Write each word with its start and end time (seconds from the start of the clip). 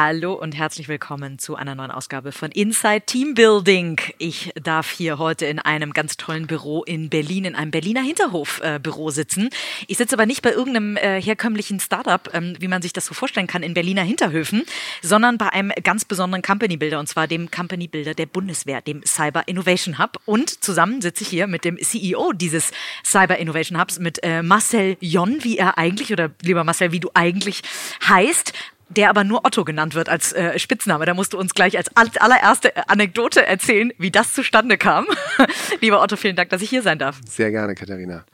Hallo 0.00 0.34
und 0.34 0.56
herzlich 0.56 0.86
willkommen 0.86 1.40
zu 1.40 1.56
einer 1.56 1.74
neuen 1.74 1.90
Ausgabe 1.90 2.30
von 2.30 2.52
Inside 2.52 3.00
Team 3.00 3.34
Building. 3.34 4.00
Ich 4.18 4.52
darf 4.54 4.92
hier 4.92 5.18
heute 5.18 5.46
in 5.46 5.58
einem 5.58 5.92
ganz 5.92 6.16
tollen 6.16 6.46
Büro 6.46 6.84
in 6.84 7.10
Berlin, 7.10 7.44
in 7.44 7.56
einem 7.56 7.72
Berliner 7.72 8.02
Hinterhof-Büro 8.02 9.08
äh, 9.08 9.12
sitzen. 9.12 9.50
Ich 9.88 9.98
sitze 9.98 10.14
aber 10.14 10.24
nicht 10.24 10.42
bei 10.42 10.52
irgendeinem 10.52 10.96
äh, 10.96 11.20
herkömmlichen 11.20 11.80
Startup, 11.80 12.32
ähm, 12.32 12.54
wie 12.60 12.68
man 12.68 12.80
sich 12.80 12.92
das 12.92 13.06
so 13.06 13.12
vorstellen 13.12 13.48
kann, 13.48 13.64
in 13.64 13.74
Berliner 13.74 14.02
Hinterhöfen, 14.02 14.62
sondern 15.02 15.36
bei 15.36 15.48
einem 15.48 15.72
ganz 15.82 16.04
besonderen 16.04 16.42
Company 16.42 16.76
Builder 16.76 17.00
und 17.00 17.08
zwar 17.08 17.26
dem 17.26 17.50
Company 17.50 17.88
Builder 17.88 18.14
der 18.14 18.26
Bundeswehr, 18.26 18.80
dem 18.80 19.04
Cyber 19.04 19.48
Innovation 19.48 19.98
Hub. 19.98 20.20
Und 20.26 20.62
zusammen 20.62 21.02
sitze 21.02 21.24
ich 21.24 21.28
hier 21.30 21.48
mit 21.48 21.64
dem 21.64 21.76
CEO 21.76 22.32
dieses 22.34 22.70
Cyber 23.04 23.38
Innovation 23.38 23.80
Hubs, 23.80 23.98
mit 23.98 24.22
äh, 24.22 24.44
Marcel 24.44 24.96
Jon, 25.00 25.42
wie 25.42 25.58
er 25.58 25.76
eigentlich, 25.76 26.12
oder 26.12 26.30
lieber 26.42 26.62
Marcel, 26.62 26.92
wie 26.92 27.00
du 27.00 27.10
eigentlich 27.14 27.62
heißt 28.08 28.52
der 28.88 29.10
aber 29.10 29.24
nur 29.24 29.44
Otto 29.44 29.64
genannt 29.64 29.94
wird 29.94 30.08
als 30.08 30.32
äh, 30.32 30.58
Spitzname. 30.58 31.04
Da 31.04 31.14
musst 31.14 31.32
du 31.32 31.38
uns 31.38 31.54
gleich 31.54 31.76
als 31.76 31.88
allererste 31.96 32.88
Anekdote 32.88 33.46
erzählen, 33.46 33.92
wie 33.98 34.10
das 34.10 34.32
zustande 34.32 34.78
kam. 34.78 35.06
Lieber 35.80 36.02
Otto, 36.02 36.16
vielen 36.16 36.36
Dank, 36.36 36.50
dass 36.50 36.62
ich 36.62 36.70
hier 36.70 36.82
sein 36.82 36.98
darf. 36.98 37.20
Sehr 37.26 37.50
gerne, 37.50 37.74
Katharina. 37.74 38.24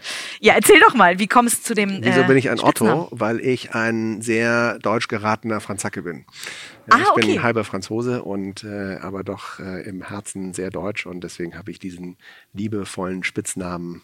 Ja, 0.40 0.54
erzähl 0.54 0.80
doch 0.80 0.94
mal, 0.94 1.18
wie 1.18 1.27
kommst 1.27 1.64
du 1.64 1.68
zu 1.68 1.74
dem 1.74 1.98
Wieso 2.02 2.20
äh, 2.20 2.24
bin 2.24 2.36
ich 2.36 2.50
ein 2.50 2.58
Spitznamen? 2.58 3.04
Otto? 3.04 3.20
Weil 3.20 3.41
ich 3.41 3.74
ein 3.74 4.22
sehr 4.22 4.78
deutsch 4.78 5.08
geratener 5.08 5.61
Franzacke 5.61 6.02
bin. 6.02 6.24
Ah, 6.91 6.98
ich 6.98 7.14
bin 7.14 7.24
okay. 7.24 7.41
halber 7.41 7.64
Franzose 7.64 8.22
und 8.22 8.62
äh, 8.62 8.96
aber 9.00 9.24
doch 9.24 9.58
äh, 9.58 9.83
im 9.89 10.02
Herzen 10.02 10.52
sehr 10.52 10.70
deutsch 10.70 11.06
und 11.06 11.22
deswegen 11.22 11.56
habe 11.56 11.70
ich 11.70 11.78
diesen 11.78 12.16
liebevollen 12.52 13.24
Spitznamen 13.24 14.02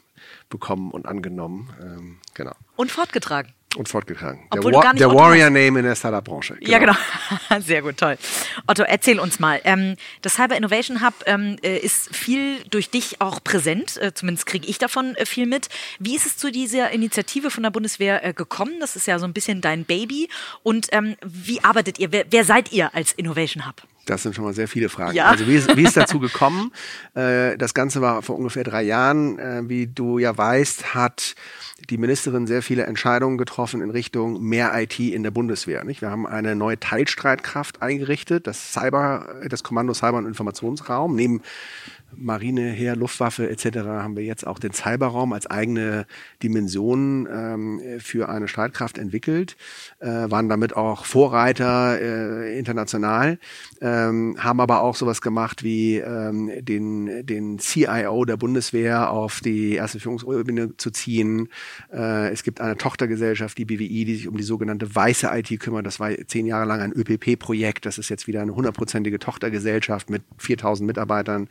bekommen 0.48 0.90
und 0.90 1.06
angenommen. 1.06 1.70
Ähm, 1.80 2.18
genau. 2.34 2.54
Und 2.76 2.90
fortgetragen. 2.90 3.52
Und 3.76 3.88
fortgetragen. 3.88 4.40
Obwohl 4.50 4.72
der 4.72 4.80
Wa- 4.82 4.92
der 4.94 5.08
Otto 5.10 5.18
Warrior-Name 5.20 5.78
in 5.78 5.84
der 5.84 5.94
Startup-Branche. 5.94 6.56
Ja, 6.60 6.78
genau. 6.78 6.94
Sehr 7.60 7.82
gut, 7.82 7.98
toll. 7.98 8.18
Otto, 8.66 8.82
erzähl 8.82 9.20
uns 9.20 9.38
mal. 9.38 9.60
Ähm, 9.62 9.94
das 10.22 10.34
Cyber 10.34 10.56
Innovation 10.56 11.06
Hub 11.06 11.14
ähm, 11.26 11.56
äh, 11.62 11.78
ist 11.78 12.14
viel 12.14 12.64
durch 12.70 12.90
dich 12.90 13.20
auch 13.20 13.42
präsent. 13.44 13.96
Äh, 13.98 14.12
zumindest 14.12 14.46
kriege 14.46 14.66
ich 14.66 14.78
davon 14.78 15.14
äh, 15.14 15.24
viel 15.24 15.46
mit. 15.46 15.68
Wie 16.00 16.16
ist 16.16 16.26
es 16.26 16.36
zu 16.36 16.50
dieser 16.50 16.90
Initiative 16.90 17.50
von 17.52 17.62
der 17.62 17.70
Bundeswehr 17.70 18.24
äh, 18.24 18.32
gekommen? 18.32 18.74
Das 18.80 18.96
ist 18.96 19.06
ja 19.06 19.20
so 19.20 19.24
ein 19.24 19.32
bisschen 19.32 19.60
dein 19.60 19.84
Baby. 19.84 20.28
Und 20.64 20.88
ähm, 20.90 21.14
wie 21.22 21.62
arbeitet 21.62 22.00
ihr? 22.00 22.10
Wer, 22.10 22.24
wer 22.28 22.44
seid 22.44 22.72
ihr 22.72 22.92
als 22.94 23.12
Innovation 23.12 23.66
Hub? 23.68 23.82
Das 24.06 24.22
sind 24.22 24.34
schon 24.34 24.44
mal 24.44 24.54
sehr 24.54 24.68
viele 24.68 24.88
Fragen. 24.88 25.14
Ja. 25.14 25.26
Also 25.26 25.46
wie 25.46 25.54
ist, 25.54 25.76
wie 25.76 25.82
ist 25.84 25.96
dazu 25.96 26.18
gekommen? 26.20 26.72
Äh, 27.14 27.56
das 27.56 27.74
Ganze 27.74 28.00
war 28.00 28.22
vor 28.22 28.36
ungefähr 28.36 28.64
drei 28.64 28.82
Jahren. 28.82 29.38
Äh, 29.38 29.68
wie 29.68 29.86
du 29.86 30.18
ja 30.18 30.36
weißt, 30.36 30.94
hat 30.94 31.34
die 31.88 31.98
Ministerin 31.98 32.46
sehr 32.46 32.62
viele 32.62 32.84
Entscheidungen 32.84 33.38
getroffen 33.38 33.80
in 33.80 33.90
Richtung 33.90 34.42
mehr 34.42 34.72
IT 34.74 34.98
in 34.98 35.22
der 35.22 35.30
Bundeswehr. 35.30 35.84
Nicht? 35.84 36.02
Wir 36.02 36.10
haben 36.10 36.26
eine 36.26 36.54
neue 36.54 36.78
Teilstreitkraft 36.78 37.82
eingerichtet, 37.82 38.46
das 38.46 38.72
Cyber, 38.72 39.40
das 39.48 39.62
Kommando 39.62 39.94
Cyber- 39.94 40.18
und 40.18 40.26
Informationsraum. 40.26 41.14
Neben 41.14 41.42
Marine, 42.16 42.70
Heer, 42.70 42.96
Luftwaffe 42.96 43.48
etc. 43.48 43.78
haben 43.78 44.16
wir 44.16 44.24
jetzt 44.24 44.46
auch 44.46 44.58
den 44.58 44.72
Cyberraum 44.72 45.32
als 45.32 45.46
eigene 45.46 46.06
Dimension 46.42 47.28
ähm, 47.30 47.80
für 47.98 48.28
eine 48.28 48.48
Streitkraft 48.48 48.98
entwickelt, 48.98 49.56
äh, 50.00 50.08
waren 50.08 50.48
damit 50.48 50.76
auch 50.76 51.04
Vorreiter 51.04 52.00
äh, 52.00 52.58
international, 52.58 53.38
ähm, 53.80 54.36
haben 54.38 54.60
aber 54.60 54.82
auch 54.82 54.94
sowas 54.94 55.20
gemacht 55.20 55.62
wie 55.62 55.98
ähm, 55.98 56.50
den, 56.60 57.26
den 57.26 57.58
CIO 57.58 58.24
der 58.24 58.36
Bundeswehr 58.36 59.10
auf 59.10 59.40
die 59.40 59.74
erste 59.74 60.00
Führungsebene 60.00 60.76
zu 60.76 60.90
ziehen. 60.90 61.48
Äh, 61.92 62.30
es 62.30 62.42
gibt 62.42 62.60
eine 62.60 62.76
Tochtergesellschaft, 62.76 63.56
die 63.58 63.64
BWI, 63.64 64.04
die 64.04 64.16
sich 64.16 64.28
um 64.28 64.36
die 64.36 64.42
sogenannte 64.42 64.94
weiße 64.94 65.28
IT 65.32 65.60
kümmert. 65.60 65.86
Das 65.86 66.00
war 66.00 66.10
zehn 66.26 66.46
Jahre 66.46 66.66
lang 66.66 66.80
ein 66.80 66.92
ÖPP-Projekt. 66.92 67.86
Das 67.86 67.98
ist 67.98 68.08
jetzt 68.08 68.26
wieder 68.26 68.42
eine 68.42 68.54
hundertprozentige 68.54 69.18
Tochtergesellschaft 69.18 70.10
mit 70.10 70.22
4000 70.38 70.86
Mitarbeitern. 70.86 71.48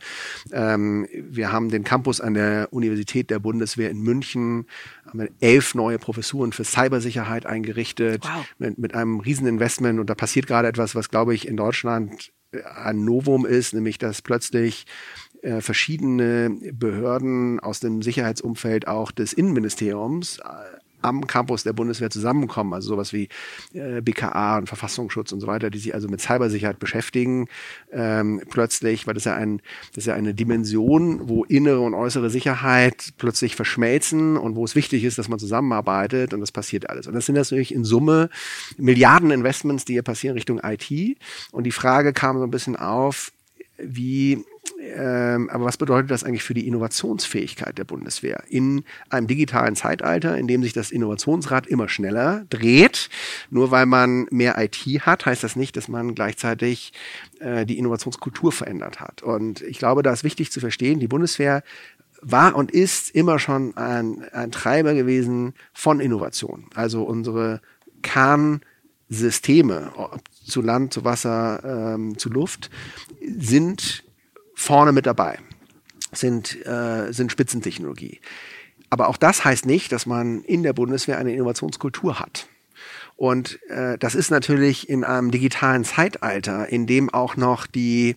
Ähm, 0.52 1.06
wir 1.12 1.52
haben 1.52 1.70
den 1.70 1.84
Campus 1.84 2.20
an 2.20 2.34
der 2.34 2.68
Universität 2.72 3.30
der 3.30 3.38
Bundeswehr 3.38 3.90
in 3.90 4.00
München, 4.00 4.66
haben 5.06 5.28
elf 5.40 5.74
neue 5.74 5.98
Professuren 5.98 6.52
für 6.52 6.64
Cybersicherheit 6.64 7.46
eingerichtet 7.46 8.24
Wow. 8.24 8.46
mit, 8.58 8.78
mit 8.78 8.94
einem 8.94 9.20
Rieseninvestment. 9.20 10.00
Und 10.00 10.10
da 10.10 10.14
passiert 10.14 10.46
gerade 10.46 10.68
etwas, 10.68 10.94
was, 10.94 11.08
glaube 11.08 11.34
ich, 11.34 11.46
in 11.48 11.56
Deutschland 11.56 12.32
äh, 12.52 12.62
ein 12.62 13.04
Novum 13.04 13.46
ist, 13.46 13.74
nämlich 13.74 13.98
dass 13.98 14.22
plötzlich 14.22 14.86
äh, 15.42 15.60
verschiedene 15.60 16.50
Behörden 16.72 17.60
aus 17.60 17.80
dem 17.80 18.02
Sicherheitsumfeld 18.02 18.86
auch 18.88 19.10
des 19.10 19.32
Innenministeriums 19.32 20.38
äh, 20.38 20.42
am 21.02 21.26
Campus 21.26 21.62
der 21.62 21.72
Bundeswehr 21.72 22.10
zusammenkommen, 22.10 22.74
also 22.74 22.88
sowas 22.90 23.12
wie 23.12 23.28
äh, 23.74 24.00
BKA 24.00 24.58
und 24.58 24.66
Verfassungsschutz 24.66 25.32
und 25.32 25.40
so 25.40 25.46
weiter, 25.46 25.70
die 25.70 25.78
sich 25.78 25.94
also 25.94 26.08
mit 26.08 26.20
Cybersicherheit 26.20 26.78
beschäftigen, 26.78 27.48
ähm, 27.92 28.42
plötzlich, 28.50 29.06
weil 29.06 29.14
das 29.14 29.24
ja 29.24 29.34
ein, 29.34 29.60
das 29.90 29.98
ist 29.98 30.06
ja 30.06 30.14
eine 30.14 30.34
Dimension, 30.34 31.28
wo 31.28 31.44
innere 31.44 31.80
und 31.80 31.94
äußere 31.94 32.30
Sicherheit 32.30 33.10
plötzlich 33.18 33.56
verschmelzen 33.56 34.36
und 34.36 34.56
wo 34.56 34.64
es 34.64 34.74
wichtig 34.74 35.04
ist, 35.04 35.18
dass 35.18 35.28
man 35.28 35.38
zusammenarbeitet 35.38 36.34
und 36.34 36.40
das 36.40 36.52
passiert 36.52 36.88
alles. 36.88 37.06
Und 37.06 37.14
das 37.14 37.26
sind 37.26 37.34
natürlich 37.34 37.74
in 37.74 37.84
Summe 37.84 38.30
Milliarden 38.76 39.30
Investments, 39.30 39.84
die 39.84 39.94
hier 39.94 40.02
passieren 40.02 40.34
Richtung 40.34 40.60
IT. 40.62 40.90
Und 41.52 41.64
die 41.64 41.72
Frage 41.72 42.12
kam 42.12 42.38
so 42.38 42.44
ein 42.44 42.50
bisschen 42.50 42.76
auf, 42.76 43.32
wie, 43.78 44.44
ähm, 44.94 45.48
aber 45.50 45.64
was 45.64 45.76
bedeutet 45.76 46.10
das 46.10 46.24
eigentlich 46.24 46.42
für 46.42 46.54
die 46.54 46.66
Innovationsfähigkeit 46.66 47.78
der 47.78 47.84
Bundeswehr 47.84 48.42
in 48.48 48.84
einem 49.08 49.26
digitalen 49.26 49.76
Zeitalter, 49.76 50.36
in 50.36 50.48
dem 50.48 50.62
sich 50.62 50.72
das 50.72 50.90
Innovationsrad 50.90 51.66
immer 51.66 51.88
schneller 51.88 52.44
dreht? 52.50 53.08
Nur 53.50 53.70
weil 53.70 53.86
man 53.86 54.26
mehr 54.30 54.56
IT 54.58 54.76
hat, 55.06 55.26
heißt 55.26 55.42
das 55.42 55.56
nicht, 55.56 55.76
dass 55.76 55.88
man 55.88 56.14
gleichzeitig 56.14 56.92
äh, 57.40 57.66
die 57.66 57.78
Innovationskultur 57.78 58.52
verändert 58.52 59.00
hat. 59.00 59.22
Und 59.22 59.62
ich 59.62 59.78
glaube, 59.78 60.02
da 60.02 60.12
ist 60.12 60.24
wichtig 60.24 60.50
zu 60.52 60.60
verstehen, 60.60 61.00
die 61.00 61.08
Bundeswehr 61.08 61.62
war 62.22 62.54
und 62.54 62.70
ist 62.70 63.10
immer 63.10 63.38
schon 63.38 63.76
ein, 63.76 64.24
ein 64.32 64.50
Treiber 64.50 64.94
gewesen 64.94 65.54
von 65.72 66.00
Innovation. 66.00 66.66
Also 66.74 67.02
unsere 67.02 67.60
Kernsysteme, 68.02 69.92
ob 69.96 70.20
zu 70.44 70.60
Land, 70.62 70.92
zu 70.92 71.04
Wasser, 71.04 71.94
ähm, 71.94 72.18
zu 72.18 72.28
Luft, 72.28 72.70
sind 73.20 74.04
vorne 74.60 74.92
mit 74.92 75.06
dabei, 75.06 75.38
sind, 76.12 76.66
äh, 76.66 77.12
sind 77.12 77.32
Spitzentechnologie. 77.32 78.20
Aber 78.90 79.08
auch 79.08 79.16
das 79.16 79.44
heißt 79.44 79.64
nicht, 79.64 79.90
dass 79.90 80.04
man 80.04 80.42
in 80.42 80.62
der 80.62 80.72
Bundeswehr 80.72 81.18
eine 81.18 81.32
Innovationskultur 81.32 82.20
hat. 82.20 82.46
Und 83.16 83.58
äh, 83.68 83.96
das 83.98 84.14
ist 84.14 84.30
natürlich 84.30 84.88
in 84.88 85.04
einem 85.04 85.30
digitalen 85.30 85.84
Zeitalter, 85.84 86.68
in 86.68 86.86
dem 86.86 87.10
auch 87.10 87.36
noch 87.36 87.66
die, 87.66 88.14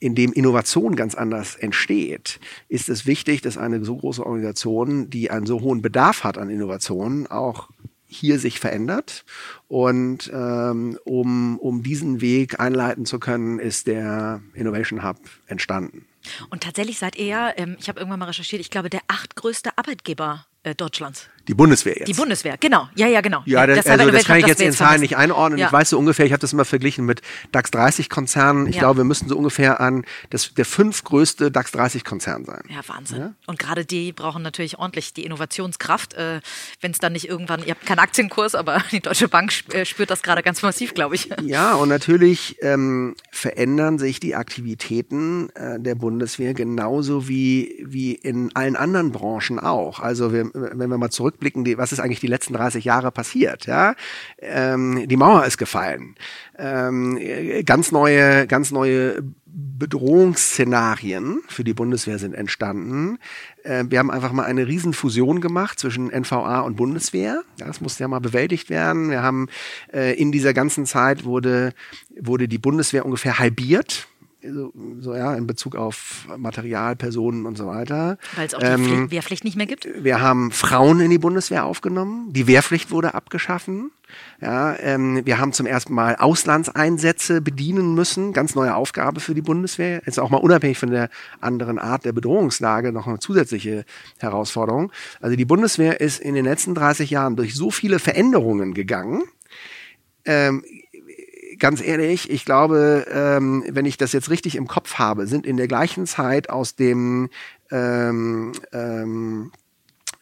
in 0.00 0.14
dem 0.14 0.32
Innovation 0.32 0.96
ganz 0.96 1.14
anders 1.14 1.56
entsteht, 1.56 2.40
ist 2.68 2.88
es 2.88 3.06
wichtig, 3.06 3.42
dass 3.42 3.58
eine 3.58 3.84
so 3.84 3.96
große 3.96 4.24
Organisation, 4.24 5.10
die 5.10 5.30
einen 5.30 5.46
so 5.46 5.60
hohen 5.60 5.82
Bedarf 5.82 6.24
hat 6.24 6.38
an 6.38 6.50
Innovationen, 6.50 7.26
auch 7.26 7.68
hier 8.12 8.38
sich 8.38 8.60
verändert. 8.60 9.24
Und 9.68 10.30
ähm, 10.32 10.98
um, 11.04 11.58
um 11.58 11.82
diesen 11.82 12.20
Weg 12.20 12.60
einleiten 12.60 13.06
zu 13.06 13.18
können, 13.18 13.58
ist 13.58 13.86
der 13.86 14.42
Innovation 14.54 15.02
Hub 15.02 15.18
entstanden. 15.46 16.06
Und 16.50 16.62
tatsächlich 16.62 16.98
seid 16.98 17.16
ihr 17.16 17.54
ähm, 17.56 17.76
ich 17.78 17.88
habe 17.88 17.98
irgendwann 17.98 18.20
mal 18.20 18.26
recherchiert, 18.26 18.60
ich 18.60 18.70
glaube, 18.70 18.90
der 18.90 19.00
achtgrößte 19.08 19.76
Arbeitgeber 19.76 20.46
äh, 20.62 20.74
Deutschlands. 20.74 21.28
Die 21.48 21.54
Bundeswehr 21.54 21.96
jetzt. 21.98 22.08
Die 22.08 22.12
Bundeswehr, 22.14 22.56
genau. 22.58 22.88
Ja, 22.94 23.06
ja, 23.08 23.20
genau. 23.20 23.42
Ja, 23.46 23.66
das, 23.66 23.86
also 23.86 24.10
das 24.10 24.24
kann 24.24 24.38
ich 24.38 24.46
jetzt 24.46 24.60
in 24.62 24.72
Zahlen 24.72 25.00
nicht 25.00 25.16
einordnen. 25.16 25.58
Ja. 25.58 25.66
Ich 25.66 25.72
weiß 25.72 25.90
so 25.90 25.98
ungefähr, 25.98 26.24
ich 26.26 26.32
habe 26.32 26.40
das 26.40 26.52
immer 26.52 26.64
verglichen 26.64 27.04
mit 27.04 27.20
DAX 27.50 27.70
30 27.72 28.08
Konzernen. 28.08 28.66
Ich 28.66 28.76
Ja. 28.76 28.82
glaube, 28.82 28.98
wir 28.98 29.04
müssten 29.04 29.28
so 29.28 29.36
ungefähr 29.36 29.80
an 29.80 30.04
das, 30.30 30.54
der 30.54 30.64
fünftgrößte 30.64 31.50
DAX 31.50 31.72
30 31.72 32.04
Konzern 32.04 32.44
sein. 32.44 32.62
Ja, 32.68 32.80
Wahnsinn. 32.86 33.34
Und 33.46 33.58
gerade 33.58 33.84
die 33.84 34.12
brauchen 34.12 34.42
natürlich 34.42 34.78
ordentlich 34.78 35.14
die 35.14 35.24
Innovationskraft. 35.24 36.14
Äh, 36.14 36.40
Wenn 36.80 36.92
es 36.92 36.98
dann 36.98 37.12
nicht 37.12 37.28
irgendwann, 37.28 37.62
ihr 37.64 37.70
habt 37.72 37.86
keinen 37.86 37.98
Aktienkurs, 37.98 38.54
aber 38.54 38.82
die 38.92 39.00
Deutsche 39.00 39.28
Bank 39.28 39.52
äh, 39.72 39.84
spürt 39.84 40.10
das 40.10 40.22
gerade 40.22 40.42
ganz 40.42 40.62
massiv, 40.62 40.94
glaube 40.94 41.14
ich. 41.16 41.28
Ja, 41.42 41.74
und 41.74 41.88
natürlich 41.88 42.56
ähm, 42.62 43.14
verändern 43.30 43.98
sich 43.98 44.20
die 44.20 44.34
Aktivitäten 44.36 45.50
äh, 45.54 45.78
der 45.80 45.94
Bundeswehr 45.94 46.54
genauso 46.54 47.28
wie, 47.28 47.84
wie 47.86 48.12
in 48.14 48.54
allen 48.54 48.76
anderen 48.76 49.12
Branchen 49.12 49.58
auch. 49.58 50.00
Also 50.00 50.32
wir, 50.32 50.50
wenn 50.54 50.88
wir 50.88 50.98
mal 50.98 51.10
zurückblicken, 51.10 51.31
zurückblicken, 51.32 51.64
die, 51.64 51.78
was 51.78 51.92
ist 51.92 52.00
eigentlich 52.00 52.20
die 52.20 52.26
letzten 52.26 52.54
30 52.54 52.84
Jahre 52.84 53.10
passiert? 53.10 53.66
Ja, 53.66 53.94
ähm, 54.40 55.08
die 55.08 55.16
Mauer 55.16 55.44
ist 55.44 55.58
gefallen. 55.58 56.14
Ähm, 56.58 57.18
ganz 57.64 57.92
neue, 57.92 58.46
ganz 58.46 58.70
neue 58.70 59.22
Bedrohungsszenarien 59.54 61.42
für 61.48 61.64
die 61.64 61.74
Bundeswehr 61.74 62.18
sind 62.18 62.34
entstanden. 62.34 63.18
Äh, 63.64 63.84
wir 63.88 63.98
haben 63.98 64.10
einfach 64.10 64.32
mal 64.32 64.44
eine 64.44 64.66
Riesenfusion 64.66 65.40
gemacht 65.40 65.78
zwischen 65.78 66.08
NVA 66.08 66.60
und 66.60 66.76
Bundeswehr. 66.76 67.42
das 67.58 67.80
musste 67.80 68.04
ja 68.04 68.08
mal 68.08 68.20
bewältigt 68.20 68.70
werden. 68.70 69.10
Wir 69.10 69.22
haben 69.22 69.48
äh, 69.92 70.14
in 70.14 70.32
dieser 70.32 70.54
ganzen 70.54 70.86
Zeit 70.86 71.24
wurde, 71.24 71.72
wurde 72.18 72.48
die 72.48 72.58
Bundeswehr 72.58 73.04
ungefähr 73.04 73.38
halbiert 73.38 74.08
so, 74.42 74.72
so 75.00 75.14
ja, 75.14 75.34
in 75.34 75.46
Bezug 75.46 75.76
auf 75.76 76.26
Material, 76.36 76.96
Personen 76.96 77.46
und 77.46 77.56
so 77.56 77.66
weiter. 77.66 78.18
Weil 78.36 78.46
es 78.46 78.54
auch 78.54 78.60
die 78.60 78.66
ähm, 78.66 79.10
Wehrpflicht 79.10 79.44
nicht 79.44 79.56
mehr 79.56 79.66
gibt? 79.66 79.86
Wir 80.02 80.20
haben 80.20 80.50
Frauen 80.50 81.00
in 81.00 81.10
die 81.10 81.18
Bundeswehr 81.18 81.64
aufgenommen. 81.64 82.32
Die 82.32 82.46
Wehrpflicht 82.46 82.90
wurde 82.90 83.14
abgeschaffen. 83.14 83.90
Ja, 84.40 84.76
ähm, 84.78 85.22
wir 85.24 85.38
haben 85.38 85.52
zum 85.52 85.66
ersten 85.66 85.94
Mal 85.94 86.16
Auslandseinsätze 86.16 87.40
bedienen 87.40 87.94
müssen. 87.94 88.32
Ganz 88.32 88.54
neue 88.54 88.74
Aufgabe 88.74 89.20
für 89.20 89.34
die 89.34 89.42
Bundeswehr. 89.42 90.02
Jetzt 90.04 90.18
auch 90.18 90.30
mal 90.30 90.38
unabhängig 90.38 90.78
von 90.78 90.90
der 90.90 91.08
anderen 91.40 91.78
Art 91.78 92.04
der 92.04 92.12
Bedrohungslage 92.12 92.92
noch 92.92 93.06
eine 93.06 93.20
zusätzliche 93.20 93.84
Herausforderung. 94.18 94.92
Also 95.20 95.36
die 95.36 95.44
Bundeswehr 95.44 96.00
ist 96.00 96.20
in 96.20 96.34
den 96.34 96.44
letzten 96.44 96.74
30 96.74 97.10
Jahren 97.10 97.36
durch 97.36 97.54
so 97.54 97.70
viele 97.70 97.98
Veränderungen 97.98 98.74
gegangen. 98.74 99.22
Ähm, 100.24 100.64
ganz 101.62 101.80
ehrlich, 101.80 102.28
ich 102.28 102.44
glaube, 102.44 103.06
ähm, 103.08 103.64
wenn 103.70 103.86
ich 103.86 103.96
das 103.96 104.12
jetzt 104.12 104.30
richtig 104.30 104.56
im 104.56 104.66
Kopf 104.66 104.94
habe, 104.94 105.28
sind 105.28 105.46
in 105.46 105.56
der 105.56 105.68
gleichen 105.68 106.08
Zeit 106.08 106.50
aus 106.50 106.74
dem 106.74 107.30
ähm, 107.70 108.50
ähm, 108.72 109.52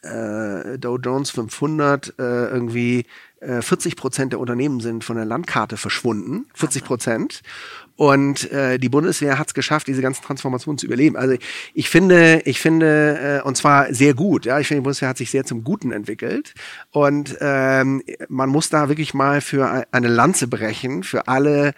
äh, 0.03 0.77
Dow 0.77 0.97
Jones 0.97 1.31
500 1.31 2.13
äh, 2.19 2.45
irgendwie 2.45 3.07
40 3.39 3.93
äh, 3.93 3.95
Prozent 3.95 4.33
der 4.33 4.39
Unternehmen 4.39 4.81
sind 4.81 5.03
von 5.03 5.15
der 5.15 5.25
Landkarte 5.25 5.77
verschwunden, 5.77 6.45
40 6.53 6.83
Prozent. 6.83 7.41
Und 8.01 8.51
äh, 8.51 8.79
die 8.79 8.89
Bundeswehr 8.89 9.37
hat 9.37 9.49
es 9.49 9.53
geschafft, 9.53 9.85
diese 9.85 10.01
ganzen 10.01 10.23
Transformationen 10.23 10.79
zu 10.79 10.87
überleben. 10.87 11.15
Also 11.15 11.35
ich 11.75 11.87
finde, 11.87 12.41
ich 12.45 12.59
finde, 12.59 13.41
äh, 13.43 13.47
und 13.47 13.57
zwar 13.57 13.93
sehr 13.93 14.15
gut. 14.15 14.43
Ja, 14.45 14.59
ich 14.59 14.67
finde, 14.67 14.81
die 14.81 14.85
Bundeswehr 14.85 15.09
hat 15.09 15.19
sich 15.19 15.29
sehr 15.29 15.45
zum 15.45 15.63
Guten 15.63 15.91
entwickelt. 15.91 16.55
Und 16.89 17.37
ähm, 17.41 18.01
man 18.27 18.49
muss 18.49 18.69
da 18.69 18.89
wirklich 18.89 19.13
mal 19.13 19.39
für 19.39 19.85
eine 19.91 20.07
Lanze 20.07 20.47
brechen 20.47 21.03
für 21.03 21.27
alle 21.27 21.75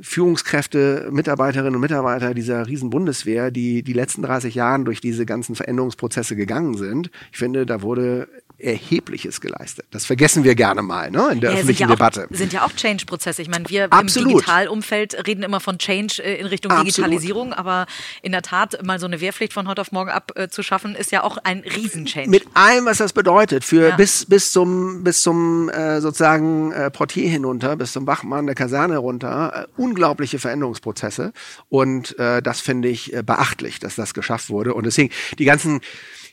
Führungskräfte, 0.00 1.10
Mitarbeiterinnen 1.12 1.74
und 1.74 1.82
Mitarbeiter 1.82 2.32
dieser 2.32 2.66
riesen 2.66 2.88
Bundeswehr, 2.88 3.50
die 3.50 3.82
die 3.82 3.92
letzten 3.92 4.22
30 4.22 4.54
Jahren 4.54 4.86
durch 4.86 5.02
diese 5.02 5.26
ganzen 5.26 5.54
Veränderungsprozesse 5.54 6.34
gegangen 6.34 6.78
sind. 6.78 7.10
Ich 7.30 7.36
finde, 7.36 7.66
da 7.66 7.82
wurde 7.82 8.26
Erhebliches 8.58 9.40
geleistet. 9.40 9.86
Das 9.92 10.04
vergessen 10.04 10.42
wir 10.42 10.56
gerne 10.56 10.82
mal 10.82 11.10
ne, 11.10 11.30
in 11.32 11.40
der 11.40 11.50
ja, 11.50 11.56
öffentlichen 11.56 11.78
sind 11.78 11.90
ja 11.90 11.94
Debatte. 11.94 12.28
Auch, 12.30 12.36
sind 12.36 12.52
ja 12.52 12.64
auch 12.64 12.72
Change-Prozesse. 12.72 13.40
Ich 13.40 13.48
meine, 13.48 13.68
wir 13.68 13.92
Absolut. 13.92 14.30
im 14.30 14.38
Digitalumfeld 14.38 15.26
reden 15.26 15.44
immer 15.44 15.60
von 15.60 15.78
Change 15.78 16.22
äh, 16.22 16.40
in 16.40 16.46
Richtung 16.46 16.72
Absolut. 16.72 16.88
Digitalisierung, 16.88 17.52
aber 17.52 17.86
in 18.20 18.32
der 18.32 18.42
Tat 18.42 18.82
mal 18.84 18.98
so 18.98 19.06
eine 19.06 19.20
Wehrpflicht 19.20 19.52
von 19.52 19.68
heute 19.68 19.80
auf 19.80 19.92
morgen 19.92 20.10
abzuschaffen, 20.10 20.96
ist 20.96 21.12
ja 21.12 21.22
auch 21.22 21.38
ein 21.38 21.60
Riesen-Change. 21.60 22.28
Mit 22.28 22.46
allem, 22.54 22.86
was 22.86 22.98
das 22.98 23.12
bedeutet, 23.12 23.64
für 23.64 23.90
ja. 23.90 23.96
bis, 23.96 24.26
bis 24.26 24.50
zum, 24.50 25.04
bis 25.04 25.22
zum 25.22 25.68
äh, 25.68 26.00
sozusagen 26.00 26.72
äh, 26.72 26.90
Portier 26.90 27.28
hinunter, 27.28 27.76
bis 27.76 27.92
zum 27.92 28.08
Wachmann 28.08 28.46
der 28.46 28.56
Kaserne 28.56 28.98
runter, 28.98 29.68
äh, 29.68 29.80
unglaubliche 29.80 30.40
Veränderungsprozesse. 30.40 31.32
Und 31.68 32.18
äh, 32.18 32.42
das 32.42 32.60
finde 32.60 32.88
ich 32.88 33.12
äh, 33.12 33.22
beachtlich, 33.22 33.78
dass 33.78 33.94
das 33.94 34.14
geschafft 34.14 34.50
wurde. 34.50 34.74
Und 34.74 34.84
deswegen 34.84 35.12
die 35.38 35.44
ganzen 35.44 35.80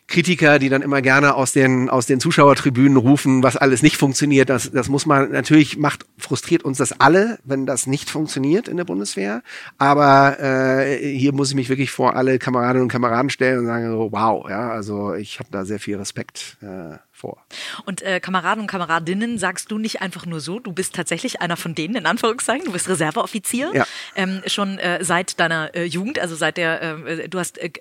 Kritiker, 0.07 0.59
die 0.59 0.69
dann 0.69 0.83
immer 0.83 1.01
gerne 1.01 1.33
aus 1.33 1.51
den, 1.51 1.89
aus 1.89 2.05
den 2.05 2.19
Zuschauertribünen 2.19 2.97
rufen, 2.97 3.41
was 3.41 3.57
alles 3.57 3.81
nicht 3.81 3.97
funktioniert. 3.97 4.49
Das, 4.49 4.71
das 4.71 4.87
muss 4.87 5.07
man, 5.07 5.31
natürlich 5.31 5.77
macht, 5.77 6.05
frustriert 6.17 6.63
uns 6.63 6.77
das 6.77 6.99
alle, 6.99 7.39
wenn 7.43 7.65
das 7.65 7.87
nicht 7.87 8.11
funktioniert 8.11 8.67
in 8.67 8.77
der 8.77 8.83
Bundeswehr. 8.83 9.41
Aber 9.79 10.39
äh, 10.39 11.17
hier 11.17 11.33
muss 11.33 11.49
ich 11.49 11.55
mich 11.55 11.69
wirklich 11.69 11.89
vor 11.89 12.15
alle 12.15 12.37
Kameradinnen 12.37 12.83
und 12.83 12.91
Kameraden 12.91 13.31
stellen 13.31 13.59
und 13.59 13.65
sagen 13.65 13.89
so, 13.89 14.11
wow, 14.11 14.47
ja, 14.47 14.69
also 14.69 15.15
ich 15.15 15.39
habe 15.39 15.49
da 15.51 15.65
sehr 15.65 15.79
viel 15.79 15.97
Respekt 15.97 16.57
äh, 16.61 16.97
vor. 17.25 17.43
Und 17.85 18.03
äh, 18.03 18.19
Kameraden 18.19 18.61
und 18.61 18.67
Kameradinnen 18.67 19.39
sagst 19.39 19.71
du 19.71 19.79
nicht 19.79 20.01
einfach 20.01 20.27
nur 20.27 20.39
so, 20.39 20.59
du 20.59 20.71
bist 20.71 20.93
tatsächlich 20.93 21.41
einer 21.41 21.57
von 21.57 21.73
denen, 21.73 21.95
in 21.95 22.05
Anführungszeichen, 22.05 22.65
du 22.65 22.71
bist 22.71 22.87
Reserveoffizier, 22.87 23.71
ja. 23.73 23.87
ähm, 24.15 24.43
schon 24.45 24.77
äh, 24.77 25.03
seit 25.03 25.39
deiner 25.39 25.73
äh, 25.73 25.85
Jugend, 25.85 26.19
also 26.19 26.35
seit 26.35 26.57
der, 26.57 26.81
äh, 26.81 27.27
du 27.27 27.39
hast 27.39 27.57
äh, 27.57 27.71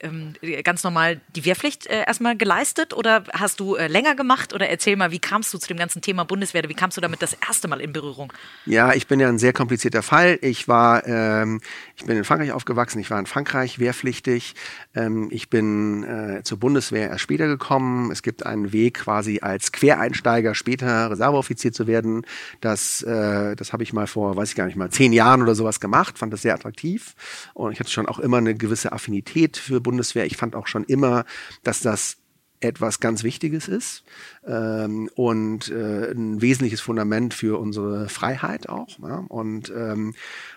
äh, 0.41 0.63
ganz 0.63 0.83
normal 0.83 1.21
die 1.37 1.45
Wehrpflicht 1.45 1.87
äh, 1.87 2.05
erstmal 2.07 2.39
geleistet 2.39 2.95
oder 2.95 3.25
hast 3.35 3.61
du 3.61 3.77
länger 3.77 4.15
gemacht 4.15 4.55
oder 4.55 4.69
erzähl 4.69 4.97
mal, 4.97 5.11
wie 5.11 5.19
kamst 5.19 5.53
du 5.53 5.59
zu 5.59 5.69
dem 5.69 5.77
ganzen 5.77 6.01
Thema 6.01 6.25
Bundeswehr, 6.25 6.63
wie 6.69 6.75
kamst 6.75 6.97
du 6.97 7.03
damit 7.03 7.21
das 7.21 7.37
erste 7.47 7.69
Mal 7.69 7.81
in 7.81 7.93
Berührung? 7.93 8.33
Ja, 8.65 8.95
ich 8.95 9.07
bin 9.07 9.21
ja 9.21 9.29
ein 9.29 9.39
sehr 9.39 9.53
komplizierter 9.53 10.03
Fall. 10.03 10.39
Ich 10.41 10.69
war, 10.69 11.07
ähm, 11.07 11.61
ich 11.97 12.05
bin 12.05 12.17
in 12.17 12.25
Frankreich 12.25 12.53
aufgewachsen, 12.53 12.99
ich 12.99 13.11
war 13.11 13.19
in 13.19 13.27
Frankreich 13.27 13.79
wehrpflichtig, 13.79 14.55
ähm, 14.95 15.29
ich 15.31 15.51
bin 15.51 16.41
zur 16.45 16.59
Bundeswehr 16.59 17.11
erst 17.11 17.21
später 17.21 17.47
gekommen. 17.47 18.11
Es 18.11 18.23
gibt 18.23 18.47
einen 18.47 18.73
Weg 18.73 18.95
quasi 18.95 19.34
als 19.43 19.73
Quereinsteiger 19.73 20.55
später 20.55 21.11
Reserveoffizier 21.11 21.73
zu 21.73 21.87
werden. 21.87 22.27
Das, 22.61 23.03
äh, 23.03 23.57
das 23.57 23.73
habe 23.73 23.83
ich 23.83 23.93
mal 23.93 24.07
vor, 24.07 24.37
weiß 24.37 24.51
ich 24.51 24.57
gar 24.57 24.67
nicht 24.67 24.77
mal, 24.77 24.91
zehn 24.91 25.13
Jahren 25.13 25.43
oder 25.43 25.55
sowas 25.55 25.81
gemacht, 25.81 26.19
fand 26.19 26.33
das 26.33 26.43
sehr 26.43 26.55
attraktiv. 26.55 27.15
Und 27.55 27.73
ich 27.73 27.81
hatte 27.81 27.91
schon 27.91 28.07
auch 28.07 28.19
immer 28.19 28.39
eine 28.39 28.55
gewisse 28.55 28.93
Affinität 28.93 29.57
für 29.57 29.81
Bundeswehr. 29.81 30.27
Ich 30.27 30.37
fand 30.37 30.55
auch 30.55 30.67
schon 30.67 30.85
immer, 30.85 31.25
dass 31.63 31.81
das 31.81 32.19
etwas 32.65 32.99
ganz 33.01 33.23
Wichtiges 33.23 33.69
ist 33.69 34.05
ähm, 34.47 35.11
und 35.15 35.71
äh, 35.71 36.11
ein 36.11 36.41
wesentliches 36.41 36.81
Fundament 36.81 37.35
für 37.35 37.61
unsere 37.61 38.09
Freiheit 38.09 38.69
auch. 38.69 38.99
Ja? 39.01 39.25
Und 39.29 39.71
ähm, 39.77 40.15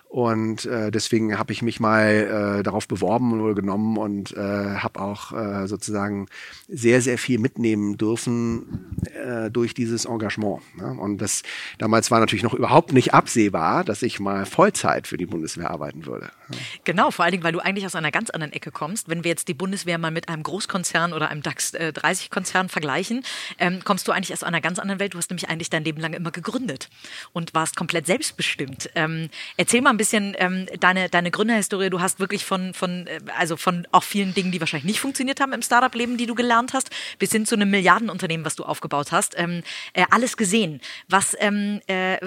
und 0.09 0.65
äh, 0.65 0.89
deswegen 0.89 1.37
habe 1.37 1.51
ich 1.51 1.61
mich 1.61 1.81
mal 1.81 2.59
äh, 2.59 2.63
darauf 2.63 2.87
beworben 2.87 3.41
oder 3.41 3.53
genommen 3.53 3.97
und 3.97 4.31
äh, 4.31 4.37
habe 4.77 5.01
auch 5.01 5.33
äh, 5.33 5.67
sozusagen 5.67 6.27
sehr, 6.69 7.01
sehr 7.01 7.17
viel 7.17 7.39
mitnehmen 7.39 7.97
dürfen 7.97 8.95
äh, 9.13 9.51
durch 9.51 9.73
dieses 9.73 10.05
Engagement. 10.05 10.61
Ne? 10.77 10.95
Und 10.97 11.17
das 11.17 11.43
damals 11.77 12.09
war 12.09 12.21
natürlich 12.21 12.43
noch 12.43 12.53
überhaupt 12.53 12.93
nicht 12.93 13.13
absehbar, 13.13 13.83
dass 13.83 14.01
ich 14.01 14.21
mal 14.21 14.45
Vollzeit 14.45 15.07
für 15.07 15.17
die 15.17 15.25
Bundeswehr 15.25 15.69
arbeiten 15.69 16.05
würde. 16.05 16.31
Ja. 16.49 16.57
Genau, 16.85 17.11
vor 17.11 17.25
allen 17.25 17.33
Dingen, 17.33 17.43
weil 17.43 17.51
du 17.51 17.59
eigentlich 17.59 17.85
aus 17.85 17.95
einer 17.95 18.11
ganz 18.11 18.29
anderen 18.29 18.53
Ecke 18.53 18.71
kommst. 18.71 19.09
Wenn 19.09 19.25
wir 19.25 19.29
jetzt 19.29 19.49
die 19.49 19.53
Bundeswehr 19.53 19.97
mal 19.97 20.11
mit 20.11 20.29
einem 20.29 20.43
Großkonzern 20.43 21.11
oder 21.11 21.27
einem 21.27 21.41
DAX 21.41 21.73
äh, 21.73 21.91
30-Konzern 21.93 22.69
vergleichen, 22.69 23.23
ähm, 23.59 23.81
kommst 23.83 24.07
du 24.07 24.13
eigentlich 24.13 24.31
aus 24.31 24.43
einer 24.43 24.61
ganz 24.61 24.79
anderen 24.79 25.01
Welt. 25.01 25.13
Du 25.13 25.17
hast 25.17 25.29
nämlich 25.29 25.49
eigentlich 25.49 25.69
dein 25.69 25.83
Leben 25.83 25.99
lang 25.99 26.13
immer 26.13 26.31
gegründet 26.31 26.89
und 27.33 27.53
warst 27.53 27.75
komplett 27.75 28.05
selbstbestimmt. 28.05 28.89
Ähm, 28.95 29.29
erzähl 29.57 29.81
mal 29.81 29.96
ein 29.97 30.05
bisschen 30.05 30.35
ähm, 30.37 30.67
deine, 30.79 31.09
deine 31.09 31.31
Gründerhistorie. 31.31 31.89
Du 31.89 31.99
hast 31.99 32.19
wirklich 32.19 32.45
von, 32.45 32.73
von, 32.73 33.07
äh, 33.07 33.19
also 33.35 33.57
von 33.57 33.87
auch 33.91 34.03
vielen 34.03 34.33
Dingen, 34.33 34.51
die 34.51 34.59
wahrscheinlich 34.59 34.85
nicht 34.85 34.99
funktioniert 34.99 35.41
haben 35.41 35.53
im 35.53 35.63
Startup-Leben, 35.63 36.17
die 36.17 36.27
du 36.27 36.35
gelernt 36.35 36.73
hast, 36.73 36.91
bis 37.17 37.31
hin 37.31 37.45
zu 37.45 37.55
einem 37.55 37.71
Milliardenunternehmen, 37.71 38.45
was 38.45 38.55
du 38.55 38.63
aufgebaut 38.63 39.11
hast, 39.11 39.33
ähm, 39.37 39.63
äh, 39.93 40.05
alles 40.11 40.37
gesehen. 40.37 40.81
Was, 41.09 41.35
ähm, 41.39 41.81
äh, 41.87 42.17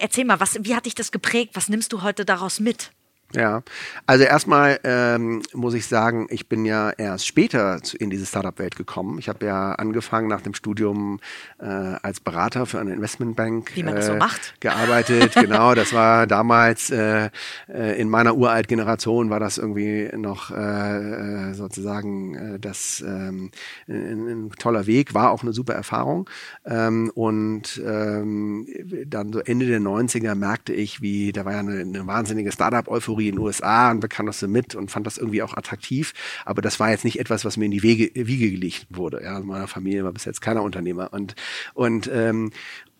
erzähl 0.00 0.24
mal, 0.24 0.40
was, 0.40 0.58
wie 0.60 0.74
hat 0.74 0.86
dich 0.86 0.94
das 0.94 1.12
geprägt? 1.12 1.52
Was 1.54 1.68
nimmst 1.68 1.92
du 1.92 2.02
heute 2.02 2.24
daraus 2.24 2.58
mit? 2.58 2.90
Ja, 3.36 3.62
also 4.06 4.24
erstmal 4.24 4.78
ähm, 4.84 5.42
muss 5.52 5.74
ich 5.74 5.86
sagen, 5.86 6.28
ich 6.30 6.48
bin 6.48 6.64
ja 6.64 6.90
erst 6.90 7.26
später 7.26 7.80
in 7.98 8.10
diese 8.10 8.26
Startup-Welt 8.26 8.76
gekommen. 8.76 9.18
Ich 9.18 9.28
habe 9.28 9.44
ja 9.46 9.72
angefangen 9.72 10.28
nach 10.28 10.40
dem 10.40 10.54
Studium 10.54 11.18
äh, 11.58 11.64
als 11.64 12.20
Berater 12.20 12.66
für 12.66 12.78
eine 12.78 12.92
Investmentbank 12.92 13.72
Wie 13.74 13.82
man 13.82 13.96
das 13.96 14.06
so 14.06 14.12
äh, 14.12 14.18
macht. 14.18 14.54
gearbeitet. 14.60 15.34
genau, 15.34 15.74
das 15.74 15.92
war 15.92 16.26
damals 16.26 16.90
äh, 16.90 17.30
äh, 17.68 18.00
in 18.00 18.08
meiner 18.08 18.36
uralt 18.36 18.68
Generation 18.68 19.30
war 19.30 19.40
das 19.40 19.58
irgendwie 19.58 20.10
noch 20.16 20.50
äh, 20.50 21.50
äh 21.50 21.54
sozusagen 21.54 22.34
äh, 22.34 22.58
das 22.60 23.02
ähm, 23.06 23.50
ein, 23.88 24.28
ein 24.28 24.50
toller 24.58 24.86
Weg, 24.86 25.14
war 25.14 25.30
auch 25.30 25.42
eine 25.42 25.52
super 25.52 25.74
Erfahrung. 25.74 26.30
Ähm, 26.64 27.10
und 27.14 27.82
ähm, 27.84 28.66
dann 29.06 29.32
so 29.32 29.40
Ende 29.40 29.66
der 29.66 29.80
90er 29.80 30.34
merkte 30.34 30.72
ich, 30.72 31.02
wie 31.02 31.32
da 31.32 31.44
war 31.44 31.52
ja 31.52 31.58
eine, 31.60 31.80
eine 31.80 32.06
wahnsinnige 32.06 32.52
Startup-Euphorie 32.52 33.13
in 33.20 33.36
den 33.36 33.38
USA 33.38 33.90
und 33.90 34.00
bekam 34.00 34.26
das 34.26 34.40
so 34.40 34.48
mit 34.48 34.74
und 34.74 34.90
fand 34.90 35.06
das 35.06 35.18
irgendwie 35.18 35.42
auch 35.42 35.56
attraktiv. 35.56 36.12
Aber 36.44 36.62
das 36.62 36.80
war 36.80 36.90
jetzt 36.90 37.04
nicht 37.04 37.18
etwas, 37.20 37.44
was 37.44 37.56
mir 37.56 37.66
in 37.66 37.70
die 37.70 37.82
Wege, 37.82 38.10
Wiege 38.14 38.50
gelegt 38.50 38.86
wurde. 38.90 39.22
Ja, 39.22 39.38
in 39.38 39.46
meiner 39.46 39.68
Familie 39.68 40.04
war 40.04 40.12
bis 40.12 40.24
jetzt 40.24 40.40
keiner 40.40 40.62
Unternehmer. 40.62 41.12
Und, 41.12 41.34
und, 41.74 42.10
ähm, 42.12 42.50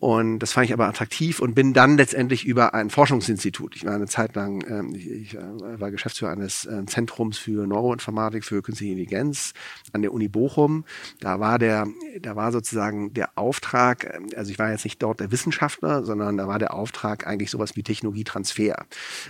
und 0.01 0.41
das 0.41 0.53
fand 0.53 0.67
ich 0.67 0.73
aber 0.73 0.87
attraktiv 0.87 1.41
und 1.41 1.55
bin 1.55 1.73
dann 1.73 1.97
letztendlich 1.97 2.45
über 2.45 2.75
ein 2.75 2.91
Forschungsinstitut. 2.91 3.77
Ich 3.77 3.87
war 3.87 3.95
eine 3.95 4.07
Zeit 4.07 4.35
lang, 4.35 4.65
ähm, 4.69 4.95
ich, 4.95 5.11
ich 5.11 5.35
äh, 5.35 5.81
war 5.81 5.91
Geschäftsführer 5.91 6.33
eines 6.33 6.67
äh, 6.67 6.85
Zentrums 6.87 7.39
für 7.39 7.67
Neuroinformatik, 7.67 8.45
für 8.45 8.61
künstliche 8.61 8.93
Intelligenz 8.93 9.55
an 9.93 10.03
der 10.03 10.13
Uni 10.13 10.29
Bochum. 10.29 10.85
Da 11.21 11.41
war 11.41 11.59
der, 11.59 11.87
da 12.21 12.37
war 12.37 12.53
sozusagen 12.53 13.15
der 13.15 13.39
Auftrag, 13.39 14.05
äh, 14.05 14.37
also 14.37 14.51
ich 14.51 14.59
war 14.59 14.71
jetzt 14.71 14.85
nicht 14.85 15.03
dort 15.03 15.21
der 15.21 15.33
Wissenschaftler, 15.33 16.05
sondern 16.05 16.37
da 16.37 16.49
war 16.49 16.59
der 16.59 16.75
Auftrag 16.75 17.27
eigentlich 17.27 17.51
sowas 17.51 17.77
wie 17.77 17.83
Technologietransfer. 17.83 18.85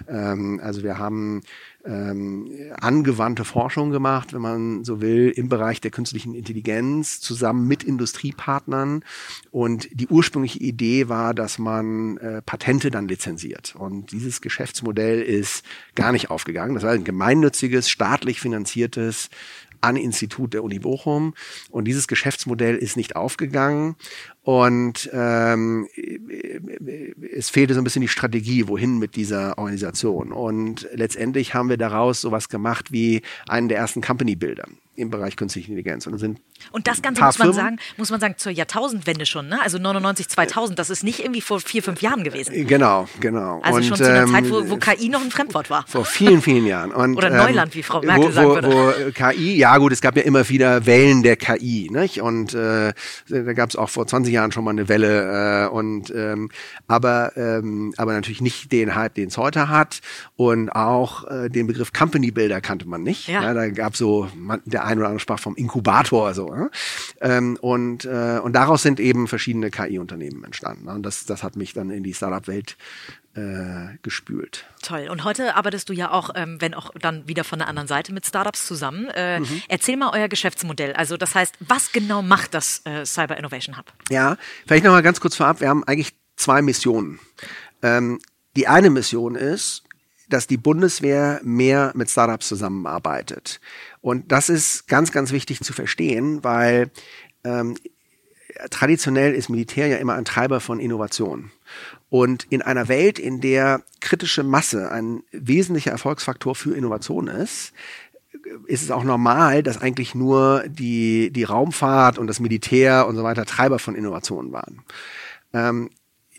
Ähm, 0.09 0.61
also 0.62 0.83
wir 0.83 0.99
haben 0.99 1.42
ähm, 1.85 2.50
angewandte 2.81 3.45
Forschung 3.45 3.91
gemacht, 3.91 4.33
wenn 4.33 4.41
man 4.41 4.85
so 4.85 5.00
will, 5.00 5.31
im 5.35 5.49
Bereich 5.49 5.81
der 5.81 5.91
künstlichen 5.91 6.35
Intelligenz 6.35 7.21
zusammen 7.21 7.69
mit 7.69 7.85
Industriepartnern. 7.85 9.05
Und 9.50 9.88
die 9.93 10.09
ursprüngliche 10.09 10.61
Idee 10.61 11.09
war, 11.09 11.35
dass 11.35 11.59
man 11.59 12.17
äh, 12.19 12.43
Patente 12.43 12.91
dann 12.91 13.09
lizenziert. 13.09 13.75
Und 13.76 14.12
dieses 14.12 14.41
Geschäftsmodell 14.41 15.21
ist 15.21 15.64
gar 15.95 16.12
nicht 16.12 16.31
aufgegangen. 16.31 16.75
Das 16.75 16.85
war 16.85 16.93
ein 16.93 17.05
gemeinnütziges, 17.05 17.91
staatlich 17.91 18.41
finanziertes 18.41 19.29
an 19.85 19.97
Institut 19.97 20.55
der 20.55 20.64
Uni 20.64 20.79
Bochum. 20.79 21.35
Und 21.71 21.85
dieses 21.85 22.09
Geschäftsmodell 22.09 22.76
ist 22.76 22.97
nicht 22.97 23.17
aufgegangen. 23.17 23.97
Und 24.44 25.08
ähm, 25.14 25.88
es 27.34 27.48
fehlte 27.48 27.72
so 27.72 27.80
ein 27.80 27.84
bisschen 27.84 28.02
die 28.02 28.08
Strategie, 28.08 28.68
wohin 28.68 28.98
mit 28.98 29.16
dieser 29.16 29.56
Organisation. 29.56 30.32
Und 30.32 30.86
letztendlich 30.92 31.54
haben 31.54 31.70
wir 31.70 31.78
daraus 31.78 32.20
sowas 32.20 32.50
gemacht 32.50 32.92
wie 32.92 33.22
einen 33.48 33.70
der 33.70 33.78
ersten 33.78 34.02
Company-Bilder 34.02 34.66
im 34.96 35.10
Bereich 35.10 35.36
künstliche 35.36 35.68
Intelligenz. 35.68 36.06
Und, 36.06 36.18
sind 36.18 36.40
und 36.70 36.86
das 36.86 37.02
Ganze 37.02 37.22
muss 37.22 37.38
man 37.38 37.52
Firmen, 37.52 37.64
sagen, 37.64 37.78
muss 37.96 38.10
man 38.10 38.20
sagen, 38.20 38.34
zur 38.36 38.52
Jahrtausendwende 38.52 39.26
schon, 39.26 39.48
ne? 39.48 39.60
Also 39.60 39.78
99, 39.78 40.28
2000, 40.28 40.78
das 40.78 40.88
ist 40.88 41.02
nicht 41.02 41.20
irgendwie 41.20 41.40
vor 41.40 41.60
vier, 41.60 41.82
fünf 41.82 42.00
Jahren 42.00 42.22
gewesen. 42.22 42.66
Genau, 42.66 43.08
genau. 43.20 43.60
Also 43.62 43.78
und, 43.78 43.84
schon 43.84 43.96
zu 43.96 44.08
einer 44.08 44.22
ähm, 44.22 44.32
Zeit, 44.32 44.50
wo, 44.50 44.70
wo, 44.70 44.76
KI 44.76 45.08
noch 45.08 45.22
ein 45.22 45.30
Fremdwort 45.30 45.68
war. 45.68 45.84
Vor 45.88 46.04
vielen, 46.04 46.42
vielen 46.42 46.66
Jahren. 46.66 46.92
Und, 46.94 47.16
Oder 47.16 47.30
Neuland, 47.30 47.74
wie 47.74 47.82
Frau 47.82 48.00
Merkel 48.02 48.26
wo, 48.26 48.30
sagen 48.30 48.48
wo, 48.48 48.54
würde. 48.54 48.68
Wo 48.70 49.10
KI, 49.12 49.56
ja 49.56 49.76
gut, 49.78 49.92
es 49.92 50.00
gab 50.00 50.16
ja 50.16 50.22
immer 50.22 50.48
wieder 50.48 50.86
Wellen 50.86 51.22
der 51.22 51.36
KI, 51.36 51.88
nicht? 51.90 52.20
Und 52.20 52.54
äh, 52.54 52.92
da 53.28 53.52
gab 53.52 53.70
es 53.70 53.76
auch 53.76 53.90
vor 53.90 54.06
20 54.06 54.32
Jahren 54.35 54.53
schon 54.53 54.64
mal 54.64 54.71
eine 54.71 54.88
Welle. 54.88 55.64
Äh, 55.64 55.69
und 55.69 56.12
ähm, 56.14 56.50
aber 56.87 57.37
ähm, 57.37 57.95
aber 57.97 58.12
natürlich 58.12 58.41
nicht 58.41 58.73
den 58.73 58.95
Hype, 58.95 59.14
den 59.14 59.29
es 59.29 59.38
heute 59.38 59.69
hat. 59.69 60.00
Und 60.37 60.71
auch 60.71 61.25
äh, 61.31 61.49
den 61.49 61.67
Begriff 61.67 61.93
Company 61.93 62.31
Builder 62.31 62.61
kannte 62.61 62.87
man 62.87 63.03
nicht. 63.03 63.29
Ja. 63.29 63.43
ja 63.43 63.55
da 63.55 63.69
gab 63.71 63.97
so 63.97 64.29
man, 64.37 64.61
der 64.64 64.85
ein 64.85 64.99
oder 64.99 65.09
andere 65.09 65.21
sprach 65.21 65.38
vom 65.38 65.57
Inkubator 65.57 66.35
so. 66.35 66.55
Ne? 66.55 66.71
Ähm, 67.21 67.57
und, 67.61 68.05
äh, 68.05 68.41
und 68.43 68.55
daraus 68.55 68.83
sind 68.83 69.00
eben 69.00 69.26
verschiedene 69.29 69.71
KI-Unternehmen 69.71 70.45
entstanden. 70.45 70.85
Ne? 70.87 70.93
Und 70.95 71.03
das, 71.05 71.25
das 71.26 71.43
hat 71.43 71.57
mich 71.57 71.73
dann 71.73 71.91
in 71.91 72.03
die 72.03 72.14
Startup-Welt 72.14 72.76
äh, 73.35 73.99
gespült. 74.03 74.64
Toll. 74.83 75.09
Und 75.11 75.25
heute 75.25 75.57
arbeitest 75.57 75.88
du 75.88 75.93
ja 75.93 76.11
auch, 76.11 76.31
ähm, 76.35 76.61
wenn 76.61 76.75
auch 76.75 76.91
dann 77.00 77.26
wieder 77.26 77.45
von 77.45 77.59
der 77.59 77.69
anderen 77.69 77.88
Seite 77.88 78.12
mit 78.12 78.25
Startups 78.26 78.67
zusammen. 78.67 79.09
Äh, 79.14 79.41
mhm. 79.41 79.62
Erzähl 79.69 79.97
mal 79.97 80.11
euer 80.12 80.29
Geschäftsmodell. 80.29 80.93
Also 80.93 81.17
das 81.17 81.35
heißt, 81.35 81.57
was 81.61 81.93
genau 81.93 82.23
macht 82.23 82.55
das 82.55 82.83
äh, 82.85 83.05
Cyber 83.05 83.37
Innovation 83.37 83.76
Hub? 83.76 83.93
Ja, 84.11 84.37
vielleicht 84.67 84.85
noch 84.85 84.93
mal 84.93 85.03
ganz 85.03 85.21
kurz 85.21 85.37
vorab. 85.37 85.61
Wir 85.61 85.69
haben 85.69 85.85
eigentlich 85.85 86.14
zwei 86.37 86.62
Missionen. 86.62 87.19
Ähm, 87.83 88.21
die 88.57 88.69
eine 88.69 88.91
Mission 88.91 89.35
ist, 89.35 89.83
dass 90.29 90.47
die 90.47 90.57
Bundeswehr 90.57 91.41
mehr 91.43 91.93
mit 91.95 92.11
Startups 92.11 92.49
zusammenarbeitet. 92.49 93.61
Und 94.00 94.31
das 94.33 94.49
ist 94.49 94.87
ganz, 94.87 95.12
ganz 95.12 95.33
wichtig 95.33 95.61
zu 95.61 95.73
verstehen, 95.73 96.43
weil 96.45 96.91
ähm, 97.45 97.76
traditionell 98.71 99.35
ist 99.35 99.49
Militär 99.49 99.87
ja 99.88 99.97
immer 99.97 100.14
ein 100.14 100.25
Treiber 100.25 100.61
von 100.61 100.81
Innovation. 100.81 101.50
Und 102.14 102.47
in 102.49 102.62
einer 102.62 102.87
Welt, 102.87 103.18
in 103.18 103.40
der 103.40 103.83
kritische 104.00 104.44
Masse 104.44 104.92
ein 104.92 105.25
wesentlicher 105.33 105.90
Erfolgsfaktor 105.90 106.54
für 106.54 106.76
Innovation 106.76 107.26
ist, 107.26 107.73
ist 108.68 108.85
es 108.85 108.92
auch 108.92 109.02
normal, 109.02 109.64
dass 109.64 109.83
eigentlich 109.83 110.14
nur 110.14 110.62
die, 110.68 111.33
die 111.33 111.42
Raumfahrt 111.42 112.16
und 112.18 112.28
das 112.28 112.38
Militär 112.38 113.09
und 113.09 113.16
so 113.16 113.25
weiter 113.25 113.44
Treiber 113.44 113.80
von 113.80 113.97
Innovationen 113.97 114.52
waren. 114.52 114.83
Ähm, 115.52 115.90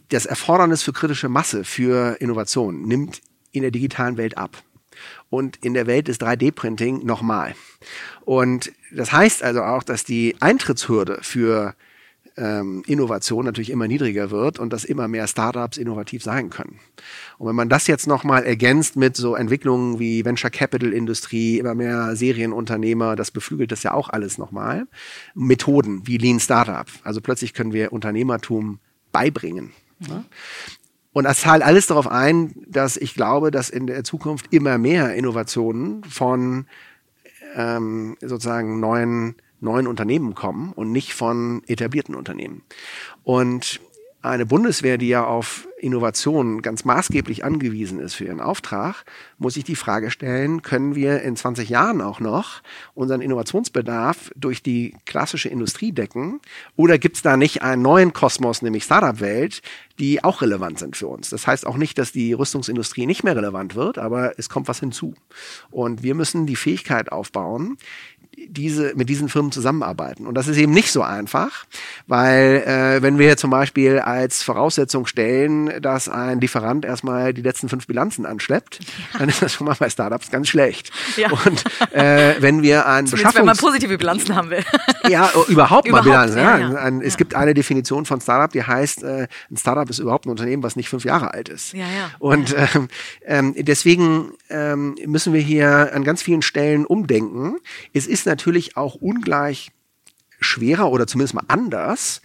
das 0.07 0.25
Erfordernis 0.25 0.81
für 0.81 0.93
kritische 0.93 1.27
Masse, 1.27 1.65
für 1.65 2.21
Innovation 2.21 2.83
nimmt 2.83 3.19
in 3.51 3.61
der 3.61 3.71
digitalen 3.71 4.15
Welt 4.15 4.37
ab 4.37 4.63
und 5.29 5.57
in 5.57 5.73
der 5.73 5.87
Welt 5.87 6.07
des 6.07 6.21
3D-Printing 6.21 7.05
nochmal. 7.05 7.53
Und 8.23 8.71
das 8.93 9.11
heißt 9.11 9.43
also 9.43 9.61
auch, 9.61 9.83
dass 9.83 10.05
die 10.05 10.37
Eintrittshürde 10.39 11.19
für 11.21 11.75
ähm, 12.37 12.83
Innovation 12.85 13.45
natürlich 13.45 13.69
immer 13.69 13.87
niedriger 13.87 14.31
wird 14.31 14.59
und 14.59 14.73
dass 14.73 14.83
immer 14.83 15.07
mehr 15.07 15.27
Startups 15.27 15.77
innovativ 15.77 16.23
sein 16.23 16.49
können. 16.49 16.79
Und 17.37 17.47
wenn 17.47 17.55
man 17.55 17.69
das 17.69 17.87
jetzt 17.87 18.07
nochmal 18.07 18.43
ergänzt 18.43 18.95
mit 18.95 19.15
so 19.15 19.35
Entwicklungen 19.35 19.99
wie 19.99 20.25
Venture 20.25 20.49
Capital 20.49 20.93
Industrie, 20.93 21.59
immer 21.59 21.75
mehr 21.75 22.15
Serienunternehmer, 22.15 23.15
das 23.15 23.31
beflügelt 23.31 23.71
das 23.71 23.83
ja 23.83 23.93
auch 23.93 24.09
alles 24.09 24.37
nochmal. 24.37 24.87
Methoden 25.33 26.05
wie 26.05 26.17
Lean 26.17 26.39
Startup. 26.39 26.87
Also 27.03 27.21
plötzlich 27.21 27.53
können 27.53 27.73
wir 27.73 27.93
Unternehmertum 27.93 28.79
beibringen. 29.11 29.71
Mhm. 29.99 30.25
Und 31.13 31.23
das 31.23 31.39
zahlt 31.39 31.63
alles 31.63 31.87
darauf 31.87 32.07
ein, 32.07 32.53
dass 32.67 32.97
ich 32.97 33.13
glaube, 33.13 33.49
dass 33.49 33.69
in 33.69 33.87
der 33.87 34.03
Zukunft 34.03 34.51
immer 34.51 34.77
mehr 34.77 35.15
Innovationen 35.15 36.03
von 36.03 36.65
ähm, 37.55 38.17
sozusagen 38.19 38.81
neuen, 38.81 39.35
neuen 39.59 39.87
Unternehmen 39.87 40.35
kommen 40.35 40.71
und 40.73 40.91
nicht 40.91 41.13
von 41.13 41.63
etablierten 41.67 42.15
Unternehmen. 42.15 42.63
Und 43.23 43.81
eine 44.21 44.45
Bundeswehr, 44.45 44.97
die 44.97 45.07
ja 45.07 45.25
auf 45.25 45.67
Innovation 45.85 46.63
ganz 46.63 46.83
maßgeblich 46.83 47.45
angewiesen 47.45 47.99
ist 47.99 48.15
für 48.15 48.25
ihren 48.25 48.41
Auftrag, 48.41 49.05
muss 49.37 49.53
sich 49.53 49.63
die 49.63 49.75
Frage 49.75 50.09
stellen, 50.09 50.63
können 50.63 50.95
wir 50.95 51.21
in 51.21 51.35
20 51.35 51.69
Jahren 51.69 52.01
auch 52.01 52.19
noch 52.19 52.63
unseren 52.95 53.21
Innovationsbedarf 53.21 54.31
durch 54.35 54.63
die 54.63 54.95
klassische 55.05 55.49
Industrie 55.49 55.91
decken? 55.91 56.39
Oder 56.75 56.97
gibt 56.97 57.17
es 57.17 57.21
da 57.21 57.37
nicht 57.37 57.61
einen 57.61 57.83
neuen 57.83 58.13
Kosmos, 58.13 58.63
nämlich 58.63 58.83
Startup-Welt, 58.83 59.61
die 59.99 60.23
auch 60.23 60.41
relevant 60.41 60.79
sind 60.79 60.97
für 60.97 61.07
uns? 61.07 61.29
Das 61.29 61.45
heißt 61.45 61.67
auch 61.67 61.77
nicht, 61.77 61.99
dass 61.99 62.11
die 62.11 62.33
Rüstungsindustrie 62.33 63.05
nicht 63.05 63.23
mehr 63.23 63.35
relevant 63.35 63.75
wird, 63.75 63.99
aber 63.99 64.39
es 64.39 64.49
kommt 64.49 64.67
was 64.67 64.79
hinzu. 64.79 65.13
Und 65.69 66.01
wir 66.01 66.15
müssen 66.15 66.47
die 66.47 66.55
Fähigkeit 66.55 67.11
aufbauen, 67.11 67.77
diese, 68.47 68.93
mit 68.95 69.09
diesen 69.09 69.29
Firmen 69.29 69.51
zusammenarbeiten. 69.51 70.27
Und 70.27 70.35
das 70.35 70.47
ist 70.47 70.57
eben 70.57 70.73
nicht 70.73 70.91
so 70.91 71.01
einfach, 71.01 71.65
weil 72.07 72.63
äh, 72.65 73.01
wenn 73.01 73.17
wir 73.17 73.37
zum 73.37 73.49
Beispiel 73.49 73.99
als 73.99 74.43
Voraussetzung 74.43 75.05
stellen, 75.05 75.74
dass 75.81 76.09
ein 76.09 76.39
Lieferant 76.39 76.85
erstmal 76.85 77.33
die 77.33 77.41
letzten 77.41 77.69
fünf 77.69 77.87
Bilanzen 77.87 78.25
anschleppt, 78.25 78.79
ja. 78.79 79.19
dann 79.19 79.29
ist 79.29 79.41
das 79.41 79.53
schon 79.53 79.67
mal 79.67 79.75
bei 79.77 79.89
Startups 79.89 80.31
ganz 80.31 80.47
schlecht. 80.47 80.91
Ja. 81.17 81.31
Und 81.31 81.63
äh, 81.93 82.35
wenn 82.39 82.61
wir 82.61 82.85
ein 82.87 83.05
Beschaffungs... 83.09 83.35
wenn 83.35 83.45
man 83.45 83.57
positive 83.57 83.97
Bilanzen 83.97 84.35
haben 84.35 84.49
will. 84.49 84.63
ja, 85.09 85.29
oh, 85.35 85.43
überhaupt, 85.47 85.87
überhaupt 85.87 85.91
mal 85.91 86.01
Bilanzen. 86.01 86.37
Ja, 86.37 86.57
ja. 86.57 86.73
Ein, 86.75 87.01
es 87.01 87.17
gibt 87.17 87.35
eine 87.35 87.53
Definition 87.53 88.05
von 88.05 88.21
Startup, 88.21 88.51
die 88.51 88.63
heißt, 88.63 89.03
äh, 89.03 89.27
ein 89.49 89.57
Startup 89.57 89.89
ist 89.89 89.99
überhaupt 89.99 90.25
ein 90.25 90.29
Unternehmen, 90.29 90.63
was 90.63 90.75
nicht 90.75 90.89
fünf 90.89 91.05
Jahre 91.05 91.33
alt 91.33 91.49
ist. 91.49 91.73
Ja, 91.73 91.85
ja. 91.85 92.11
Und 92.19 92.55
ähm, 92.57 92.87
ähm, 93.25 93.55
deswegen 93.57 94.31
ähm, 94.49 94.95
müssen 95.05 95.33
wir 95.33 95.41
hier 95.41 95.91
an 95.93 96.03
ganz 96.03 96.21
vielen 96.21 96.41
Stellen 96.41 96.85
umdenken. 96.85 97.57
Es 97.93 98.07
ist 98.07 98.25
natürlich 98.25 98.77
auch 98.77 98.95
ungleich 98.95 99.71
schwerer 100.39 100.91
oder 100.91 101.07
zumindest 101.07 101.33
mal 101.33 101.45
anders, 101.47 102.21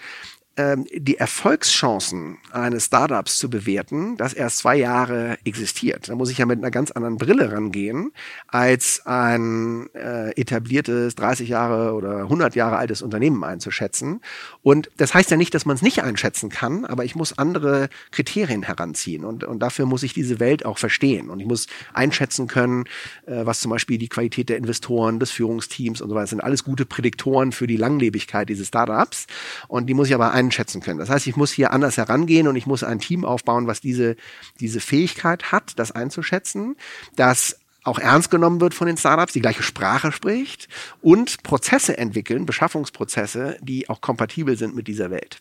die 0.56 1.16
Erfolgschancen 1.16 2.38
eines 2.52 2.86
Startups 2.86 3.38
zu 3.38 3.48
bewerten, 3.48 4.16
das 4.16 4.34
erst 4.34 4.58
zwei 4.58 4.76
Jahre 4.76 5.38
existiert. 5.44 6.08
Da 6.08 6.14
muss 6.14 6.30
ich 6.30 6.38
ja 6.38 6.46
mit 6.46 6.58
einer 6.58 6.70
ganz 6.70 6.90
anderen 6.90 7.16
Brille 7.16 7.50
rangehen 7.52 8.12
als 8.48 9.02
ein 9.06 9.88
äh, 9.94 10.30
etabliertes 10.38 11.14
30 11.14 11.48
Jahre 11.48 11.94
oder 11.94 12.18
100 12.18 12.54
Jahre 12.56 12.76
altes 12.76 13.00
Unternehmen 13.00 13.42
einzuschätzen. 13.44 14.20
Und 14.62 14.90
das 14.96 15.14
heißt 15.14 15.30
ja 15.30 15.36
nicht, 15.36 15.54
dass 15.54 15.66
man 15.66 15.76
es 15.76 15.82
nicht 15.82 16.02
einschätzen 16.02 16.50
kann, 16.50 16.84
aber 16.84 17.04
ich 17.04 17.14
muss 17.14 17.38
andere 17.38 17.88
Kriterien 18.10 18.62
heranziehen 18.62 19.24
und, 19.24 19.44
und 19.44 19.60
dafür 19.60 19.86
muss 19.86 20.02
ich 20.02 20.12
diese 20.12 20.40
Welt 20.40 20.66
auch 20.66 20.78
verstehen 20.78 21.30
und 21.30 21.40
ich 21.40 21.46
muss 21.46 21.68
einschätzen 21.94 22.48
können, 22.48 22.84
äh, 23.26 23.46
was 23.46 23.60
zum 23.60 23.70
Beispiel 23.70 23.98
die 23.98 24.08
Qualität 24.08 24.48
der 24.48 24.58
Investoren, 24.58 25.20
des 25.20 25.30
Führungsteams 25.30 26.00
und 26.00 26.08
so 26.08 26.14
weiter 26.14 26.26
sind 26.26 26.42
alles 26.42 26.64
gute 26.64 26.84
Prädiktoren 26.84 27.52
für 27.52 27.66
die 27.66 27.76
Langlebigkeit 27.76 28.48
dieses 28.48 28.68
Startups 28.68 29.26
und 29.68 29.86
die 29.86 29.94
muss 29.94 30.08
ich 30.08 30.14
aber 30.14 30.32
einschätzen 30.40 30.80
können. 30.80 30.98
Das 30.98 31.10
heißt, 31.10 31.26
ich 31.26 31.36
muss 31.36 31.52
hier 31.52 31.72
anders 31.72 31.96
herangehen 31.96 32.48
und 32.48 32.56
ich 32.56 32.66
muss 32.66 32.82
ein 32.82 32.98
Team 32.98 33.24
aufbauen, 33.24 33.66
was 33.66 33.80
diese, 33.80 34.16
diese 34.58 34.80
Fähigkeit 34.80 35.52
hat, 35.52 35.78
das 35.78 35.92
einzuschätzen, 35.92 36.76
das 37.16 37.56
auch 37.82 37.98
ernst 37.98 38.30
genommen 38.30 38.60
wird 38.60 38.74
von 38.74 38.86
den 38.86 38.98
Startups, 38.98 39.32
die 39.32 39.40
gleiche 39.40 39.62
Sprache 39.62 40.12
spricht 40.12 40.68
und 41.00 41.42
Prozesse 41.42 41.96
entwickeln, 41.96 42.44
Beschaffungsprozesse, 42.44 43.56
die 43.62 43.88
auch 43.88 44.02
kompatibel 44.02 44.56
sind 44.58 44.74
mit 44.74 44.86
dieser 44.86 45.10
Welt. 45.10 45.38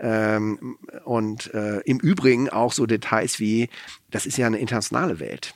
Ähm, 0.00 0.78
und 1.04 1.54
äh, 1.54 1.78
im 1.80 2.00
Übrigen 2.00 2.48
auch 2.48 2.72
so 2.72 2.86
Details 2.86 3.38
wie, 3.38 3.68
das 4.10 4.26
ist 4.26 4.36
ja 4.36 4.48
eine 4.48 4.58
internationale 4.58 5.20
Welt 5.20 5.54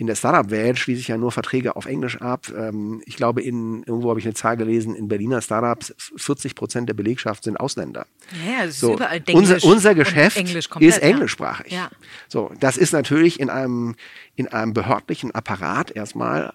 in 0.00 0.06
der 0.06 0.14
Startup-Welt 0.14 0.78
schließe 0.78 1.02
ich 1.02 1.08
ja 1.08 1.18
nur 1.18 1.30
Verträge 1.30 1.76
auf 1.76 1.84
Englisch 1.84 2.22
ab. 2.22 2.46
Ähm, 2.56 3.02
ich 3.04 3.16
glaube, 3.16 3.42
in, 3.42 3.82
irgendwo 3.82 4.08
habe 4.08 4.18
ich 4.18 4.24
eine 4.24 4.32
Zahl 4.32 4.56
gelesen, 4.56 4.94
in 4.94 5.08
Berliner 5.08 5.42
Startups 5.42 5.94
40 6.16 6.54
Prozent 6.54 6.88
der 6.88 6.94
Belegschaft 6.94 7.44
sind 7.44 7.60
Ausländer. 7.60 8.06
Ja, 8.46 8.64
das 8.64 8.80
so, 8.80 8.92
ist 8.92 8.96
überall 8.96 9.22
unser, 9.34 9.62
unser 9.62 9.94
Geschäft 9.94 10.38
Englisch 10.38 10.70
komplett, 10.70 10.94
ist 10.94 11.02
englischsprachig. 11.02 11.70
Ja. 11.70 11.90
So, 12.28 12.50
das 12.60 12.78
ist 12.78 12.92
natürlich 12.92 13.40
in 13.40 13.50
einem, 13.50 13.94
in 14.36 14.48
einem 14.48 14.72
behördlichen 14.72 15.34
Apparat 15.34 15.90
erstmal 15.90 16.54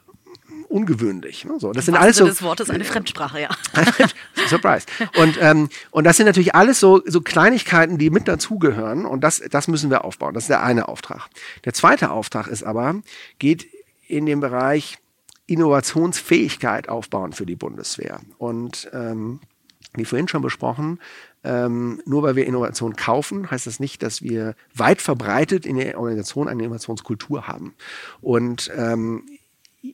ungewöhnlich. 0.76 1.46
Ne? 1.46 1.54
So, 1.58 1.72
das 1.72 1.86
sind 1.86 1.96
alles 1.96 2.18
so. 2.18 2.26
des 2.26 2.44
Wortes 2.44 2.70
eine 2.70 2.84
Fremdsprache, 2.84 3.40
ja. 3.40 3.50
Surprise. 4.50 4.86
Und, 5.18 5.38
ähm, 5.42 5.70
und 5.90 6.04
das 6.04 6.18
sind 6.18 6.26
natürlich 6.26 6.54
alles 6.54 6.82
so, 6.82 7.02
so 7.06 7.22
Kleinigkeiten, 7.22 7.98
die 7.98 8.10
mit 8.10 8.28
dazugehören. 8.28 9.06
Und 9.06 9.22
das, 9.24 9.42
das 9.50 9.70
müssen 9.70 9.90
wir 9.90 10.04
aufbauen. 10.04 10.34
Das 10.34 10.44
ist 10.44 10.50
der 10.50 10.64
eine 10.64 10.90
Auftrag. 10.90 11.30
Der 11.64 11.74
zweite 11.74 12.12
Auftrag 12.12 12.48
ist 12.48 12.64
aber, 12.64 12.96
geht 13.40 13.68
in 14.08 14.26
dem 14.26 14.42
Bereich 14.42 14.98
Innovationsfähigkeit 15.48 16.90
aufbauen 16.90 17.32
für 17.32 17.46
die 17.46 17.56
Bundeswehr. 17.56 18.20
Und 18.38 18.90
ähm, 18.92 19.40
wie 19.94 20.04
vorhin 20.04 20.28
schon 20.28 20.42
besprochen, 20.42 21.00
ähm, 21.46 22.02
nur 22.06 22.24
weil 22.24 22.36
wir 22.36 22.46
Innovation 22.46 22.98
kaufen, 22.98 23.50
heißt 23.50 23.66
das 23.66 23.80
nicht, 23.80 24.04
dass 24.04 24.22
wir 24.22 24.56
weit 24.74 25.02
verbreitet 25.02 25.66
in 25.66 25.78
der 25.78 25.98
Organisation 25.98 26.50
eine 26.50 26.64
Innovationskultur 26.64 27.48
haben. 27.48 27.76
Und 28.20 28.70
ähm, 28.76 29.24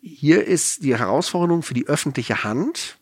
hier 0.02 0.46
ist 0.46 0.84
die 0.84 0.98
Herausforderung 0.98 1.64
für 1.64 1.74
die 1.74 1.88
öffentliche 1.88 2.44
Hand 2.44 2.98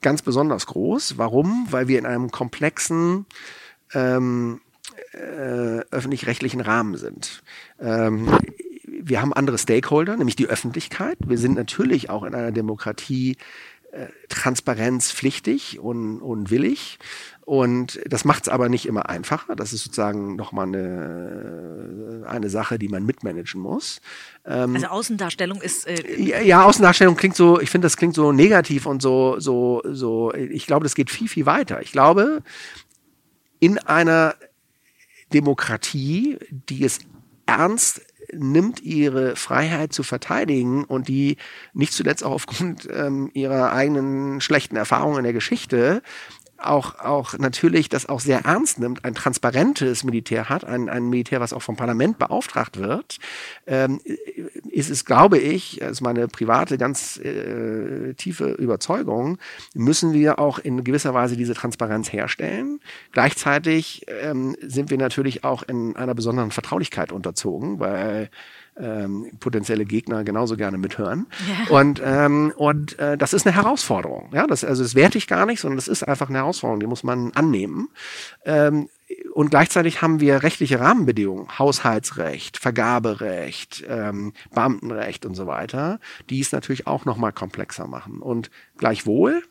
ganz 0.00 0.22
besonders 0.22 0.66
groß. 0.66 1.18
Warum? 1.18 1.66
Weil 1.70 1.88
wir 1.88 1.98
in 1.98 2.06
einem 2.06 2.30
komplexen 2.30 3.26
ähm, 3.94 4.60
äh, 5.12 5.80
öffentlich-rechtlichen 5.90 6.60
Rahmen 6.60 6.96
sind. 6.96 7.42
Ähm, 7.80 8.28
wir 8.84 9.20
haben 9.20 9.32
andere 9.32 9.58
Stakeholder, 9.58 10.16
nämlich 10.16 10.36
die 10.36 10.46
Öffentlichkeit. 10.46 11.18
Wir 11.24 11.38
sind 11.38 11.54
natürlich 11.54 12.10
auch 12.10 12.24
in 12.24 12.34
einer 12.34 12.52
Demokratie 12.52 13.36
äh, 13.92 14.06
transparenzpflichtig 14.28 15.78
und, 15.78 16.20
und 16.20 16.50
willig. 16.50 16.98
Und 17.48 17.98
das 18.04 18.26
macht 18.26 18.42
es 18.42 18.48
aber 18.50 18.68
nicht 18.68 18.84
immer 18.84 19.08
einfacher. 19.08 19.56
Das 19.56 19.72
ist 19.72 19.82
sozusagen 19.82 20.36
nochmal 20.36 20.66
eine, 20.66 22.26
eine 22.28 22.50
Sache, 22.50 22.78
die 22.78 22.88
man 22.88 23.06
mitmanagen 23.06 23.62
muss. 23.62 24.02
Ähm, 24.44 24.74
also 24.74 24.88
Außendarstellung 24.88 25.62
ist. 25.62 25.86
Äh 25.86 26.20
ja, 26.20 26.42
ja, 26.42 26.64
Außendarstellung 26.64 27.16
klingt 27.16 27.36
so, 27.36 27.58
ich 27.58 27.70
finde, 27.70 27.86
das 27.86 27.96
klingt 27.96 28.14
so 28.14 28.32
negativ 28.32 28.84
und 28.84 29.00
so, 29.00 29.40
so, 29.40 29.80
so, 29.86 30.34
ich 30.34 30.66
glaube, 30.66 30.84
das 30.84 30.94
geht 30.94 31.10
viel, 31.10 31.26
viel 31.26 31.46
weiter. 31.46 31.80
Ich 31.80 31.90
glaube, 31.90 32.42
in 33.60 33.78
einer 33.78 34.34
Demokratie, 35.32 36.36
die 36.50 36.84
es 36.84 36.98
ernst 37.46 38.02
nimmt, 38.32 38.82
ihre 38.82 39.36
Freiheit 39.36 39.92
zu 39.92 40.02
verteidigen 40.02 40.84
und 40.84 41.08
die 41.08 41.36
nicht 41.72 41.92
zuletzt 41.92 42.24
auch 42.24 42.32
aufgrund 42.32 42.88
ähm, 42.92 43.30
ihrer 43.32 43.72
eigenen 43.72 44.40
schlechten 44.40 44.76
Erfahrungen 44.76 45.18
in 45.18 45.24
der 45.24 45.32
Geschichte 45.32 46.02
auch, 46.58 46.98
auch 46.98 47.38
natürlich 47.38 47.88
das 47.88 48.08
auch 48.08 48.20
sehr 48.20 48.44
ernst 48.44 48.78
nimmt, 48.78 49.04
ein 49.04 49.14
transparentes 49.14 50.04
Militär 50.04 50.48
hat, 50.48 50.64
ein, 50.64 50.88
ein 50.88 51.08
Militär, 51.08 51.40
was 51.40 51.52
auch 51.52 51.62
vom 51.62 51.76
Parlament 51.76 52.18
beauftragt 52.18 52.78
wird, 52.78 53.18
ähm, 53.66 54.00
ist 54.70 54.90
es, 54.90 55.04
glaube 55.04 55.38
ich, 55.38 55.82
als 55.82 56.00
meine 56.00 56.28
private, 56.28 56.76
ganz 56.78 57.16
äh, 57.18 58.14
tiefe 58.14 58.52
Überzeugung, 58.52 59.38
müssen 59.74 60.12
wir 60.12 60.38
auch 60.38 60.58
in 60.58 60.84
gewisser 60.84 61.14
Weise 61.14 61.36
diese 61.36 61.54
Transparenz 61.54 62.12
herstellen. 62.12 62.80
Gleichzeitig 63.12 64.06
ähm, 64.08 64.56
sind 64.60 64.90
wir 64.90 64.98
natürlich 64.98 65.44
auch 65.44 65.62
in 65.62 65.96
einer 65.96 66.14
besonderen 66.14 66.50
Vertraulichkeit 66.50 67.12
unterzogen, 67.12 67.78
weil 67.78 68.30
ähm, 68.78 69.30
potenzielle 69.40 69.84
Gegner 69.84 70.24
genauso 70.24 70.56
gerne 70.56 70.78
mithören. 70.78 71.26
Ja. 71.48 71.76
Und, 71.78 72.02
ähm, 72.04 72.52
und 72.56 72.98
äh, 72.98 73.16
das 73.18 73.32
ist 73.32 73.46
eine 73.46 73.56
Herausforderung. 73.56 74.30
Ja, 74.32 74.46
das, 74.46 74.64
also 74.64 74.82
das 74.82 74.94
werte 74.94 75.18
ich 75.18 75.26
gar 75.26 75.46
nicht, 75.46 75.60
sondern 75.60 75.76
das 75.76 75.88
ist 75.88 76.02
einfach 76.02 76.28
eine 76.28 76.38
Herausforderung, 76.38 76.80
die 76.80 76.86
muss 76.86 77.02
man 77.02 77.32
annehmen. 77.32 77.88
Ähm, 78.44 78.88
und 79.32 79.50
gleichzeitig 79.50 80.02
haben 80.02 80.20
wir 80.20 80.42
rechtliche 80.42 80.80
Rahmenbedingungen, 80.80 81.58
Haushaltsrecht, 81.58 82.58
Vergaberecht, 82.58 83.84
ähm, 83.88 84.32
Beamtenrecht 84.52 85.24
und 85.24 85.34
so 85.34 85.46
weiter, 85.46 85.98
die 86.28 86.40
es 86.40 86.52
natürlich 86.52 86.86
auch 86.86 87.04
nochmal 87.04 87.32
komplexer 87.32 87.86
machen. 87.86 88.20
Und 88.20 88.50
gleichwohl, 88.76 89.42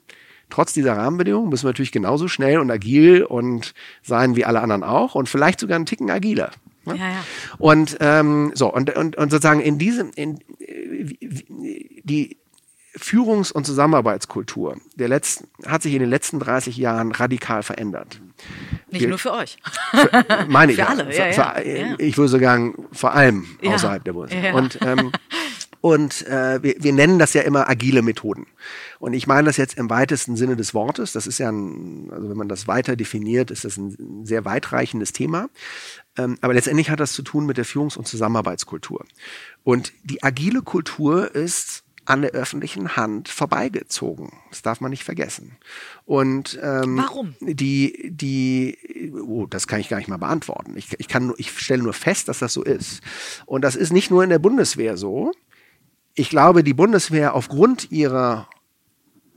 trotz 0.49 0.73
dieser 0.73 0.95
Rahmenbedingungen 0.95 1.49
müssen 1.49 1.63
wir 1.63 1.69
natürlich 1.69 1.91
genauso 1.91 2.27
schnell 2.27 2.59
und 2.59 2.69
agil 2.69 3.23
und 3.23 3.73
sein 4.03 4.35
wie 4.35 4.45
alle 4.45 4.61
anderen 4.61 4.83
auch 4.83 5.15
und 5.15 5.27
vielleicht 5.27 5.59
sogar 5.59 5.75
einen 5.75 5.85
Ticken 5.85 6.11
agiler. 6.11 6.51
Ne? 6.87 6.97
Ja, 6.97 7.09
ja. 7.09 7.23
Und 7.57 7.97
ähm, 7.99 8.51
so 8.55 8.73
und, 8.73 8.95
und, 8.95 9.15
und 9.15 9.29
sozusagen 9.29 9.59
in 9.59 9.77
diesem 9.77 10.11
in, 10.15 10.39
die 12.03 12.37
Führungs- 12.97 13.51
und 13.51 13.65
Zusammenarbeitskultur 13.65 14.77
der 14.95 15.07
letzten, 15.07 15.47
hat 15.65 15.83
sich 15.83 15.93
in 15.93 15.99
den 15.99 16.09
letzten 16.09 16.39
30 16.39 16.77
Jahren 16.77 17.11
radikal 17.11 17.63
verändert. 17.63 18.19
Nicht 18.89 19.01
Wir, 19.01 19.09
nur 19.09 19.19
für 19.19 19.33
euch. 19.33 19.57
Für, 19.91 20.45
meine 20.47 20.71
ich. 20.73 20.79
Für 20.79 20.87
alle, 20.87 21.15
ja, 21.15 21.31
für, 21.31 21.67
ja. 21.67 21.95
Ich 21.99 22.17
würde 22.17 22.29
sagen, 22.29 22.87
vor 22.91 23.13
allem 23.13 23.45
außerhalb 23.63 24.03
der 24.03 24.13
Bundeswehr. 24.13 24.55
Und, 24.55 24.79
ähm, 24.81 25.11
und 25.81 26.25
äh, 26.27 26.61
wir, 26.63 26.75
wir 26.79 26.93
nennen 26.93 27.19
das 27.19 27.33
ja 27.33 27.41
immer 27.41 27.69
agile 27.69 28.01
Methoden. 28.01 28.47
Und 28.99 29.13
ich 29.13 29.27
meine 29.27 29.45
das 29.45 29.57
jetzt 29.57 29.77
im 29.77 29.89
weitesten 29.89 30.35
Sinne 30.35 30.55
des 30.55 30.73
Wortes. 30.73 31.11
Das 31.11 31.27
ist 31.27 31.37
ja 31.37 31.49
ein, 31.49 32.09
also 32.11 32.29
wenn 32.29 32.37
man 32.37 32.49
das 32.49 32.67
weiter 32.67 32.95
definiert, 32.95 33.51
ist 33.51 33.65
das 33.65 33.77
ein 33.77 34.25
sehr 34.25 34.45
weitreichendes 34.45 35.13
Thema. 35.13 35.49
Ähm, 36.17 36.37
aber 36.41 36.53
letztendlich 36.53 36.89
hat 36.89 36.99
das 36.99 37.13
zu 37.13 37.21
tun 37.21 37.45
mit 37.45 37.57
der 37.57 37.65
Führungs- 37.65 37.97
und 37.97 38.07
Zusammenarbeitskultur. 38.07 39.05
Und 39.63 39.93
die 40.03 40.23
agile 40.23 40.61
Kultur 40.61 41.33
ist 41.33 41.83
an 42.07 42.21
der 42.21 42.31
öffentlichen 42.31 42.95
Hand 42.95 43.27
vorbeigezogen. 43.27 44.31
Das 44.49 44.61
darf 44.61 44.79
man 44.79 44.91
nicht 44.91 45.03
vergessen. 45.03 45.57
Und 46.05 46.57
ähm, 46.63 46.97
warum? 46.97 47.35
Die, 47.41 48.09
die, 48.11 49.11
oh, 49.13 49.45
das 49.45 49.67
kann 49.67 49.81
ich 49.81 49.89
gar 49.89 49.97
nicht 49.97 50.07
mal 50.07 50.17
beantworten. 50.17 50.77
Ich, 50.77 50.87
ich 50.99 51.09
kann, 51.09 51.33
ich 51.37 51.51
stelle 51.59 51.83
nur 51.83 51.93
fest, 51.93 52.29
dass 52.29 52.39
das 52.39 52.53
so 52.53 52.63
ist. 52.63 53.01
Und 53.45 53.61
das 53.61 53.75
ist 53.75 53.91
nicht 53.91 54.09
nur 54.09 54.23
in 54.23 54.29
der 54.29 54.39
Bundeswehr 54.39 54.95
so. 54.95 55.33
Ich 56.19 56.31
glaube, 56.31 56.63
die 56.63 56.73
Bundeswehr 56.73 57.35
aufgrund 57.35 57.91
ihrer 57.91 58.49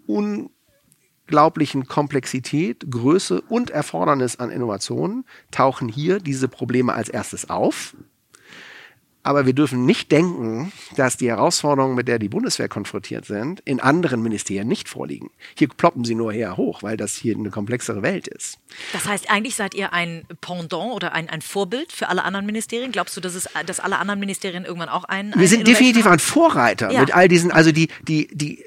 unglaublichen 0.07 1.87
Komplexität, 1.87 2.91
Größe 2.91 3.43
und 3.43 3.69
Erfordernis 3.69 4.37
an 4.37 4.49
Innovationen 4.49 5.27
tauchen 5.51 5.89
hier 5.91 6.21
diese 6.21 6.49
Probleme 6.49 6.95
als 6.95 7.11
erstes 7.11 7.51
auf. 7.51 7.95
Aber 9.23 9.45
wir 9.45 9.53
dürfen 9.53 9.85
nicht 9.85 10.11
denken, 10.13 10.73
dass 10.97 11.19
die 11.19 11.29
Herausforderungen, 11.29 11.95
mit 11.95 12.09
der 12.09 12.19
die 12.19 12.31
Bundeswehr 12.31 12.69
konfrontiert 12.69 13.27
sind, 13.27 13.61
in 13.67 13.79
anderen 13.79 14.23
Ministerien 14.23 14.67
nicht 14.67 14.89
vorliegen. 14.89 15.31
Hier 15.55 15.69
ploppen 15.69 16.05
sie 16.05 16.15
nur 16.15 16.33
her 16.33 16.57
hoch, 16.57 16.83
weil 16.83 16.97
das 16.97 17.17
hier 17.17 17.37
eine 17.37 17.51
komplexere 17.51 18.03
Welt 18.03 18.29
ist. 18.29 18.59
Das 18.95 19.07
heißt, 19.07 19.31
eigentlich 19.31 19.57
seid 19.57 19.75
ihr 19.75 19.93
ein 19.93 20.25
Pendant 20.41 20.95
oder 20.95 21.13
ein, 21.13 21.29
ein 21.29 21.43
Vorbild 21.43 21.93
für 21.93 22.09
alle 22.09 22.25
anderen 22.25 22.47
Ministerien? 22.47 22.93
Glaubst 22.93 23.15
du, 23.15 23.21
dass, 23.21 23.35
es, 23.35 23.47
dass 23.67 23.79
alle 23.79 23.99
anderen 23.99 24.21
Ministerien 24.21 24.65
irgendwann 24.65 24.89
auch 24.89 25.05
ein. 25.05 25.35
Wir 25.37 25.49
sind 25.49 25.67
definitiv 25.67 26.07
haben? 26.07 26.15
ein 26.15 26.19
Vorreiter 26.19 26.91
ja. 26.91 27.01
mit 27.01 27.15
all 27.15 27.29
diesen, 27.29 27.53
also 27.53 27.73
die, 27.73 27.89
die, 28.03 28.29
die, 28.33 28.65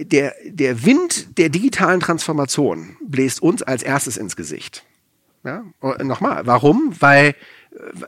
der, 0.00 0.34
der 0.44 0.84
Wind 0.84 1.38
der 1.38 1.50
digitalen 1.50 2.00
Transformation 2.00 2.96
bläst 3.00 3.40
uns 3.42 3.62
als 3.62 3.84
erstes 3.84 4.16
ins 4.16 4.34
Gesicht. 4.34 4.84
Ja? 5.44 5.64
Nochmal, 6.02 6.46
warum? 6.46 6.96
Weil 6.98 7.36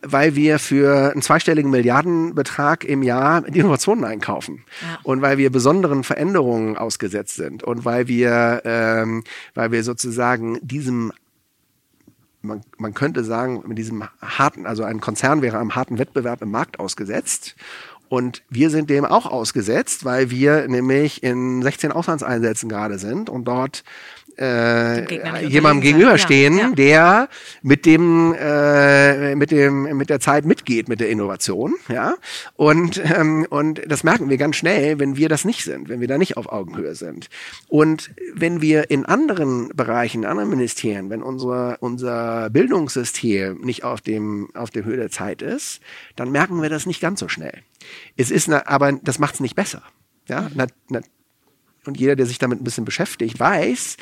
weil 0.02 0.34
wir 0.34 0.58
für 0.58 1.12
einen 1.12 1.22
zweistelligen 1.22 1.70
Milliardenbetrag 1.70 2.84
im 2.84 3.02
Jahr 3.02 3.46
Innovationen 3.46 4.04
einkaufen 4.04 4.64
ja. 4.82 4.98
und 5.02 5.22
weil 5.22 5.38
wir 5.38 5.50
besonderen 5.50 6.04
Veränderungen 6.04 6.76
ausgesetzt 6.76 7.36
sind 7.36 7.62
und 7.62 7.84
weil 7.84 8.08
wir, 8.08 8.62
ähm, 8.64 9.24
weil 9.54 9.72
wir 9.72 9.84
sozusagen 9.84 10.58
diesem 10.62 11.12
man, 12.42 12.62
man 12.78 12.94
könnte 12.94 13.24
sagen, 13.24 13.62
mit 13.66 13.76
diesem 13.76 14.04
harten, 14.22 14.66
also 14.66 14.84
ein 14.84 15.00
Konzern 15.00 15.42
wäre 15.42 15.58
einem 15.58 15.74
harten 15.74 15.98
Wettbewerb 15.98 16.42
im 16.42 16.50
Markt 16.52 16.78
ausgesetzt. 16.78 17.56
Und 18.09 18.42
wir 18.49 18.71
sind 18.71 18.90
dem 18.90 19.05
auch 19.05 19.27
ausgesetzt, 19.27 20.05
weil 20.05 20.31
wir 20.31 20.69
nämlich 20.69 21.23
in 21.23 21.62
16 21.62 21.92
Auslandseinsätzen 21.92 22.69
gerade 22.69 22.99
sind 22.99 23.29
und 23.29 23.47
dort 23.47 23.83
äh, 24.38 25.47
jemandem 25.47 25.81
gegenüberstehen, 25.81 26.59
ja, 26.59 26.69
ja. 26.69 26.75
der 26.75 27.29
mit 27.62 27.87
dem 27.87 28.35
äh, 28.38 29.35
mit 29.35 29.51
dem 29.51 29.97
mit 29.97 30.11
der 30.11 30.21
Zeit 30.21 30.45
mitgeht 30.45 30.88
mit 30.88 31.01
der 31.01 31.09
Innovation, 31.09 31.75
ja 31.88 32.14
und 32.55 33.01
ähm, 33.05 33.47
und 33.49 33.81
das 33.87 34.05
merken 34.05 34.29
wir 34.29 34.37
ganz 34.37 34.57
schnell, 34.57 34.99
wenn 34.99 35.16
wir 35.16 35.29
das 35.29 35.45
nicht 35.45 35.64
sind, 35.64 35.88
wenn 35.88 36.01
wir 36.01 36.09
da 36.09 36.19
nicht 36.19 36.37
auf 36.37 36.53
Augenhöhe 36.53 36.95
sind 36.95 37.29
und 37.69 38.11
wenn 38.35 38.61
wir 38.61 38.90
in 38.90 39.07
anderen 39.07 39.69
Bereichen, 39.75 40.23
in 40.23 40.29
anderen 40.29 40.51
Ministerien, 40.51 41.09
wenn 41.09 41.23
unser 41.23 41.79
unser 41.81 42.51
Bildungssystem 42.51 43.61
nicht 43.62 43.85
auf 43.85 44.01
dem 44.01 44.49
auf 44.55 44.71
der 44.71 44.85
Höhe 44.85 44.97
der 44.97 45.11
Zeit 45.11 45.40
ist, 45.40 45.81
dann 46.14 46.31
merken 46.31 46.61
wir 46.61 46.69
das 46.69 46.87
nicht 46.87 47.01
ganz 47.01 47.21
so 47.21 47.29
schnell. 47.29 47.62
Es 48.16 48.31
ist, 48.31 48.49
eine, 48.49 48.66
aber 48.68 48.92
das 48.92 49.18
macht 49.18 49.35
es 49.35 49.40
nicht 49.40 49.55
besser. 49.55 49.83
Ja, 50.29 50.51
na, 50.55 50.66
na, 50.88 51.01
und 51.87 51.99
jeder, 51.99 52.16
der 52.16 52.27
sich 52.27 52.38
damit 52.38 52.61
ein 52.61 52.64
bisschen 52.64 52.85
beschäftigt, 52.85 53.38
weiß, 53.38 53.96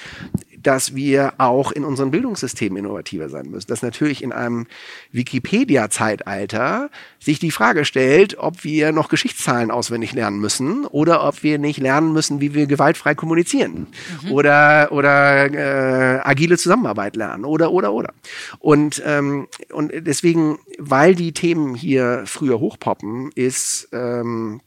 dass 0.66 0.94
wir 0.94 1.34
auch 1.38 1.70
in 1.72 1.84
unserem 1.84 2.10
Bildungssystem 2.10 2.76
innovativer 2.76 3.28
sein 3.28 3.50
müssen. 3.50 3.68
Dass 3.68 3.82
natürlich 3.82 4.22
in 4.22 4.32
einem 4.32 4.66
Wikipedia-Zeitalter 5.12 6.90
sich 7.20 7.38
die 7.38 7.50
Frage 7.50 7.84
stellt, 7.84 8.38
ob 8.38 8.64
wir 8.64 8.92
noch 8.92 9.08
Geschichtszahlen 9.08 9.70
auswendig 9.70 10.12
lernen 10.12 10.38
müssen 10.38 10.86
oder 10.86 11.26
ob 11.26 11.42
wir 11.42 11.58
nicht 11.58 11.78
lernen 11.78 12.12
müssen, 12.12 12.40
wie 12.40 12.54
wir 12.54 12.66
gewaltfrei 12.66 13.14
kommunizieren 13.14 13.86
mhm. 14.22 14.32
oder, 14.32 14.88
oder 14.90 15.52
äh, 15.52 16.20
agile 16.24 16.58
Zusammenarbeit 16.58 17.16
lernen 17.16 17.44
oder, 17.44 17.70
oder, 17.70 17.92
oder. 17.92 18.12
Und, 18.58 19.02
ähm, 19.04 19.46
und 19.72 19.92
deswegen, 19.94 20.58
weil 20.78 21.14
die 21.14 21.32
Themen 21.32 21.74
hier 21.74 22.22
früher 22.26 22.58
hochpoppen, 22.60 23.30
ist 23.34 23.88
ähm, 23.92 24.60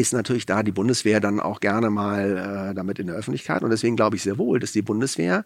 ist 0.00 0.12
natürlich 0.12 0.46
da 0.46 0.62
die 0.62 0.72
Bundeswehr 0.72 1.20
dann 1.20 1.40
auch 1.40 1.60
gerne 1.60 1.90
mal 1.90 2.70
äh, 2.70 2.74
damit 2.74 2.98
in 2.98 3.06
der 3.06 3.16
Öffentlichkeit. 3.16 3.62
Und 3.62 3.70
deswegen 3.70 3.96
glaube 3.96 4.16
ich 4.16 4.22
sehr 4.22 4.38
wohl, 4.38 4.58
dass 4.58 4.72
die 4.72 4.82
Bundeswehr 4.82 5.44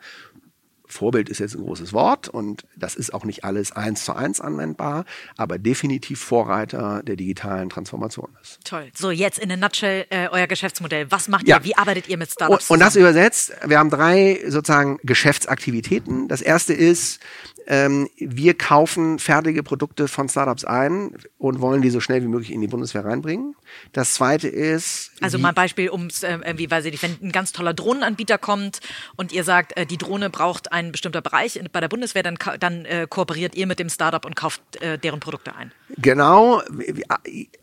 Vorbild 0.86 1.28
ist 1.28 1.38
jetzt 1.38 1.54
ein 1.54 1.62
großes 1.62 1.92
Wort 1.92 2.28
und 2.28 2.66
das 2.76 2.94
ist 2.94 3.14
auch 3.14 3.24
nicht 3.24 3.42
alles 3.44 3.72
eins 3.72 4.04
zu 4.04 4.14
eins 4.14 4.40
anwendbar, 4.40 5.04
aber 5.36 5.58
definitiv 5.58 6.20
Vorreiter 6.20 7.02
der 7.02 7.16
digitalen 7.16 7.70
Transformation 7.70 8.28
ist. 8.42 8.60
Toll. 8.64 8.90
So, 8.94 9.10
jetzt 9.10 9.38
in 9.38 9.50
a 9.50 9.56
nutshell 9.56 10.06
äh, 10.10 10.28
euer 10.30 10.46
Geschäftsmodell. 10.46 11.10
Was 11.10 11.28
macht 11.28 11.48
ja. 11.48 11.56
ihr? 11.56 11.64
Wie 11.64 11.76
arbeitet 11.76 12.08
ihr 12.08 12.18
mit 12.18 12.30
Startups? 12.30 12.70
Und, 12.70 12.74
und 12.74 12.80
das 12.80 12.96
übersetzt, 12.96 13.52
wir 13.66 13.78
haben 13.78 13.90
drei 13.90 14.42
sozusagen 14.46 14.98
Geschäftsaktivitäten. 15.02 16.28
Das 16.28 16.42
erste 16.42 16.74
ist, 16.74 17.20
ähm, 17.66 18.08
wir 18.18 18.54
kaufen 18.54 19.18
fertige 19.18 19.62
Produkte 19.62 20.08
von 20.08 20.28
Startups 20.28 20.64
ein 20.64 21.16
und 21.38 21.60
wollen 21.60 21.82
die 21.82 21.90
so 21.90 22.00
schnell 22.00 22.22
wie 22.22 22.28
möglich 22.28 22.52
in 22.52 22.60
die 22.60 22.66
Bundeswehr 22.66 23.04
reinbringen. 23.04 23.54
Das 23.92 24.14
zweite 24.14 24.48
ist. 24.48 25.12
Also 25.20 25.38
mal 25.38 25.50
ein 25.50 25.54
Beispiel, 25.54 25.88
um 25.88 26.06
es 26.06 26.22
äh, 26.22 26.38
irgendwie, 26.44 26.70
weiß 26.70 26.84
ich 26.84 26.92
nicht, 26.92 27.02
wenn 27.02 27.16
ein 27.22 27.32
ganz 27.32 27.52
toller 27.52 27.72
Drohnenanbieter 27.72 28.38
kommt 28.38 28.80
und 29.16 29.32
ihr 29.32 29.44
sagt, 29.44 29.76
äh, 29.76 29.86
die 29.86 29.96
Drohne 29.96 30.30
braucht 30.30 30.72
einen 30.72 30.92
bestimmter 30.92 31.22
Bereich 31.22 31.58
bei 31.72 31.80
der 31.80 31.88
Bundeswehr, 31.88 32.22
dann, 32.22 32.38
dann 32.60 32.84
äh, 32.84 33.06
kooperiert 33.08 33.54
ihr 33.54 33.66
mit 33.66 33.78
dem 33.78 33.88
Startup 33.88 34.24
und 34.24 34.36
kauft 34.36 34.60
äh, 34.82 34.98
deren 34.98 35.20
Produkte 35.20 35.54
ein. 35.56 35.72
Genau. 35.96 36.62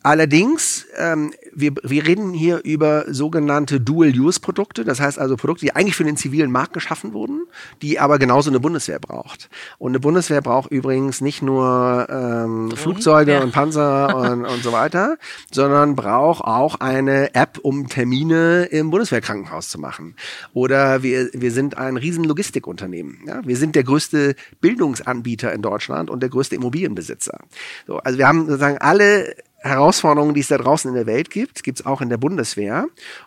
Allerdings, 0.02 0.86
ähm, 0.96 1.32
wir, 1.54 1.72
wir 1.82 2.06
reden 2.06 2.32
hier 2.32 2.60
über 2.64 3.04
sogenannte 3.08 3.80
Dual-Use-Produkte. 3.80 4.84
Das 4.84 5.00
heißt 5.00 5.18
also 5.18 5.36
Produkte, 5.36 5.66
die 5.66 5.76
eigentlich 5.76 5.96
für 5.96 6.04
den 6.04 6.16
zivilen 6.16 6.50
Markt 6.50 6.72
geschaffen 6.72 7.12
wurden, 7.12 7.46
die 7.82 7.98
aber 7.98 8.18
genauso 8.18 8.50
eine 8.50 8.60
Bundeswehr 8.60 8.98
braucht. 8.98 9.48
Und 9.78 9.92
eine 9.92 10.00
Bundeswehr 10.00 10.40
braucht 10.40 10.70
übrigens 10.70 11.20
nicht 11.20 11.42
nur 11.42 12.06
ähm, 12.10 12.72
Flugzeuge 12.74 13.32
ja. 13.32 13.42
und 13.42 13.52
Panzer 13.52 14.16
und, 14.32 14.44
und 14.44 14.62
so 14.62 14.72
weiter, 14.72 15.16
sondern 15.50 15.96
braucht 15.96 16.44
auch 16.44 16.80
eine 16.80 17.34
App, 17.34 17.58
um 17.62 17.88
Termine 17.88 18.64
im 18.64 18.90
Bundeswehrkrankenhaus 18.90 19.68
zu 19.68 19.78
machen. 19.78 20.16
Oder 20.54 21.02
wir, 21.02 21.30
wir 21.32 21.50
sind 21.50 21.76
ein 21.76 21.96
riesen 21.96 22.24
Logistikunternehmen. 22.24 23.20
Ja? 23.26 23.40
Wir 23.44 23.56
sind 23.56 23.74
der 23.74 23.84
größte 23.84 24.34
Bildungsanbieter 24.60 25.52
in 25.52 25.62
Deutschland 25.62 26.10
und 26.10 26.20
der 26.20 26.30
größte 26.30 26.56
Immobilienbesitzer. 26.56 27.38
So, 27.86 27.98
also 27.98 28.18
wir 28.18 28.26
haben 28.26 28.46
sozusagen 28.46 28.78
alle 28.78 29.34
Herausforderungen, 29.62 30.34
die 30.34 30.40
es 30.40 30.48
da 30.48 30.58
draußen 30.58 30.88
in 30.88 30.94
der 30.94 31.06
Welt 31.06 31.30
gibt, 31.30 31.62
gibt 31.62 31.80
es 31.80 31.86
auch 31.86 32.00
in 32.00 32.08
der 32.08 32.16
Bundeswehr. 32.16 32.86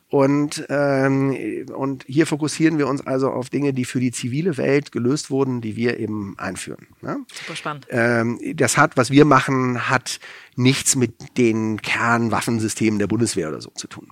Und, 0.10 0.66
ähm, 0.70 1.66
und 1.74 2.04
hier 2.08 2.28
fokussieren 2.28 2.78
wir 2.78 2.88
uns 2.88 3.06
also 3.08 3.30
auf 3.30 3.50
Dinge, 3.50 3.74
die 3.74 3.86
für 3.86 4.00
die 4.00 4.12
zivile 4.12 4.58
Welt 4.58 4.92
gelöst 4.92 5.32
wurden, 5.32 5.62
die 5.62 5.76
wir 5.76 5.98
eben 6.00 6.36
einführen. 6.38 6.88
Ne? 7.02 7.20
Super 7.34 7.56
spannend. 7.56 7.88
Ähm, 7.90 8.40
das 8.56 8.78
hat, 8.78 8.98
was 8.98 9.12
wir 9.12 9.24
machen, 9.24 9.90
hat 9.90 10.20
nichts 10.56 10.96
mit 10.96 11.38
den 11.38 11.82
Kernwaffensystemen 11.82 13.00
der 13.00 13.08
Bundeswehr 13.08 13.48
oder 13.48 13.62
so 13.62 13.70
zu 13.72 13.88
tun. 13.88 14.10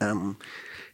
Ähm, 0.00 0.36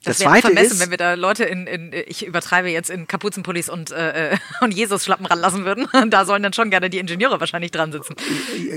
das, 0.05 0.19
das 0.19 0.27
wäre 0.27 0.41
vermessen, 0.41 0.73
ist, 0.73 0.81
wenn 0.81 0.91
wir 0.91 0.99
da 0.99 1.15
Leute 1.15 1.45
in, 1.45 1.67
in, 1.67 1.93
ich 2.07 2.27
übertreibe 2.27 2.69
jetzt, 2.69 2.91
in 2.91 3.07
Kapuzenpullis 3.07 3.69
und, 3.69 3.91
äh, 3.93 4.37
und 4.61 4.73
Jesus-Schlappen 4.73 5.27
ranlassen 5.27 5.65
würden. 5.65 5.87
Da 6.13 6.25
sollen 6.27 6.43
dann 6.43 6.53
schon 6.53 6.69
gerne 6.69 6.91
die 6.91 6.99
Ingenieure 6.99 7.41
wahrscheinlich 7.41 7.71
dran 7.71 7.93
sitzen. 7.93 8.17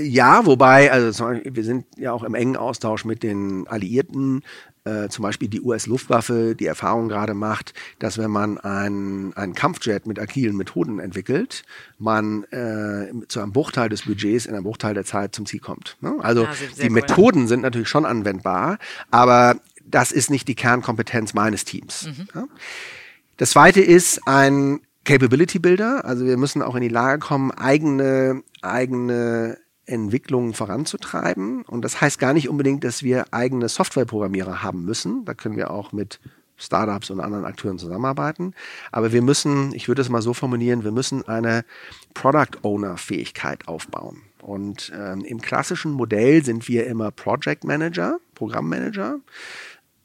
Ja, 0.00 0.46
wobei, 0.46 0.90
also 0.90 1.28
wir 1.44 1.64
sind 1.64 1.84
ja 1.96 2.12
auch 2.12 2.22
im 2.22 2.34
engen 2.34 2.56
Austausch 2.56 3.04
mit 3.04 3.22
den 3.22 3.66
Alliierten. 3.66 4.42
Äh, 4.86 5.08
zum 5.08 5.24
Beispiel 5.24 5.48
die 5.48 5.60
US-Luftwaffe 5.60 6.54
die 6.54 6.66
Erfahrung 6.66 7.08
gerade 7.08 7.34
macht, 7.34 7.74
dass 7.98 8.18
wenn 8.18 8.30
man 8.30 8.58
einen 8.58 9.54
Kampfjet 9.54 10.06
mit 10.06 10.20
agilen 10.20 10.56
Methoden 10.56 11.00
entwickelt, 11.00 11.64
man 11.98 12.44
äh, 12.44 13.26
zu 13.26 13.40
einem 13.40 13.52
Bruchteil 13.52 13.88
des 13.88 14.02
Budgets 14.02 14.46
in 14.46 14.54
einem 14.54 14.62
Bruchteil 14.62 14.94
der 14.94 15.04
Zeit 15.04 15.34
zum 15.34 15.44
Ziel 15.44 15.58
kommt. 15.58 15.96
Ne? 16.00 16.14
Also 16.20 16.44
ja, 16.44 16.50
die 16.76 16.82
cool. 16.84 16.90
Methoden 16.90 17.48
sind 17.48 17.62
natürlich 17.62 17.88
schon 17.88 18.06
anwendbar, 18.06 18.78
aber 19.10 19.56
das 19.86 20.12
ist 20.12 20.30
nicht 20.30 20.48
die 20.48 20.54
Kernkompetenz 20.54 21.34
meines 21.34 21.64
Teams. 21.64 22.06
Mhm. 22.06 22.28
Ja? 22.34 22.48
Das 23.36 23.50
zweite 23.50 23.80
ist 23.80 24.26
ein 24.26 24.80
Capability 25.04 25.58
Builder. 25.58 26.04
Also 26.04 26.26
wir 26.26 26.36
müssen 26.36 26.62
auch 26.62 26.74
in 26.74 26.82
die 26.82 26.88
Lage 26.88 27.20
kommen, 27.20 27.52
eigene, 27.52 28.42
eigene 28.62 29.58
Entwicklungen 29.86 30.52
voranzutreiben. 30.52 31.62
Und 31.62 31.82
das 31.82 32.00
heißt 32.00 32.18
gar 32.18 32.34
nicht 32.34 32.48
unbedingt, 32.48 32.82
dass 32.82 33.02
wir 33.02 33.26
eigene 33.32 33.68
Softwareprogrammierer 33.68 34.62
haben 34.62 34.84
müssen. 34.84 35.24
Da 35.24 35.34
können 35.34 35.56
wir 35.56 35.70
auch 35.70 35.92
mit 35.92 36.18
Startups 36.56 37.10
und 37.10 37.20
anderen 37.20 37.44
Akteuren 37.44 37.78
zusammenarbeiten. 37.78 38.54
Aber 38.90 39.12
wir 39.12 39.22
müssen, 39.22 39.72
ich 39.74 39.88
würde 39.88 40.02
es 40.02 40.08
mal 40.08 40.22
so 40.22 40.34
formulieren, 40.34 40.84
wir 40.84 40.92
müssen 40.92 41.26
eine 41.28 41.64
Product 42.14 42.58
Owner 42.62 42.96
Fähigkeit 42.96 43.68
aufbauen. 43.68 44.22
Und 44.40 44.92
ähm, 44.94 45.24
im 45.24 45.40
klassischen 45.40 45.92
Modell 45.92 46.44
sind 46.44 46.68
wir 46.68 46.86
immer 46.86 47.10
Project 47.10 47.64
Manager, 47.64 48.18
Programmmanager 48.34 49.20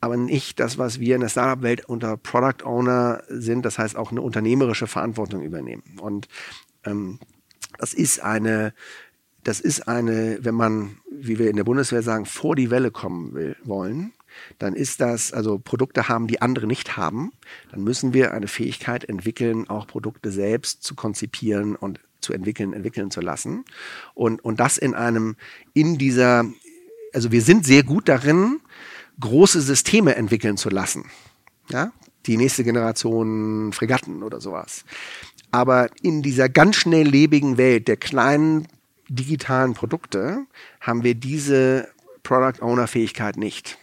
aber 0.01 0.17
nicht 0.17 0.59
das, 0.59 0.77
was 0.77 0.99
wir 0.99 1.15
in 1.15 1.21
der 1.21 1.29
Startup-Welt 1.29 1.85
unter 1.85 2.17
Product 2.17 2.65
Owner 2.65 3.23
sind, 3.29 3.63
das 3.63 3.77
heißt 3.77 3.95
auch 3.95 4.11
eine 4.11 4.21
unternehmerische 4.21 4.87
Verantwortung 4.87 5.43
übernehmen. 5.43 5.83
Und 6.01 6.27
ähm, 6.83 7.19
das 7.77 7.93
ist 7.93 8.21
eine, 8.21 8.73
das 9.43 9.59
ist 9.59 9.87
eine, 9.87 10.39
wenn 10.41 10.55
man, 10.55 10.97
wie 11.11 11.39
wir 11.39 11.49
in 11.49 11.55
der 11.55 11.63
Bundeswehr 11.63 12.01
sagen, 12.01 12.25
vor 12.25 12.55
die 12.55 12.71
Welle 12.71 12.89
kommen 12.91 13.33
will, 13.33 13.55
wollen, 13.63 14.13
dann 14.57 14.75
ist 14.75 15.01
das, 15.01 15.33
also 15.33 15.59
Produkte 15.59 16.07
haben, 16.07 16.27
die 16.27 16.41
andere 16.41 16.65
nicht 16.65 16.97
haben, 16.97 17.31
dann 17.71 17.83
müssen 17.83 18.13
wir 18.13 18.33
eine 18.33 18.47
Fähigkeit 18.47 19.03
entwickeln, 19.03 19.69
auch 19.69 19.85
Produkte 19.87 20.31
selbst 20.31 20.83
zu 20.83 20.95
konzipieren 20.95 21.75
und 21.75 21.99
zu 22.21 22.33
entwickeln, 22.33 22.73
entwickeln 22.73 23.11
zu 23.11 23.21
lassen. 23.21 23.65
Und, 24.13 24.43
und 24.43 24.59
das 24.59 24.77
in 24.77 24.95
einem, 24.95 25.35
in 25.73 25.97
dieser, 25.97 26.45
also 27.13 27.31
wir 27.31 27.41
sind 27.41 27.65
sehr 27.65 27.83
gut 27.83 28.09
darin, 28.09 28.61
große 29.21 29.61
Systeme 29.61 30.15
entwickeln 30.15 30.57
zu 30.57 30.69
lassen. 30.69 31.05
Ja? 31.69 31.91
Die 32.25 32.37
nächste 32.37 32.63
Generation 32.63 33.71
Fregatten 33.73 34.21
oder 34.23 34.41
sowas. 34.41 34.83
Aber 35.51 35.89
in 36.01 36.21
dieser 36.21 36.49
ganz 36.49 36.75
schnelllebigen 36.75 37.57
Welt 37.57 37.87
der 37.87 37.97
kleinen 37.97 38.67
digitalen 39.09 39.73
Produkte 39.73 40.45
haben 40.79 41.03
wir 41.03 41.15
diese 41.15 41.87
Product 42.23 42.61
Owner 42.61 42.87
Fähigkeit 42.87 43.37
nicht. 43.37 43.77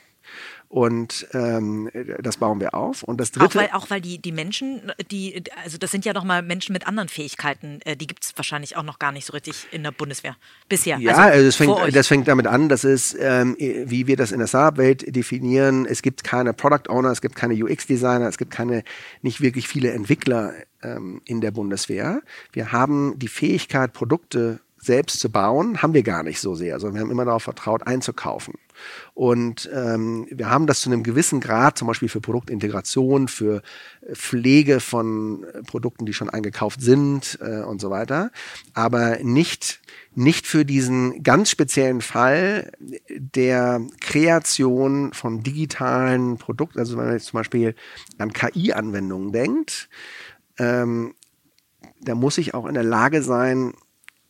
Und 0.69 1.27
ähm, 1.33 1.91
das 2.21 2.37
bauen 2.37 2.61
wir 2.61 2.75
auf. 2.75 3.03
Und 3.03 3.19
das 3.19 3.33
dritte. 3.33 3.47
Auch 3.47 3.55
weil, 3.55 3.71
auch 3.73 3.89
weil 3.89 4.03
die, 4.03 4.19
die 4.19 4.33
Menschen, 4.33 4.93
die, 5.11 5.43
also 5.65 5.79
das 5.79 5.91
sind 5.91 6.05
ja 6.05 6.13
nochmal 6.13 6.43
Menschen 6.43 6.75
mit 6.75 6.87
anderen 6.87 7.09
Fähigkeiten, 7.09 7.81
äh, 7.87 7.97
die 7.97 8.07
gibt 8.07 8.25
es 8.25 8.37
wahrscheinlich 8.37 8.77
auch 8.77 8.83
noch 8.83 8.99
gar 8.99 9.11
nicht 9.11 9.25
so 9.25 9.33
richtig 9.33 9.67
in 9.71 9.83
der 9.83 9.93
Bundeswehr 9.93 10.37
bisher. 10.69 10.99
Ja, 10.99 11.13
also, 11.13 11.23
also 11.23 11.47
das, 11.47 11.57
fängt, 11.57 11.97
das 11.97 12.07
fängt 12.07 12.29
damit 12.29 12.47
an, 12.47 12.69
dass 12.69 12.85
es, 12.85 13.17
ähm, 13.19 13.57
wie 13.59 14.07
wir 14.07 14.19
das 14.19 14.31
in 14.31 14.41
der 14.41 14.47
Startup-Welt 14.47 15.17
definieren, 15.17 15.87
es 15.87 16.03
gibt 16.03 16.23
keine 16.23 16.53
Product 16.53 16.91
Owner, 16.91 17.13
es 17.13 17.23
gibt 17.23 17.35
keine 17.35 17.55
UX-Designer, 17.55 18.29
es 18.29 18.37
gibt 18.37 18.51
keine, 18.51 18.85
nicht 19.23 19.41
wirklich 19.41 19.69
viele 19.69 19.93
Entwickler 19.93 20.53
ähm, 20.83 21.23
in 21.25 21.41
der 21.41 21.51
Bundeswehr. 21.51 22.21
Wir 22.53 22.73
haben 22.73 23.19
die 23.19 23.29
Fähigkeit, 23.29 23.95
Produkte 23.95 24.61
selbst 24.77 25.21
zu 25.21 25.31
bauen, 25.31 25.83
haben 25.83 25.95
wir 25.95 26.03
gar 26.03 26.23
nicht 26.23 26.41
so 26.41 26.55
sehr, 26.55 26.79
sondern 26.79 26.95
wir 26.97 27.01
haben 27.03 27.11
immer 27.11 27.25
darauf 27.25 27.43
vertraut, 27.43 27.87
einzukaufen. 27.87 28.55
Und 29.15 29.69
ähm, 29.73 30.27
wir 30.31 30.51
haben 30.51 30.67
das 30.67 30.81
zu 30.81 30.91
einem 30.91 31.03
gewissen 31.03 31.41
Grad, 31.41 31.79
zum 31.79 31.89
Beispiel 31.89 32.09
für 32.09 32.21
Produktintegration, 32.21 33.29
für 33.29 33.63
Pflege 34.13 34.81
von 34.81 35.47
Produkten, 35.67 36.07
die 36.07 36.13
schon 36.13 36.31
eingekauft 36.31 36.81
sind 36.81 37.39
äh, 37.41 37.63
und 37.63 37.81
so 37.81 37.91
weiter, 37.91 38.31
aber 38.75 39.19
nicht 39.23 39.81
nicht 40.15 40.49
für 40.49 40.65
diesen 40.65 41.23
ganz 41.23 41.49
speziellen 41.49 42.01
Fall 42.01 42.73
der 43.09 43.81
Kreation 44.01 45.13
von 45.13 45.45
digitalen 45.45 46.39
Produkten, 46.39 46.81
also 46.81 46.97
wenn 46.97 47.05
man 47.05 47.15
jetzt 47.15 47.27
zum 47.27 47.39
Beispiel 47.39 47.77
an 48.19 48.33
KI-Anwendungen 48.33 49.31
denkt, 49.31 49.89
ähm, 50.59 51.15
da 52.01 52.17
muss 52.17 52.39
ich 52.39 52.53
auch 52.55 52.67
in 52.67 52.75
der 52.75 52.83
Lage 52.83 53.23
sein, 53.23 53.75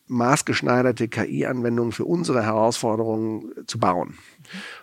maßgeschneiderte 0.09 1.07
KI-Anwendungen 1.07 1.91
für 1.91 2.03
unsere 2.03 2.43
Herausforderungen 2.43 3.51
zu 3.67 3.79
bauen. 3.79 4.17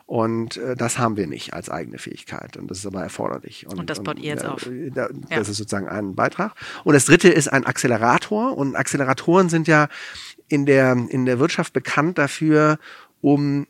Und 0.06 0.56
äh, 0.56 0.76
das 0.76 0.98
haben 0.98 1.16
wir 1.16 1.26
nicht 1.26 1.52
als 1.52 1.68
eigene 1.68 1.98
Fähigkeit. 1.98 2.56
Und 2.56 2.70
das 2.70 2.78
ist 2.78 2.86
aber 2.86 3.02
erforderlich. 3.02 3.66
Und, 3.66 3.80
und 3.80 3.90
das 3.90 4.02
baut 4.02 4.18
ihr 4.18 4.30
jetzt 4.30 4.44
äh, 4.44 4.46
auf. 4.46 4.68
Da, 4.94 5.08
das 5.08 5.30
ja. 5.30 5.38
ist 5.40 5.48
sozusagen 5.48 5.88
ein 5.88 6.14
Beitrag. 6.14 6.54
Und 6.84 6.94
das 6.94 7.06
dritte 7.06 7.28
ist 7.28 7.48
ein 7.48 7.66
Accelerator. 7.66 8.56
Und 8.56 8.76
Acceleratoren 8.76 9.48
sind 9.48 9.66
ja 9.66 9.88
in 10.48 10.64
der, 10.64 10.92
in 11.08 11.26
der 11.26 11.40
Wirtschaft 11.40 11.72
bekannt 11.72 12.18
dafür, 12.18 12.78
um 13.20 13.66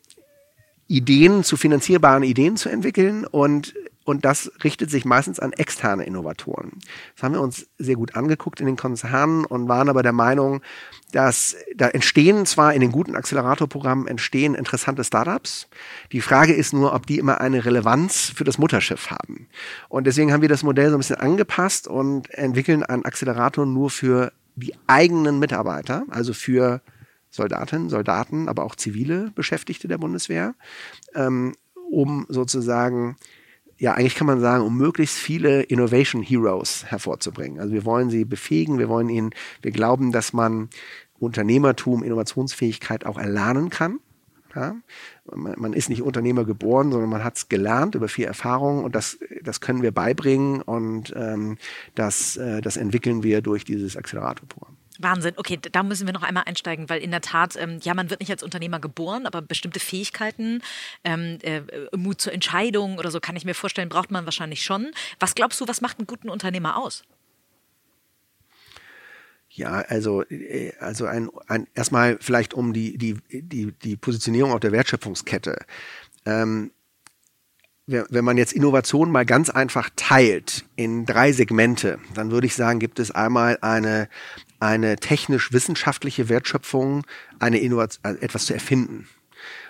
Ideen 0.89 1.43
zu 1.43 1.57
finanzierbaren 1.57 2.23
Ideen 2.23 2.57
zu 2.57 2.69
entwickeln 2.69 3.25
und 3.25 3.75
und 4.07 4.25
das 4.25 4.53
richtet 4.63 4.89
sich 4.89 5.05
meistens 5.05 5.41
an 5.41 5.53
externe 5.53 6.05
Innovatoren. 6.05 6.79
Das 7.15 7.25
haben 7.25 7.35
wir 7.35 7.41
uns 7.41 7.67
sehr 7.77 7.97
gut 7.97 8.15
angeguckt 8.15 8.61
in 8.61 8.67
den 8.67 8.77
Konzernen 8.77 9.45
und 9.45 9.69
waren 9.69 9.89
aber 9.89 10.05
der 10.05 10.13
Meinung, 10.13 10.63
dass 11.11 11.57
da 11.75 11.89
entstehen 11.89 12.47
zwar 12.47 12.73
in 12.73 12.81
den 12.81 12.93
guten 12.93 13.17
Acceleratorprogrammen 13.17 14.07
entstehen 14.07 14.55
interessante 14.55 15.03
Startups. 15.03 15.67
Die 16.13 16.21
Frage 16.21 16.53
ist 16.53 16.73
nur, 16.73 16.95
ob 16.95 17.07
die 17.07 17.19
immer 17.19 17.41
eine 17.41 17.65
Relevanz 17.65 18.33
für 18.35 18.45
das 18.45 18.59
Mutterschiff 18.59 19.11
haben. 19.11 19.49
Und 19.89 20.07
deswegen 20.07 20.33
haben 20.33 20.43
wir 20.43 20.49
das 20.49 20.63
Modell 20.63 20.91
so 20.91 20.97
ein 20.97 21.01
bisschen 21.01 21.17
angepasst 21.17 21.89
und 21.89 22.31
entwickeln 22.31 22.85
einen 22.85 23.05
Accelerator 23.05 23.67
nur 23.67 23.91
für 23.91 24.33
die 24.55 24.73
eigenen 24.87 25.41
Mitarbeiter, 25.41 26.05
also 26.11 26.33
für 26.33 26.81
Soldatinnen, 27.31 27.89
Soldaten, 27.89 28.49
aber 28.49 28.65
auch 28.65 28.77
zivile 28.77 29.33
Beschäftigte 29.35 29.89
der 29.89 29.99
Bundeswehr, 29.99 30.55
ähm, 31.17 31.57
um 31.91 32.27
sozusagen 32.29 33.17
ja, 33.79 33.93
eigentlich 33.95 34.15
kann 34.15 34.27
man 34.27 34.41
sagen, 34.41 34.65
um 34.65 34.77
möglichst 34.77 35.17
viele 35.17 35.63
Innovation 35.63 36.23
Heroes 36.23 36.87
hervorzubringen. 36.87 37.61
Also 37.61 37.75
wir 37.75 37.85
wollen 37.85 38.09
sie 38.09 38.25
befähigen, 38.25 38.79
wir 38.79 38.89
wollen 38.89 39.09
ihnen, 39.09 39.31
wir 39.61 39.71
glauben, 39.71 40.13
dass 40.13 40.33
man 40.33 40.71
Unternehmertum, 41.19 42.03
Innovationsfähigkeit 42.03 43.05
auch 43.05 43.19
erlernen 43.19 43.69
kann. 43.71 44.01
Ja? 44.55 44.77
Man, 45.35 45.55
man, 45.59 45.73
ist 45.75 45.91
nicht 45.91 46.03
Unternehmer 46.03 46.45
geboren, 46.45 46.91
sondern 46.91 47.11
man 47.11 47.23
hat 47.23 47.37
es 47.37 47.49
gelernt 47.49 47.95
über 47.95 48.09
viel 48.09 48.25
Erfahrung 48.25 48.85
und 48.85 48.95
das, 48.95 49.19
das 49.43 49.61
können 49.61 49.83
wir 49.83 49.93
beibringen 49.93 50.63
und 50.63 51.13
ähm, 51.15 51.59
das, 51.95 52.37
äh, 52.39 52.63
das 52.63 52.79
entwickeln 52.79 53.23
wir 53.23 53.43
durch 53.43 53.65
dieses 53.65 53.97
Accelerator-Programm. 53.97 54.76
Wahnsinn. 54.99 55.35
Okay, 55.37 55.59
da 55.61 55.83
müssen 55.83 56.07
wir 56.07 56.13
noch 56.13 56.23
einmal 56.23 56.45
einsteigen, 56.47 56.89
weil 56.89 57.01
in 57.01 57.11
der 57.11 57.21
Tat, 57.21 57.57
ähm, 57.57 57.79
ja, 57.83 57.95
man 57.95 58.11
wird 58.11 58.21
nicht 58.21 58.31
als 58.31 58.43
Unternehmer 58.43 58.81
geboren, 58.81 59.27
aber 59.27 59.43
bestimmte 59.43 59.81
Fähigkeiten, 59.81 60.63
ähm, 61.05 61.39
äh, 61.43 61.63
Mut 61.97 62.21
zur 62.21 62.33
Entscheidung 62.33 62.99
oder 62.99 63.11
so, 63.11 63.21
kann 63.21 63.37
ich 63.37 63.45
mir 63.45 63.55
vorstellen, 63.55 63.89
braucht 63.89 64.11
man 64.11 64.25
wahrscheinlich 64.25 64.63
schon. 64.63 64.93
Was 65.21 65.35
glaubst 65.35 65.61
du, 65.61 65.69
was 65.69 65.81
macht 65.81 65.99
einen 65.99 66.07
guten 66.07 66.29
Unternehmer 66.29 66.77
aus? 66.77 67.05
Ja, 69.51 69.81
also, 69.89 70.23
äh, 70.25 70.73
also 70.81 71.07
ein, 71.07 71.31
ein, 71.49 71.67
erstmal 71.75 72.19
vielleicht 72.21 72.55
um 72.55 72.73
die, 72.73 72.99
die, 72.99 73.17
die, 73.31 73.73
die 73.73 73.97
Positionierung 73.97 74.53
auf 74.53 74.61
der 74.61 74.73
Wertschöpfungskette. 74.73 75.65
Ähm, 76.27 76.71
wenn 77.87 78.25
man 78.25 78.37
jetzt 78.37 78.53
Innovation 78.53 79.13
mal 79.13 79.25
ganz 79.25 79.49
einfach 79.49 79.91
teilt 79.95 80.65
in 80.75 81.07
drei 81.07 81.31
Segmente, 81.31 82.01
dann 82.15 82.33
würde 82.33 82.49
ich 82.49 82.55
sagen, 82.55 82.81
gibt 82.81 82.99
es 82.99 83.13
einmal 83.13 83.59
eine, 83.61 84.09
eine 84.61 84.97
technisch-wissenschaftliche 84.97 86.29
Wertschöpfung, 86.29 87.07
eine 87.39 87.59
Innovation, 87.59 88.19
etwas 88.21 88.47
zu 88.47 88.55
erfinden. 88.55 89.07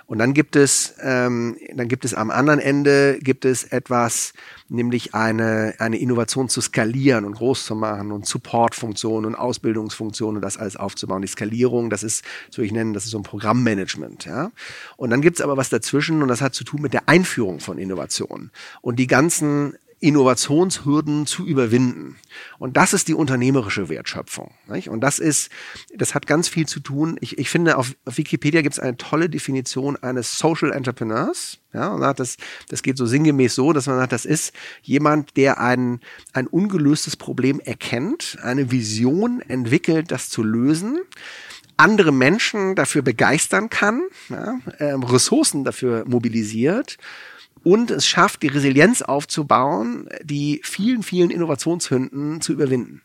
Und 0.06 0.18
dann 0.18 0.34
gibt 0.34 0.54
es, 0.54 0.94
ähm, 1.02 1.56
dann 1.74 1.88
gibt 1.88 2.04
es 2.04 2.14
am 2.14 2.30
anderen 2.30 2.60
Ende 2.60 3.18
gibt 3.20 3.44
es 3.44 3.64
etwas, 3.64 4.34
nämlich 4.68 5.14
eine, 5.14 5.74
eine 5.78 5.98
Innovation 5.98 6.48
zu 6.48 6.60
skalieren 6.60 7.24
und 7.24 7.34
groß 7.34 7.66
zu 7.66 7.74
machen 7.74 8.12
und 8.12 8.24
Supportfunktionen 8.24 9.26
und 9.26 9.34
Ausbildungsfunktionen 9.34 10.36
und 10.36 10.42
das 10.42 10.58
alles 10.58 10.76
aufzubauen. 10.76 11.22
Die 11.22 11.28
Skalierung, 11.28 11.90
das 11.90 12.04
ist, 12.04 12.24
so 12.50 12.62
ich 12.62 12.70
nennen, 12.70 12.92
das 12.92 13.04
ist 13.04 13.10
so 13.10 13.18
ein 13.18 13.24
Programmmanagement, 13.24 14.26
ja. 14.26 14.52
Und 14.96 15.10
dann 15.10 15.22
gibt 15.22 15.38
es 15.38 15.42
aber 15.42 15.56
was 15.56 15.70
dazwischen 15.70 16.22
und 16.22 16.28
das 16.28 16.40
hat 16.40 16.54
zu 16.54 16.62
tun 16.62 16.82
mit 16.82 16.92
der 16.92 17.08
Einführung 17.08 17.58
von 17.58 17.76
Innovationen. 17.76 18.52
Und 18.82 19.00
die 19.00 19.08
ganzen 19.08 19.76
Innovationshürden 20.06 21.26
zu 21.26 21.44
überwinden. 21.44 22.16
Und 22.58 22.76
das 22.76 22.92
ist 22.92 23.08
die 23.08 23.14
unternehmerische 23.14 23.88
Wertschöpfung. 23.88 24.54
Nicht? 24.68 24.88
Und 24.88 25.00
das 25.00 25.18
ist, 25.18 25.50
das 25.94 26.14
hat 26.14 26.28
ganz 26.28 26.48
viel 26.48 26.66
zu 26.66 26.78
tun. 26.78 27.16
Ich, 27.20 27.38
ich 27.38 27.50
finde, 27.50 27.76
auf, 27.76 27.96
Wikipedia 28.04 28.62
gibt 28.62 28.74
es 28.74 28.78
eine 28.78 28.96
tolle 28.96 29.28
Definition 29.28 29.96
eines 29.96 30.38
Social 30.38 30.70
Entrepreneurs. 30.70 31.58
Ja, 31.72 31.88
und 31.88 32.00
das, 32.20 32.36
das 32.68 32.82
geht 32.82 32.96
so 32.96 33.04
sinngemäß 33.04 33.56
so, 33.56 33.72
dass 33.72 33.88
man 33.88 33.98
sagt, 33.98 34.12
das 34.12 34.24
ist 34.24 34.54
jemand, 34.80 35.36
der 35.36 35.60
ein, 35.60 36.00
ein 36.32 36.46
ungelöstes 36.46 37.16
Problem 37.16 37.58
erkennt, 37.58 38.38
eine 38.42 38.70
Vision 38.70 39.40
entwickelt, 39.40 40.12
das 40.12 40.30
zu 40.30 40.42
lösen 40.42 41.00
andere 41.78 42.10
Menschen 42.10 42.74
dafür 42.74 43.02
begeistern 43.02 43.68
kann, 43.68 44.00
ja, 44.30 44.58
äh, 44.78 44.94
Ressourcen 44.94 45.62
dafür 45.62 46.06
mobilisiert 46.06 46.96
und 47.66 47.90
es 47.90 48.06
schafft, 48.06 48.44
die 48.44 48.46
Resilienz 48.46 49.02
aufzubauen, 49.02 50.08
die 50.22 50.60
vielen, 50.62 51.02
vielen 51.02 51.30
Innovationshünden 51.30 52.40
zu 52.40 52.52
überwinden. 52.52 53.02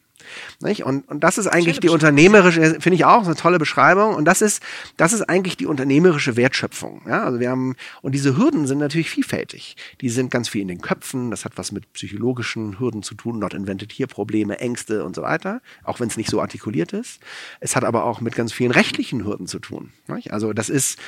Nicht? 0.62 0.84
Und, 0.84 1.10
und 1.10 1.24
das 1.24 1.39
ist 1.39 1.47
eigentlich 1.47 1.80
die 1.80 1.89
unternehmerische, 1.89 2.80
finde 2.80 2.93
ich 2.93 3.06
auch, 3.06 3.26
eine 3.26 3.36
tolle 3.36 3.58
Beschreibung. 3.58 4.13
Und 4.13 4.26
das 4.26 4.43
ist, 4.43 4.62
das 4.97 5.13
ist 5.13 5.24
eigentlich 5.24 5.58
die 5.58 5.65
unternehmerische 5.65 6.36
Wertschöpfung. 6.36 7.02
Ja, 7.08 7.24
also 7.24 7.39
wir 7.39 7.50
haben, 7.50 7.76
und 8.04 8.13
diese 8.13 8.38
Hürden 8.38 8.67
sind 8.67 8.78
natürlich 8.78 9.10
vielfältig. 9.10 9.78
Die 10.00 10.10
sind 10.10 10.30
ganz 10.30 10.47
viel 10.47 10.62
in 10.62 10.67
den 10.67 10.82
Köpfen. 10.82 11.32
Das 11.32 11.43
hat 11.43 11.54
was 11.56 11.71
mit 11.71 11.91
psychologischen 11.93 12.80
Hürden 12.80 13.02
zu 13.02 13.15
tun. 13.15 13.39
Not 13.39 13.56
invented 13.56 13.91
hier 13.91 14.06
Probleme, 14.06 14.60
Ängste 14.60 15.04
und 15.04 15.15
so 15.15 15.24
weiter. 15.24 15.63
Auch 15.84 16.00
wenn 16.00 16.08
es 16.08 16.17
nicht 16.17 16.30
so 16.30 16.39
artikuliert 16.39 16.93
ist. 16.93 17.19
Es 17.62 17.76
hat 17.76 17.84
aber 17.84 18.04
auch 18.04 18.21
mit 18.21 18.36
ganz 18.36 18.54
vielen 18.54 18.71
rechtlichen 18.71 19.26
Hürden 19.26 19.47
zu 19.47 19.58
tun. 19.58 19.91
Nicht? 20.08 20.32
Also 20.32 20.54
das 20.54 20.69
ist, 20.69 21.00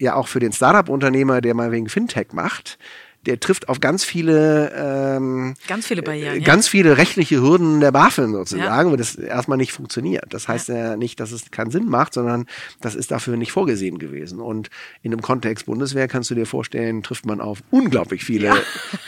ja 0.00 0.14
auch 0.14 0.28
für 0.28 0.40
den 0.40 0.52
Startup-Unternehmer, 0.52 1.40
der 1.40 1.54
mal 1.54 1.70
wegen 1.70 1.88
Fintech 1.88 2.32
macht, 2.32 2.78
der 3.26 3.38
trifft 3.38 3.68
auf 3.68 3.80
ganz 3.80 4.02
viele 4.02 4.72
ähm, 4.74 5.54
ganz 5.68 5.86
viele 5.86 6.02
Barrieren, 6.02 6.38
äh, 6.38 6.40
ganz 6.40 6.66
ja. 6.66 6.70
viele 6.70 6.96
rechtliche 6.96 7.40
Hürden 7.40 7.80
der 7.80 7.92
BaFin 7.92 8.32
sozusagen, 8.32 8.88
ja. 8.88 8.92
wo 8.92 8.96
das 8.96 9.14
erstmal 9.14 9.58
nicht 9.58 9.72
funktioniert. 9.72 10.32
Das 10.32 10.48
heißt 10.48 10.68
ja. 10.68 10.76
ja 10.76 10.96
nicht, 10.96 11.20
dass 11.20 11.32
es 11.32 11.50
keinen 11.50 11.70
Sinn 11.70 11.86
macht, 11.86 12.14
sondern 12.14 12.46
das 12.80 12.94
ist 12.94 13.10
dafür 13.10 13.36
nicht 13.36 13.52
vorgesehen 13.52 13.98
gewesen. 13.98 14.40
Und 14.40 14.70
in 15.02 15.10
dem 15.10 15.20
Kontext 15.20 15.66
Bundeswehr 15.66 16.08
kannst 16.08 16.30
du 16.30 16.34
dir 16.34 16.46
vorstellen, 16.46 17.02
trifft 17.02 17.26
man 17.26 17.42
auf 17.42 17.62
unglaublich 17.70 18.24
viele 18.24 18.54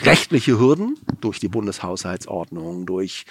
rechtliche 0.01 0.59
Hürden 0.59 0.97
durch 1.19 1.39
die 1.39 1.49
Bundeshaushaltsordnung, 1.49 2.85
durch 2.85 3.25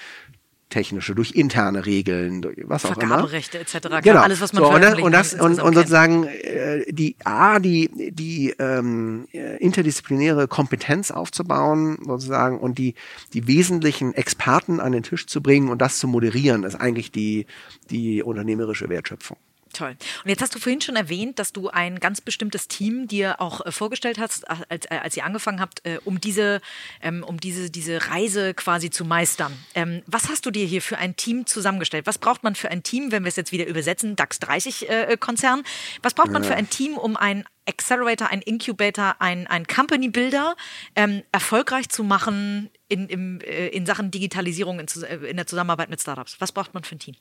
technische, 0.73 1.15
durch 1.15 1.33
interne 1.33 1.87
Regeln, 1.87 2.43
durch 2.43 2.57
was 2.65 2.85
auch 2.85 2.97
immer. 2.97 3.19
Vergaberechte 3.19 3.59
etc. 3.59 4.03
Genau. 4.03 4.21
alles, 4.21 4.41
was 4.41 4.53
man 4.53 4.65
so, 4.65 4.71
und, 4.71 5.03
und, 5.03 5.13
das, 5.13 5.35
und, 5.35 5.61
und 5.61 5.75
sozusagen 5.75 6.25
äh, 6.25 6.91
die 6.91 7.15
A, 7.25 7.61
die, 7.61 7.91
die 8.11 8.55
ähm, 8.59 9.29
äh, 9.33 9.59
interdisziplinäre 9.59 10.49
Kompetenz 10.49 11.11
aufzubauen, 11.11 11.99
sozusagen, 12.05 12.59
und 12.59 12.79
die, 12.79 12.95
die 13.35 13.47
wesentlichen 13.47 14.15
Experten 14.15 14.81
an 14.81 14.93
den 14.93 15.03
Tisch 15.03 15.27
zu 15.27 15.43
bringen 15.43 15.69
und 15.69 15.81
das 15.81 15.99
zu 15.99 16.09
moderieren, 16.09 16.65
ist 16.65 16.75
eigentlich 16.75 17.13
die, 17.13 17.47
die 17.91 18.23
unternehmerische 18.23 18.89
Wertschöpfung. 18.89 19.37
Toll. 19.73 19.97
Und 20.23 20.29
jetzt 20.29 20.43
hast 20.43 20.55
du 20.55 20.59
vorhin 20.59 20.81
schon 20.83 20.97
erwähnt, 20.97 21.39
dass 21.39 21.53
du 21.53 21.69
ein 21.69 21.99
ganz 21.99 22.21
bestimmtes 22.21 22.69
Team 22.69 23.09
dir 23.09 23.41
auch 23.41 23.65
äh, 23.65 23.73
vorgestellt 23.73 24.19
hast, 24.19 24.49
als, 24.49 24.85
äh, 24.87 24.99
als 25.03 25.17
ihr 25.17 25.25
angefangen 25.25 25.61
habt, 25.61 25.85
äh, 25.87 25.99
um 26.05 26.21
diese, 26.21 26.61
ähm, 27.01 27.25
um 27.25 27.41
diese, 27.41 27.71
diese 27.71 28.09
Reise 28.09 28.53
quasi 28.53 28.91
zu 28.91 29.05
meistern. 29.05 29.53
Ähm, 29.75 30.03
was 30.07 30.29
hast 30.29 30.45
du 30.45 30.51
dir 30.51 30.67
hier 30.67 30.83
für 30.83 30.99
ein 30.99 31.17
Team 31.17 31.47
zusammengestellt? 31.47 32.07
Was 32.07 32.19
braucht 32.19 32.43
man 32.43 32.55
für 32.55 32.71
ein 32.71 32.83
Team, 32.83 33.13
wenn 33.13 33.25
wir 33.25 33.29
es 33.29 33.37
jetzt 33.37 33.53
wieder 33.53 33.67
übersetzen, 33.67 34.15
DAX 34.15 34.39
30 34.41 34.91
äh, 34.91 35.17
Konzern? 35.19 35.63
Was 36.03 36.13
braucht 36.13 36.31
man 36.31 36.45
für 36.45 36.55
ein 36.55 36.69
Team, 36.69 36.99
um 36.99 37.17
ein 37.17 37.45
Accelerator, 37.67 38.29
ein 38.29 38.43
Incubator, 38.43 39.17
ein, 39.21 39.47
ein 39.47 39.67
Company 39.67 40.09
Builder 40.09 40.55
ähm, 40.97 41.23
erfolgreich 41.33 41.89
zu 41.89 42.05
machen 42.05 42.71
in, 42.89 43.41
äh, 43.41 43.69
in 43.69 43.87
Sachen 43.87 44.11
Digitalisierung, 44.11 44.81
in, 44.81 44.87
in 45.25 45.37
der 45.37 45.47
Zusammenarbeit 45.47 45.89
mit 45.89 46.01
Startups? 46.01 46.37
Was 46.41 46.53
braucht 46.53 46.75
man 46.75 46.85
für 46.85 46.97
ein 46.97 46.99
Team? 46.99 47.15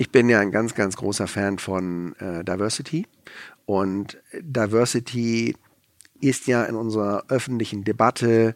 Ich 0.00 0.10
bin 0.10 0.30
ja 0.30 0.40
ein 0.40 0.50
ganz, 0.50 0.74
ganz 0.74 0.96
großer 0.96 1.26
Fan 1.26 1.58
von 1.58 2.16
äh, 2.20 2.42
Diversity. 2.42 3.06
Und 3.66 4.16
Diversity 4.32 5.54
ist 6.22 6.46
ja 6.46 6.64
in 6.64 6.74
unserer 6.74 7.24
öffentlichen 7.28 7.84
Debatte 7.84 8.54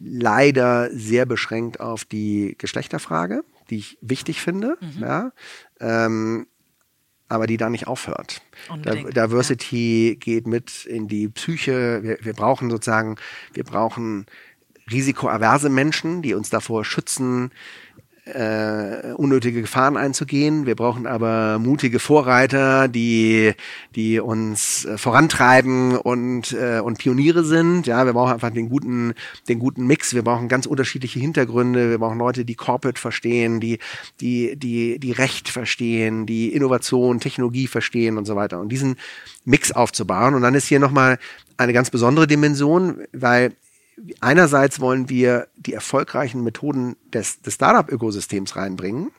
leider 0.00 0.90
sehr 0.90 1.26
beschränkt 1.26 1.78
auf 1.78 2.04
die 2.04 2.56
Geschlechterfrage, 2.58 3.44
die 3.70 3.76
ich 3.76 3.98
wichtig 4.00 4.40
finde. 4.42 4.78
Mhm. 4.80 5.00
Ja, 5.00 5.32
ähm, 5.78 6.48
aber 7.28 7.46
die 7.46 7.56
da 7.56 7.70
nicht 7.70 7.86
aufhört. 7.86 8.42
Unbedingt, 8.68 9.16
Diversity 9.16 10.08
ja. 10.08 10.14
geht 10.16 10.48
mit 10.48 10.86
in 10.86 11.06
die 11.06 11.28
Psyche. 11.28 12.02
Wir, 12.02 12.18
wir 12.20 12.32
brauchen 12.32 12.68
sozusagen, 12.68 13.14
wir 13.52 13.62
brauchen 13.62 14.26
risikoaverse 14.90 15.68
Menschen, 15.68 16.20
die 16.20 16.34
uns 16.34 16.50
davor 16.50 16.84
schützen, 16.84 17.52
äh, 18.34 19.12
unnötige 19.14 19.60
Gefahren 19.60 19.96
einzugehen. 19.96 20.66
Wir 20.66 20.74
brauchen 20.74 21.06
aber 21.06 21.58
mutige 21.58 21.98
Vorreiter, 21.98 22.88
die, 22.88 23.52
die 23.94 24.20
uns 24.20 24.84
äh, 24.84 24.98
vorantreiben 24.98 25.96
und, 25.96 26.52
äh, 26.52 26.80
und 26.80 26.98
Pioniere 26.98 27.44
sind. 27.44 27.86
Ja, 27.86 28.06
wir 28.06 28.12
brauchen 28.12 28.32
einfach 28.32 28.50
den 28.50 28.68
guten, 28.68 29.14
den 29.48 29.58
guten 29.58 29.86
Mix. 29.86 30.14
Wir 30.14 30.22
brauchen 30.22 30.48
ganz 30.48 30.66
unterschiedliche 30.66 31.20
Hintergründe. 31.20 31.90
Wir 31.90 31.98
brauchen 31.98 32.18
Leute, 32.18 32.44
die 32.44 32.54
Corporate 32.54 33.00
verstehen, 33.00 33.60
die, 33.60 33.78
die, 34.20 34.56
die, 34.56 34.98
die 34.98 35.12
Recht 35.12 35.48
verstehen, 35.48 36.26
die 36.26 36.54
Innovation, 36.54 37.20
Technologie 37.20 37.66
verstehen 37.66 38.18
und 38.18 38.26
so 38.26 38.36
weiter. 38.36 38.60
Und 38.60 38.70
diesen 38.70 38.96
Mix 39.44 39.72
aufzubauen. 39.72 40.34
Und 40.34 40.42
dann 40.42 40.54
ist 40.54 40.66
hier 40.66 40.80
nochmal 40.80 41.18
eine 41.56 41.72
ganz 41.72 41.90
besondere 41.90 42.26
Dimension, 42.26 43.02
weil 43.12 43.52
einerseits 44.20 44.80
wollen 44.80 45.08
wir 45.08 45.48
die 45.56 45.72
erfolgreichen 45.72 46.42
Methoden 46.42 46.96
des, 47.12 47.42
des 47.42 47.54
Startup-Ökosystems 47.54 48.56
reinbringen 48.56 49.10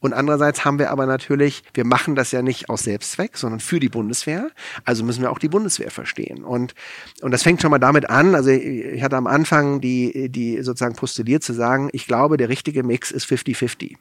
und 0.00 0.12
andererseits 0.12 0.64
haben 0.64 0.78
wir 0.78 0.90
aber 0.90 1.06
natürlich, 1.06 1.62
wir 1.74 1.84
machen 1.84 2.14
das 2.14 2.32
ja 2.32 2.42
nicht 2.42 2.68
aus 2.68 2.82
Selbstzweck, 2.82 3.36
sondern 3.36 3.60
für 3.60 3.80
die 3.80 3.88
Bundeswehr, 3.88 4.50
also 4.84 5.04
müssen 5.04 5.22
wir 5.22 5.30
auch 5.30 5.38
die 5.38 5.48
Bundeswehr 5.48 5.90
verstehen 5.90 6.44
und, 6.44 6.74
und 7.22 7.30
das 7.30 7.42
fängt 7.42 7.62
schon 7.62 7.70
mal 7.70 7.78
damit 7.78 8.10
an, 8.10 8.34
also 8.34 8.50
ich 8.50 9.02
hatte 9.02 9.16
am 9.16 9.26
Anfang 9.26 9.80
die, 9.80 10.28
die 10.30 10.62
sozusagen 10.62 10.96
postuliert 10.96 11.42
zu 11.42 11.52
sagen, 11.52 11.88
ich 11.92 12.06
glaube, 12.06 12.36
der 12.36 12.48
richtige 12.48 12.82
Mix 12.82 13.10
ist 13.10 13.26
50-50. 13.26 13.96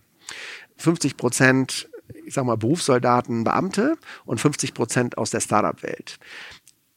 50 0.78 1.18
Prozent 1.18 1.90
ich 2.26 2.34
sag 2.34 2.46
mal, 2.46 2.58
Berufssoldaten, 2.58 3.44
Beamte 3.44 3.98
und 4.26 4.40
50 4.40 4.74
Prozent 4.74 5.18
aus 5.18 5.30
der 5.30 5.40
Startup-Welt. 5.40 6.20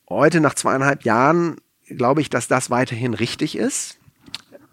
Heute 0.09 0.41
nach 0.41 0.55
zweieinhalb 0.55 1.05
Jahren 1.05 1.57
glaube 1.89 2.21
ich, 2.21 2.31
dass 2.31 2.49
das 2.49 2.71
weiterhin 2.71 3.15
richtig 3.15 3.57
ist. 3.57 3.99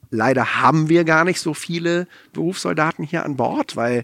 Leider 0.10 0.62
haben 0.62 0.90
wir 0.90 1.06
gar 1.06 1.24
nicht 1.24 1.40
so 1.40 1.56
viele 1.56 2.08
Berufssoldaten 2.34 3.04
hier 3.04 3.26
an 3.26 3.36
Bord, 3.36 3.76
weil 3.76 4.04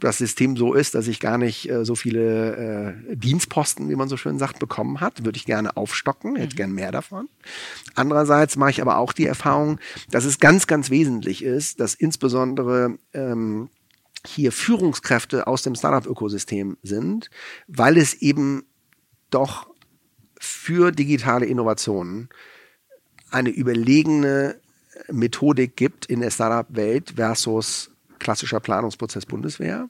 das 0.00 0.16
System 0.16 0.56
so 0.56 0.72
ist, 0.72 0.94
dass 0.94 1.06
ich 1.06 1.20
gar 1.20 1.36
nicht 1.36 1.68
äh, 1.68 1.84
so 1.84 1.94
viele 1.94 2.96
äh, 3.10 3.16
Dienstposten, 3.16 3.90
wie 3.90 3.94
man 3.94 4.08
so 4.08 4.16
schön 4.16 4.38
sagt, 4.38 4.58
bekommen 4.58 5.00
hat. 5.02 5.24
Würde 5.26 5.36
ich 5.36 5.44
gerne 5.44 5.76
aufstocken, 5.76 6.36
hätte 6.36 6.54
mhm. 6.54 6.56
gern 6.56 6.72
mehr 6.72 6.92
davon. 6.92 7.28
Andererseits 7.94 8.56
mache 8.56 8.70
ich 8.70 8.80
aber 8.80 8.96
auch 8.96 9.12
die 9.12 9.26
Erfahrung, 9.26 9.78
dass 10.10 10.24
es 10.24 10.40
ganz, 10.40 10.66
ganz 10.66 10.88
wesentlich 10.88 11.44
ist, 11.44 11.78
dass 11.78 11.94
insbesondere 11.94 12.98
ähm, 13.12 13.68
hier 14.26 14.52
Führungskräfte 14.52 15.46
aus 15.46 15.62
dem 15.62 15.74
Startup-Ökosystem 15.74 16.78
sind, 16.82 17.30
weil 17.68 17.98
es 17.98 18.14
eben 18.14 18.64
doch 19.30 19.69
für 20.40 20.90
digitale 20.90 21.46
Innovationen 21.46 22.30
eine 23.30 23.50
überlegene 23.50 24.56
Methodik 25.08 25.76
gibt 25.76 26.06
in 26.06 26.20
der 26.20 26.30
Startup-Welt 26.30 27.12
versus 27.16 27.90
klassischer 28.18 28.58
Planungsprozess 28.58 29.26
Bundeswehr. 29.26 29.88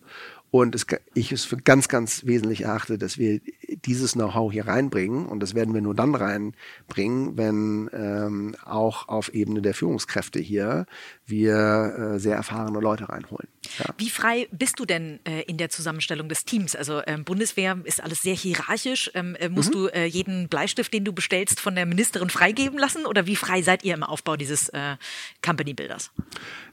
Und 0.50 0.74
es, 0.74 0.84
ich 1.14 1.30
es 1.30 1.44
für 1.44 1.56
ganz, 1.56 1.88
ganz 1.88 2.26
wesentlich 2.26 2.62
erachte, 2.62 2.98
dass 2.98 3.18
wir 3.18 3.40
dieses 3.84 4.14
Know-how 4.14 4.50
hier 4.50 4.66
reinbringen. 4.66 5.26
Und 5.26 5.40
das 5.40 5.54
werden 5.54 5.74
wir 5.74 5.80
nur 5.80 5.94
dann 5.94 6.14
reinbringen, 6.14 7.36
wenn 7.36 7.88
ähm, 7.92 8.56
auch 8.64 9.06
auf 9.08 9.32
Ebene 9.32 9.62
der 9.62 9.74
Führungskräfte 9.74 10.40
hier 10.40 10.86
wir 11.24 12.14
äh, 12.14 12.18
sehr 12.18 12.34
erfahrene 12.34 12.80
Leute 12.80 13.08
reinholen. 13.08 13.46
Ja. 13.78 13.94
Wie 13.98 14.10
frei 14.10 14.48
bist 14.50 14.80
du 14.80 14.86
denn 14.86 15.20
äh, 15.24 15.42
in 15.42 15.56
der 15.56 15.70
Zusammenstellung 15.70 16.28
des 16.28 16.44
Teams? 16.44 16.74
Also 16.74 17.00
ähm, 17.06 17.22
Bundeswehr 17.22 17.78
ist 17.84 18.02
alles 18.02 18.22
sehr 18.22 18.34
hierarchisch. 18.34 19.12
Ähm, 19.14 19.36
äh, 19.36 19.48
musst 19.48 19.70
mhm. 19.70 19.74
du 19.74 19.86
äh, 19.86 20.06
jeden 20.06 20.48
Bleistift, 20.48 20.92
den 20.92 21.04
du 21.04 21.12
bestellst, 21.12 21.60
von 21.60 21.76
der 21.76 21.86
Ministerin 21.86 22.30
freigeben 22.30 22.78
lassen? 22.78 23.06
Oder 23.06 23.26
wie 23.26 23.36
frei 23.36 23.62
seid 23.62 23.84
ihr 23.84 23.94
im 23.94 24.02
Aufbau 24.02 24.36
dieses 24.36 24.68
äh, 24.70 24.96
Company-Builders? 25.44 26.10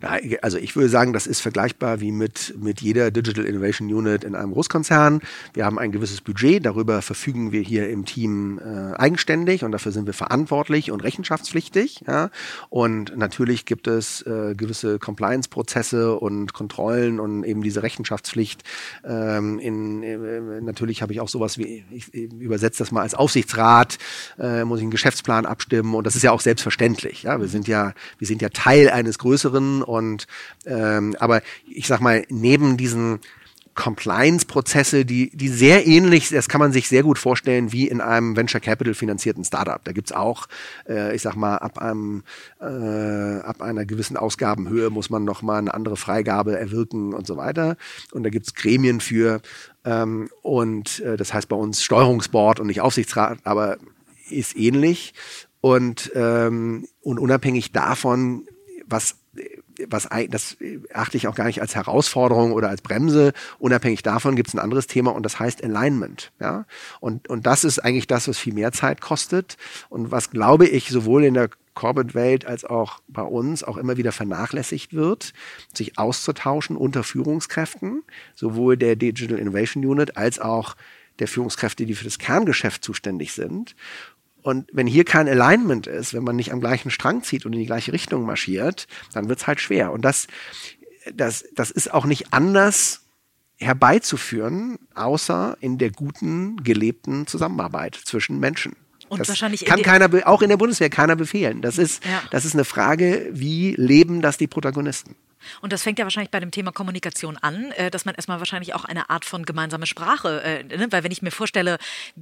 Ja, 0.02 0.18
also 0.42 0.58
ich 0.58 0.76
würde 0.76 0.90
sagen, 0.90 1.14
das 1.14 1.28
ist 1.28 1.42
vergleichbar 1.42 2.00
wie 2.02 2.12
mit, 2.12 2.56
mit 2.58 2.82
jeder 2.82 3.12
Digital 3.12 3.46
Innovation 3.46 3.67
Unit 3.94 4.24
in 4.24 4.36
einem 4.36 4.54
Großkonzern. 4.54 5.22
Wir 5.54 5.66
haben 5.66 5.80
ein 5.80 5.92
gewisses 5.92 6.22
Budget, 6.22 6.66
darüber 6.66 7.02
verfügen 7.02 7.52
wir 7.52 7.62
hier 7.62 7.90
im 7.90 8.06
Team 8.06 8.60
äh, 8.60 8.96
eigenständig 8.98 9.64
und 9.64 9.72
dafür 9.72 9.92
sind 9.92 10.06
wir 10.06 10.14
verantwortlich 10.14 10.92
und 10.92 11.04
rechenschaftspflichtig. 11.04 12.04
Ja? 12.08 12.30
Und 12.70 13.16
natürlich 13.18 13.66
gibt 13.66 13.88
es 13.88 14.22
äh, 14.22 14.56
gewisse 14.56 15.00
Compliance-Prozesse 15.00 16.16
und 16.16 16.54
Kontrollen 16.54 17.20
und 17.20 17.44
eben 17.44 17.62
diese 17.62 17.84
Rechenschaftspflicht. 17.84 18.64
Ähm, 19.04 19.60
in, 19.60 20.04
äh, 20.04 20.62
natürlich 20.62 21.02
habe 21.02 21.14
ich 21.14 21.20
auch 21.20 21.30
sowas 21.30 21.58
wie, 21.58 21.84
ich, 21.92 22.14
ich 22.14 22.32
übersetze 22.34 22.80
das 22.80 22.92
mal 22.92 23.02
als 23.02 23.14
Aufsichtsrat, 23.14 23.98
äh, 24.40 24.64
muss 24.64 24.80
ich 24.80 24.84
einen 24.84 24.92
Geschäftsplan 24.92 25.46
abstimmen 25.46 25.94
und 25.96 26.08
das 26.08 26.16
ist 26.16 26.24
ja 26.24 26.32
auch 26.32 26.42
selbstverständlich. 26.42 27.24
Ja? 27.24 27.40
Wir 27.40 27.48
sind 27.48 27.68
ja, 27.68 27.94
wir 28.18 28.28
sind 28.28 28.42
ja 28.42 28.50
Teil 28.50 28.90
eines 28.90 29.20
Größeren 29.20 29.82
und 29.84 30.28
ähm, 30.66 31.16
aber 31.20 31.42
ich 31.68 31.88
sag 31.88 32.02
mal, 32.02 32.26
neben 32.30 32.78
diesen 32.78 33.20
Compliance-Prozesse, 33.78 35.06
die, 35.06 35.30
die 35.30 35.48
sehr 35.48 35.86
ähnlich, 35.88 36.30
das 36.30 36.50
kann 36.50 36.60
man 36.60 36.74
sich 36.74 36.90
sehr 36.90 37.04
gut 37.04 37.20
vorstellen, 37.20 37.72
wie 37.72 37.88
in 37.88 38.02
einem 38.02 38.36
Venture 38.36 38.60
Capital 38.60 38.96
finanzierten 38.96 39.46
Startup. 39.46 39.80
Da 39.84 39.92
gibt's 39.94 40.12
auch, 40.12 40.48
äh, 40.90 41.16
ich 41.16 41.22
sag 41.22 41.36
mal, 41.36 41.58
ab 41.58 41.78
einem, 41.78 42.24
äh, 42.60 43.40
ab 43.40 43.62
einer 43.62 43.86
gewissen 43.86 44.18
Ausgabenhöhe 44.18 44.90
muss 44.90 45.10
man 45.12 45.24
nochmal 45.24 45.60
eine 45.60 45.74
andere 45.74 45.96
Freigabe 45.96 46.58
erwirken 46.60 47.14
und 47.14 47.28
so 47.28 47.38
weiter. 47.38 47.78
Und 48.12 48.24
da 48.24 48.30
gibt's 48.30 48.56
Gremien 48.56 49.00
für. 49.00 49.42
Ähm, 49.86 50.30
und 50.42 51.00
äh, 51.02 51.16
das 51.16 51.34
heißt 51.34 51.48
bei 51.48 51.56
uns 51.56 51.84
Steuerungsboard 51.84 52.60
und 52.60 52.68
nicht 52.68 52.82
Aufsichtsrat, 52.82 53.38
aber 53.44 53.78
ist 54.30 54.58
ähnlich. 54.58 55.14
Und, 55.62 56.12
ähm, 56.16 56.88
und 57.02 57.20
unabhängig 57.20 57.72
davon, 57.72 58.48
was 58.88 59.18
was 59.90 60.08
das 60.30 60.58
achte 60.94 61.18
ich 61.18 61.28
auch 61.28 61.36
gar 61.36 61.46
nicht 61.46 61.62
als 61.62 61.76
Herausforderung 61.76 62.52
oder 62.52 62.70
als 62.70 62.82
Bremse. 62.82 63.34
Unabhängig 63.60 64.04
davon 64.04 64.36
gibt 64.36 64.50
es 64.50 64.54
ein 64.54 64.60
anderes 64.60 64.88
Thema 64.88 65.12
und 65.12 65.24
das 65.24 65.40
heißt 65.40 65.64
Alignment. 65.64 66.32
Ja? 66.40 66.66
Und, 67.00 67.30
und 67.30 67.46
das 67.46 67.64
ist 67.64 67.80
eigentlich 67.80 68.08
das, 68.08 68.28
was 68.28 68.38
viel 68.38 68.54
mehr 68.54 68.72
Zeit 68.72 69.02
kostet 69.02 69.58
und 69.90 70.12
was, 70.12 70.32
glaube 70.32 70.68
ich, 70.68 70.90
sowohl 70.90 71.24
in 71.24 71.34
der 71.34 71.50
Corporate-Welt 71.78 72.48
als 72.48 72.66
auch 72.66 73.02
bei 73.08 73.22
uns 73.22 73.64
auch 73.64 73.78
immer 73.78 73.98
wieder 73.98 74.12
vernachlässigt 74.12 74.94
wird, 74.94 75.34
sich 75.74 76.00
auszutauschen 76.00 76.76
unter 76.76 77.04
Führungskräften, 77.04 78.02
sowohl 78.34 78.78
der 78.78 78.96
Digital 78.96 79.38
Innovation 79.38 79.86
Unit 79.86 80.18
als 80.18 80.40
auch 80.40 80.76
der 81.20 81.28
Führungskräfte, 81.28 81.86
die 81.86 81.94
für 81.94 82.04
das 82.04 82.18
Kerngeschäft 82.18 82.84
zuständig 82.84 83.34
sind. 83.34 83.76
Und 84.48 84.70
wenn 84.72 84.88
hier 84.88 85.04
kein 85.04 85.28
Alignment 85.28 85.88
ist, 85.88 86.14
wenn 86.14 86.24
man 86.24 86.38
nicht 86.38 86.54
am 86.54 86.62
gleichen 86.62 86.90
Strang 86.90 87.22
zieht 87.22 87.46
und 87.46 87.52
in 87.52 87.60
die 87.60 87.66
gleiche 87.66 87.92
Richtung 87.92 88.26
marschiert, 88.26 88.88
dann 89.12 89.28
wird 89.28 89.40
es 89.40 89.46
halt 89.46 89.60
schwer. 89.60 89.92
Und 89.92 90.04
das, 90.04 90.28
das, 91.14 91.44
das 91.54 91.70
ist 91.70 91.94
auch 91.94 92.06
nicht 92.06 92.32
anders 92.32 93.02
herbeizuführen, 93.58 94.80
außer 94.96 95.58
in 95.60 95.78
der 95.78 95.92
guten, 95.92 96.64
gelebten 96.64 97.28
Zusammenarbeit 97.28 97.96
zwischen 97.96 98.40
Menschen. 98.40 98.78
Und 99.10 99.20
das 99.20 99.28
wahrscheinlich 99.28 99.66
kann 99.66 99.82
keiner, 99.82 100.10
auch 100.26 100.42
in 100.42 100.48
der 100.48 100.56
Bundeswehr 100.56 100.90
keiner 100.90 101.18
befehlen. 101.18 101.62
Das 101.62 101.78
ist, 101.78 102.06
ja. 102.06 102.24
das 102.32 102.46
ist 102.46 102.54
eine 102.54 102.64
Frage, 102.64 103.28
wie 103.34 103.76
leben 103.76 104.22
das 104.22 104.38
die 104.38 104.48
Protagonisten? 104.48 105.18
Und 105.62 105.74
das 105.74 105.84
fängt 105.84 106.00
ja 106.00 106.06
wahrscheinlich 106.06 106.32
bei 106.32 106.40
dem 106.40 106.52
Thema 106.52 106.72
Kommunikation 106.72 107.38
an, 107.38 107.72
äh, 107.72 107.90
dass 107.90 108.06
man 108.06 108.16
erstmal 108.16 108.40
wahrscheinlich 108.40 108.74
auch 108.74 108.86
eine 108.86 109.10
Art 109.10 109.26
von 109.26 109.46
gemeinsame 109.46 109.86
Sprache, 109.86 110.42
äh, 110.44 110.64
ne? 110.64 110.88
weil 110.92 111.04
wenn 111.04 111.12
ich 111.12 111.22
mir 111.22 111.32
vorstelle, 111.32 111.78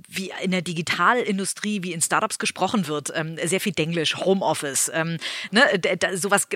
wie 0.08 0.32
in 0.42 0.52
der 0.52 0.62
Digitalindustrie, 0.62 1.84
wie 1.84 1.94
in 1.94 2.02
Startups 2.02 2.40
gesprochen 2.40 2.88
wird, 2.88 3.12
ähm, 3.16 3.38
sehr 3.44 3.60
viel 3.60 3.74
Denglisch, 3.74 4.18
Homeoffice, 4.18 4.92
ähm, 4.94 5.18
ne? 5.52 5.64
sowas, 6.14 6.48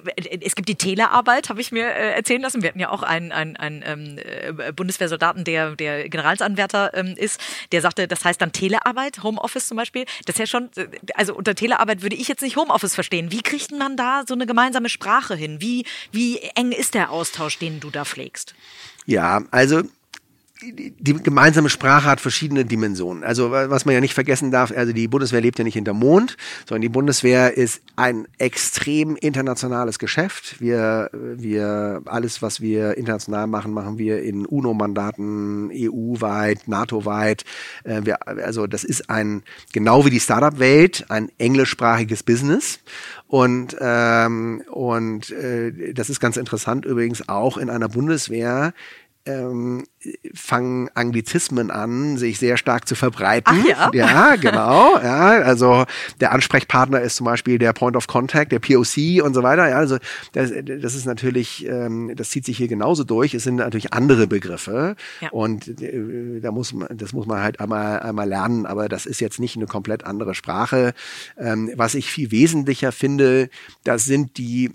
es 0.42 0.56
gibt 0.56 0.70
die 0.70 0.76
Telearbeit, 0.76 1.50
habe 1.50 1.62
ich 1.62 1.72
mir 1.72 1.86
äh, 1.86 2.16
erzählen 2.16 2.42
lassen. 2.42 2.62
Wir 2.62 2.70
hatten 2.70 2.80
ja 2.80 2.90
auch 2.90 3.04
einen, 3.04 3.32
einen, 3.32 3.56
einen 3.58 3.84
ähm, 3.86 4.18
äh, 4.18 4.72
Bundeswehrsoldaten, 4.72 5.44
der, 5.44 5.76
der 5.76 6.10
Generalsanwärter 6.10 6.94
ist, 7.18 7.40
der 7.72 7.82
sagte, 7.82 8.08
das 8.08 8.26
heißt 8.26 8.42
dann 8.42 8.52
Telearbeit, 8.52 9.24
Homeoffice 9.24 9.68
zum 9.68 9.78
Beispiel. 9.78 10.06
Das 10.26 10.36
ist 10.36 10.40
ja 10.40 10.46
schon, 10.48 10.70
äh, 10.76 10.88
also 11.16 11.36
unter 11.36 11.56
Telearbeit 11.56 12.02
würde 12.02 12.16
ich 12.16 12.28
jetzt 12.28 12.42
nicht 12.42 12.58
Homeoffice 12.58 12.96
verstehen. 12.96 13.32
Wie 13.32 13.42
kriegt 13.42 13.72
man 13.72 13.98
da 13.98 14.24
so 14.28 14.34
eine 14.34 14.46
gemeinsame 14.46 14.90
Sprache 14.90 15.36
hin? 15.36 15.62
Wie, 15.62 15.86
wie 16.12 16.40
eng 16.60 16.72
ist 16.74 16.94
der 16.94 17.10
Austausch, 17.12 17.58
den 17.58 17.80
du 17.80 17.90
da 17.90 18.04
pflegst? 18.04 18.54
Ja, 19.06 19.44
also 19.52 19.84
die 20.62 21.14
gemeinsame 21.14 21.70
Sprache 21.70 22.06
hat 22.06 22.20
verschiedene 22.20 22.66
Dimensionen. 22.66 23.24
Also 23.24 23.52
was 23.52 23.86
man 23.86 23.96
ja 23.96 24.02
nicht 24.02 24.14
vergessen 24.14 24.52
darf, 24.52 24.74
also 24.76 24.92
die 24.92 25.08
Bundeswehr 25.08 25.40
lebt 25.40 25.58
ja 25.58 25.64
nicht 25.64 25.76
hinter 25.76 25.94
Mond, 25.94 26.36
sondern 26.68 26.82
die 26.82 26.90
Bundeswehr 26.90 27.56
ist 27.56 27.82
ein 27.96 28.28
extrem 28.38 29.16
internationales 29.16 30.00
Geschäft. 30.00 30.60
Wir, 30.60 31.10
wir 31.14 32.02
alles, 32.06 32.42
was 32.42 32.60
wir 32.60 32.98
international 32.98 33.48
machen, 33.48 33.72
machen 33.72 33.98
wir 33.98 34.22
in 34.22 34.46
UNO-Mandaten, 34.46 35.72
EU-weit, 35.74 36.68
NATO-weit. 36.68 37.46
Äh, 37.86 38.02
also 38.26 38.68
das 38.68 38.84
ist 38.84 39.10
ein 39.10 39.44
genau 39.72 40.06
wie 40.06 40.10
die 40.10 40.20
Startup-Welt 40.20 41.06
ein 41.10 41.30
englischsprachiges 41.38 42.24
Business. 42.24 42.80
Und, 43.28 43.78
ähm, 43.80 44.64
und 44.72 45.32
äh, 45.32 45.94
das 45.94 46.10
ist 46.10 46.20
ganz 46.20 46.36
interessant 46.36 46.86
übrigens 46.86 47.30
auch 47.30 47.58
in 47.58 47.70
einer 47.70 47.88
Bundeswehr, 47.88 48.74
ähm, 49.30 49.86
fangen 50.34 50.90
Anglizismen 50.94 51.72
an, 51.72 52.18
sich 52.18 52.40
sehr 52.40 52.58
stark 52.58 52.88
zu 52.88 52.96
verbreiten. 52.96 53.64
Ach 53.64 53.68
ja? 53.68 53.92
ja, 53.94 54.36
genau. 54.36 54.98
Ja, 54.98 55.42
also 55.42 55.86
der 56.20 56.32
Ansprechpartner 56.32 57.02
ist 57.02 57.18
zum 57.18 57.26
Beispiel 57.26 57.58
der 57.58 57.74
Point 57.74 57.96
of 57.96 58.08
Contact, 58.08 58.52
der 58.52 58.60
POC 58.60 59.24
und 59.24 59.34
so 59.34 59.44
weiter. 59.44 59.70
Ja, 59.70 59.78
also 59.78 59.98
das, 60.34 60.52
das 60.52 60.96
ist 60.96 61.06
natürlich, 61.06 61.66
ähm, 61.68 62.14
das 62.16 62.30
zieht 62.30 62.46
sich 62.46 62.58
hier 62.58 62.68
genauso 62.68 63.04
durch. 63.04 63.34
Es 63.34 63.44
sind 63.44 63.58
natürlich 63.58 63.94
andere 63.94 64.28
Begriffe 64.28 64.96
ja. 65.22 65.30
und 65.30 65.82
äh, 65.82 66.40
da 66.42 66.52
muss 66.52 66.74
man, 66.74 66.88
das 66.98 67.14
muss 67.14 67.26
man 67.26 67.42
halt 67.42 67.60
einmal 67.60 68.00
einmal 68.00 68.28
lernen. 68.28 68.66
Aber 68.66 68.90
das 68.90 69.06
ist 69.06 69.22
jetzt 69.22 69.40
nicht 69.40 69.56
eine 69.56 69.68
komplett 69.68 70.06
andere 70.06 70.34
Sprache. 70.34 70.94
Ähm, 71.38 71.72
was 71.76 71.96
ich 71.96 72.10
viel 72.10 72.32
wesentlicher 72.32 72.92
finde, 72.92 73.50
das 73.84 74.06
sind 74.06 74.38
die 74.38 74.72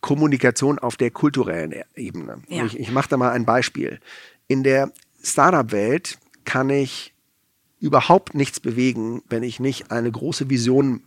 Kommunikation 0.00 0.78
auf 0.78 0.96
der 0.96 1.10
kulturellen 1.10 1.72
e- 1.72 1.84
Ebene. 1.94 2.42
Ja. 2.48 2.64
Ich, 2.64 2.78
ich 2.78 2.90
mache 2.90 3.08
da 3.08 3.16
mal 3.16 3.30
ein 3.30 3.44
Beispiel. 3.44 4.00
In 4.48 4.62
der 4.62 4.92
Startup-Welt 5.22 6.18
kann 6.44 6.70
ich 6.70 7.14
überhaupt 7.80 8.34
nichts 8.34 8.60
bewegen, 8.60 9.22
wenn 9.28 9.42
ich 9.42 9.60
nicht 9.60 9.90
eine 9.90 10.10
große 10.10 10.50
Vision 10.50 11.02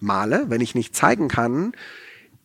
male, 0.00 0.46
wenn 0.48 0.60
ich 0.60 0.74
nicht 0.74 0.96
zeigen 0.96 1.28
kann, 1.28 1.72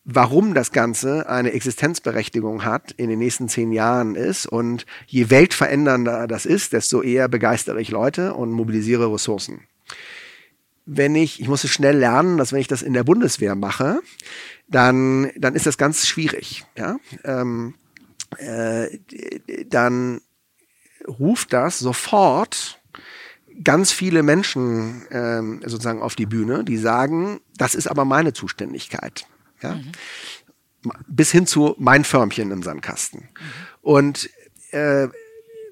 warum 0.03 0.53
das 0.53 0.71
Ganze 0.71 1.27
eine 1.29 1.51
Existenzberechtigung 1.51 2.63
hat 2.63 2.91
in 2.91 3.09
den 3.09 3.19
nächsten 3.19 3.49
zehn 3.49 3.71
Jahren 3.71 4.15
ist. 4.15 4.45
Und 4.45 4.85
je 5.07 5.29
weltverändernder 5.29 6.27
das 6.27 6.45
ist, 6.45 6.73
desto 6.73 7.01
eher 7.01 7.27
begeistere 7.27 7.81
ich 7.81 7.89
Leute 7.89 8.35
und 8.35 8.51
mobilisiere 8.51 9.11
Ressourcen. 9.11 9.61
Wenn 10.85 11.15
ich, 11.15 11.41
ich 11.41 11.47
muss 11.47 11.63
es 11.63 11.71
schnell 11.71 11.97
lernen, 11.97 12.37
dass 12.37 12.53
wenn 12.53 12.59
ich 12.59 12.67
das 12.67 12.83
in 12.83 12.93
der 12.93 13.03
Bundeswehr 13.03 13.55
mache, 13.55 14.01
dann, 14.67 15.31
dann 15.37 15.55
ist 15.55 15.65
das 15.65 15.77
ganz 15.77 16.07
schwierig. 16.07 16.65
Ja? 16.77 16.97
Ähm, 17.23 17.75
äh, 18.37 18.99
dann 19.67 20.21
ruft 21.07 21.53
das 21.53 21.79
sofort 21.79 22.81
ganz 23.63 23.91
viele 23.91 24.23
Menschen 24.23 25.05
ähm, 25.11 25.61
sozusagen 25.65 26.01
auf 26.01 26.15
die 26.15 26.25
Bühne, 26.25 26.63
die 26.63 26.77
sagen, 26.77 27.39
das 27.57 27.75
ist 27.75 27.87
aber 27.87 28.05
meine 28.05 28.33
Zuständigkeit. 28.33 29.27
Ja? 29.61 29.75
Mhm. 29.75 29.91
bis 31.07 31.31
hin 31.31 31.47
zu 31.47 31.75
mein 31.77 32.03
Förmchen 32.03 32.51
im 32.51 32.61
Sandkasten. 32.61 33.21
Mhm. 33.21 33.27
Und 33.81 34.29
äh, 34.71 35.07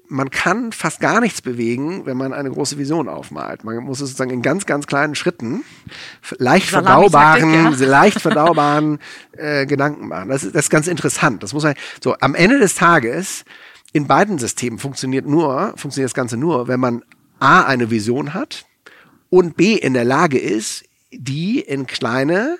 man 0.08 0.30
kann 0.30 0.72
fast 0.72 1.00
gar 1.00 1.20
nichts 1.20 1.40
bewegen, 1.40 2.06
wenn 2.06 2.16
man 2.16 2.32
eine 2.32 2.50
große 2.50 2.78
Vision 2.78 3.08
aufmalt. 3.08 3.64
Man 3.64 3.76
muss 3.78 4.00
es 4.00 4.10
sozusagen 4.10 4.30
in 4.30 4.42
ganz, 4.42 4.66
ganz 4.66 4.86
kleinen 4.86 5.14
Schritten, 5.14 5.64
leicht 6.38 6.68
verdaubaren, 6.68 7.52
ja. 7.52 7.70
leicht 7.86 8.20
verdaubaren 8.20 8.98
äh, 9.32 9.66
Gedanken 9.66 10.08
machen. 10.08 10.28
Das 10.28 10.44
ist, 10.44 10.54
das 10.54 10.66
ist 10.66 10.70
ganz 10.70 10.86
interessant. 10.86 11.42
Das 11.42 11.52
muss 11.52 11.64
man, 11.64 11.74
so, 12.02 12.16
am 12.20 12.34
Ende 12.34 12.58
des 12.58 12.74
Tages, 12.74 13.44
in 13.92 14.06
beiden 14.06 14.38
Systemen 14.38 14.78
funktioniert 14.78 15.26
nur, 15.26 15.72
funktioniert 15.76 16.10
das 16.10 16.14
Ganze 16.14 16.36
nur, 16.36 16.68
wenn 16.68 16.80
man 16.80 17.02
A, 17.38 17.62
eine 17.62 17.90
Vision 17.90 18.34
hat 18.34 18.66
und 19.30 19.56
B, 19.56 19.74
in 19.74 19.94
der 19.94 20.04
Lage 20.04 20.38
ist, 20.38 20.84
die 21.12 21.60
in 21.60 21.86
kleine, 21.86 22.58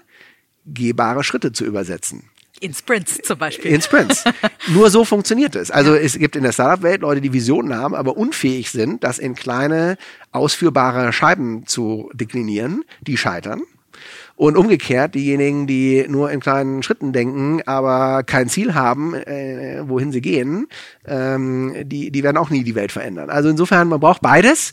gehbare 0.66 1.24
Schritte 1.24 1.53
zu 1.53 1.64
übersetzen. 1.64 2.30
In 2.64 2.72
Sprints 2.72 3.20
zum 3.22 3.38
Beispiel. 3.38 3.72
In 3.72 3.82
Sprints. 3.82 4.24
Nur 4.68 4.88
so 4.88 5.04
funktioniert 5.04 5.54
es. 5.54 5.70
Also 5.70 5.94
es 5.94 6.18
gibt 6.18 6.34
in 6.34 6.44
der 6.44 6.52
Startup-Welt 6.52 7.02
Leute, 7.02 7.20
die 7.20 7.34
Visionen 7.34 7.76
haben, 7.76 7.94
aber 7.94 8.16
unfähig 8.16 8.70
sind, 8.70 9.04
das 9.04 9.18
in 9.18 9.34
kleine, 9.34 9.98
ausführbare 10.32 11.12
Scheiben 11.12 11.66
zu 11.66 12.08
deklinieren, 12.14 12.82
die 13.02 13.18
scheitern. 13.18 13.64
Und 14.36 14.56
umgekehrt, 14.56 15.14
diejenigen, 15.14 15.66
die 15.66 16.06
nur 16.08 16.30
in 16.30 16.40
kleinen 16.40 16.82
Schritten 16.82 17.12
denken, 17.12 17.60
aber 17.66 18.22
kein 18.22 18.48
Ziel 18.48 18.74
haben, 18.74 19.12
äh, 19.12 19.82
wohin 19.86 20.10
sie 20.10 20.22
gehen, 20.22 20.66
ähm, 21.06 21.74
die, 21.84 22.10
die 22.10 22.22
werden 22.22 22.38
auch 22.38 22.48
nie 22.48 22.64
die 22.64 22.74
Welt 22.74 22.92
verändern. 22.92 23.28
Also 23.28 23.50
insofern, 23.50 23.88
man 23.88 24.00
braucht 24.00 24.22
beides 24.22 24.72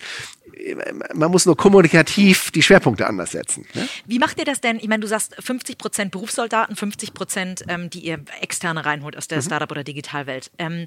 man 1.13 1.31
muss 1.31 1.45
nur 1.45 1.55
kommunikativ 1.55 2.51
die 2.51 2.61
Schwerpunkte 2.61 3.07
anders 3.07 3.31
setzen. 3.31 3.65
Ne? 3.73 3.87
Wie 4.05 4.19
macht 4.19 4.39
ihr 4.39 4.45
das 4.45 4.61
denn? 4.61 4.77
Ich 4.77 4.87
meine, 4.87 5.01
du 5.01 5.07
sagst 5.07 5.35
50 5.39 5.77
Prozent 5.77 6.11
Berufssoldaten, 6.11 6.75
50 6.75 7.13
Prozent, 7.13 7.63
ähm, 7.67 7.89
die 7.89 7.99
ihr 7.99 8.19
externe 8.41 8.85
reinholt 8.85 9.17
aus 9.17 9.27
der 9.27 9.39
mhm. 9.39 9.43
Startup- 9.43 9.71
oder 9.71 9.83
Digitalwelt. 9.83 10.51
Ähm, 10.57 10.85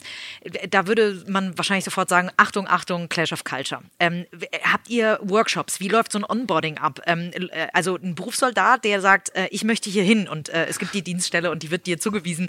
da 0.71 0.87
würde 0.87 1.25
man 1.29 1.57
wahrscheinlich 1.57 1.85
sofort 1.85 2.09
sagen, 2.09 2.31
Achtung, 2.37 2.67
Achtung, 2.69 3.09
Clash 3.09 3.33
of 3.33 3.45
Culture. 3.45 3.83
Ähm, 4.01 4.27
habt 4.65 4.89
ihr 4.89 5.19
Workshops? 5.23 5.81
Wie 5.81 5.89
läuft 5.89 6.13
so 6.13 6.19
ein 6.19 6.25
Onboarding 6.25 6.79
ab? 6.79 7.01
Ähm, 7.07 7.31
äh, 7.33 7.69
also 7.73 7.97
ein 7.97 8.15
Berufssoldat, 8.15 8.85
der 8.85 9.01
sagt, 9.01 9.35
äh, 9.35 9.49
ich 9.51 9.65
möchte 9.65 9.89
hier 9.89 10.05
hin 10.05 10.29
und 10.29 10.49
äh, 10.49 10.67
es 10.67 10.79
gibt 10.79 10.95
die 10.95 11.03
Dienststelle 11.03 11.51
und 11.51 11.63
die 11.63 11.71
wird 11.71 11.87
dir 11.87 11.99
zugewiesen. 11.99 12.49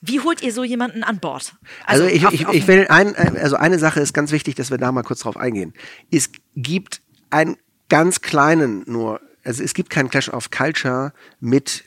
Wie 0.00 0.20
holt 0.20 0.42
ihr 0.42 0.52
so 0.52 0.64
jemanden 0.64 1.02
an 1.02 1.20
Bord? 1.20 1.54
Also, 1.84 2.04
also 2.04 2.14
ich, 2.14 2.26
auf, 2.26 2.32
ich, 2.32 2.48
ich 2.48 2.66
will 2.66 2.86
ein, 2.88 3.14
also 3.14 3.56
eine 3.56 3.78
Sache 3.78 4.00
ist 4.00 4.14
ganz 4.14 4.32
wichtig, 4.32 4.54
dass 4.54 4.70
wir 4.70 4.78
da 4.78 4.92
mal 4.92 5.02
kurz 5.02 5.20
drauf 5.20 5.36
eingehen. 5.36 5.74
Es 6.10 6.30
gibt 6.56 7.02
einen 7.28 7.56
ganz 7.88 8.22
kleinen 8.22 8.82
nur, 8.86 9.20
also 9.44 9.62
es 9.62 9.74
gibt 9.74 9.90
keinen 9.90 10.08
Clash 10.08 10.30
of 10.30 10.50
Culture 10.50 11.12
mit 11.40 11.84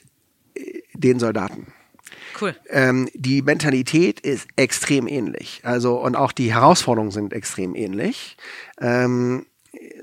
äh, 0.55 0.81
den 0.93 1.19
Soldaten. 1.19 1.73
Cool. 2.39 2.55
Ähm, 2.69 3.09
die 3.13 3.41
Mentalität 3.41 4.19
ist 4.19 4.47
extrem 4.55 5.07
ähnlich. 5.07 5.61
Also, 5.63 5.95
und 5.99 6.15
auch 6.15 6.31
die 6.31 6.53
Herausforderungen 6.53 7.11
sind 7.11 7.33
extrem 7.33 7.75
ähnlich. 7.75 8.37
Ähm, 8.79 9.45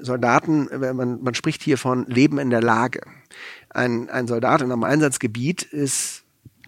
Soldaten, 0.00 0.68
man, 0.96 1.22
man 1.22 1.34
spricht 1.34 1.62
hier 1.62 1.78
von 1.78 2.06
Leben 2.06 2.38
in 2.38 2.50
der 2.50 2.62
Lage. 2.62 3.02
Ein, 3.68 4.11
ein 4.11 4.26
Soldat 4.26 4.62
in 4.62 4.72
einem 4.72 4.84
Einsatzgebiet 4.84 5.62
ist 5.62 6.19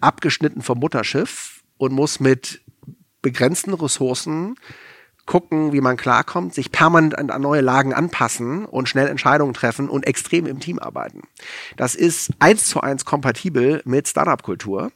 abgeschnitten 0.03 0.61
vom 0.61 0.79
Mutterschiff 0.79 1.63
und 1.77 1.93
muss 1.93 2.19
mit 2.19 2.61
begrenzten 3.21 3.73
Ressourcen 3.73 4.55
gucken, 5.25 5.71
wie 5.71 5.81
man 5.81 5.95
klarkommt, 5.95 6.53
sich 6.53 6.71
permanent 6.71 7.17
an 7.17 7.41
neue 7.41 7.61
Lagen 7.61 7.93
anpassen 7.93 8.65
und 8.65 8.89
schnell 8.89 9.07
Entscheidungen 9.07 9.53
treffen 9.53 9.89
und 9.89 10.05
extrem 10.05 10.45
im 10.45 10.59
Team 10.59 10.79
arbeiten. 10.79 11.21
Das 11.77 11.95
ist 11.95 12.31
eins 12.39 12.67
zu 12.67 12.81
eins 12.81 13.05
kompatibel 13.05 13.81
mit 13.85 14.07
Startup-Kultur 14.07 14.91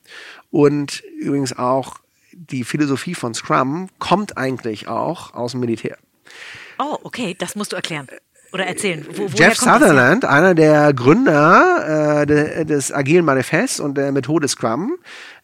und 0.51 1.01
übrigens 1.17 1.57
auch 1.57 1.99
die 2.33 2.65
Philosophie 2.65 3.15
von 3.15 3.33
Scrum 3.33 3.89
kommt 3.99 4.37
eigentlich 4.37 4.87
auch 4.87 5.33
aus 5.33 5.51
dem 5.51 5.61
Militär. 5.61 5.97
Oh, 6.77 6.97
okay, 7.03 7.33
das 7.33 7.55
musst 7.55 7.71
du 7.71 7.77
erklären. 7.77 8.07
Oder 8.57 8.65
erzählen. 8.65 9.05
Wo, 9.13 9.27
Jeff 9.27 9.55
Sutherland, 9.55 10.25
einer 10.25 10.55
der 10.55 10.91
Gründer 10.91 12.23
äh, 12.23 12.65
des 12.65 12.91
Agilen 12.91 13.23
Manifests 13.23 13.79
und 13.79 13.95
der 13.99 14.11
Methode 14.11 14.47
Scrum, 14.47 14.97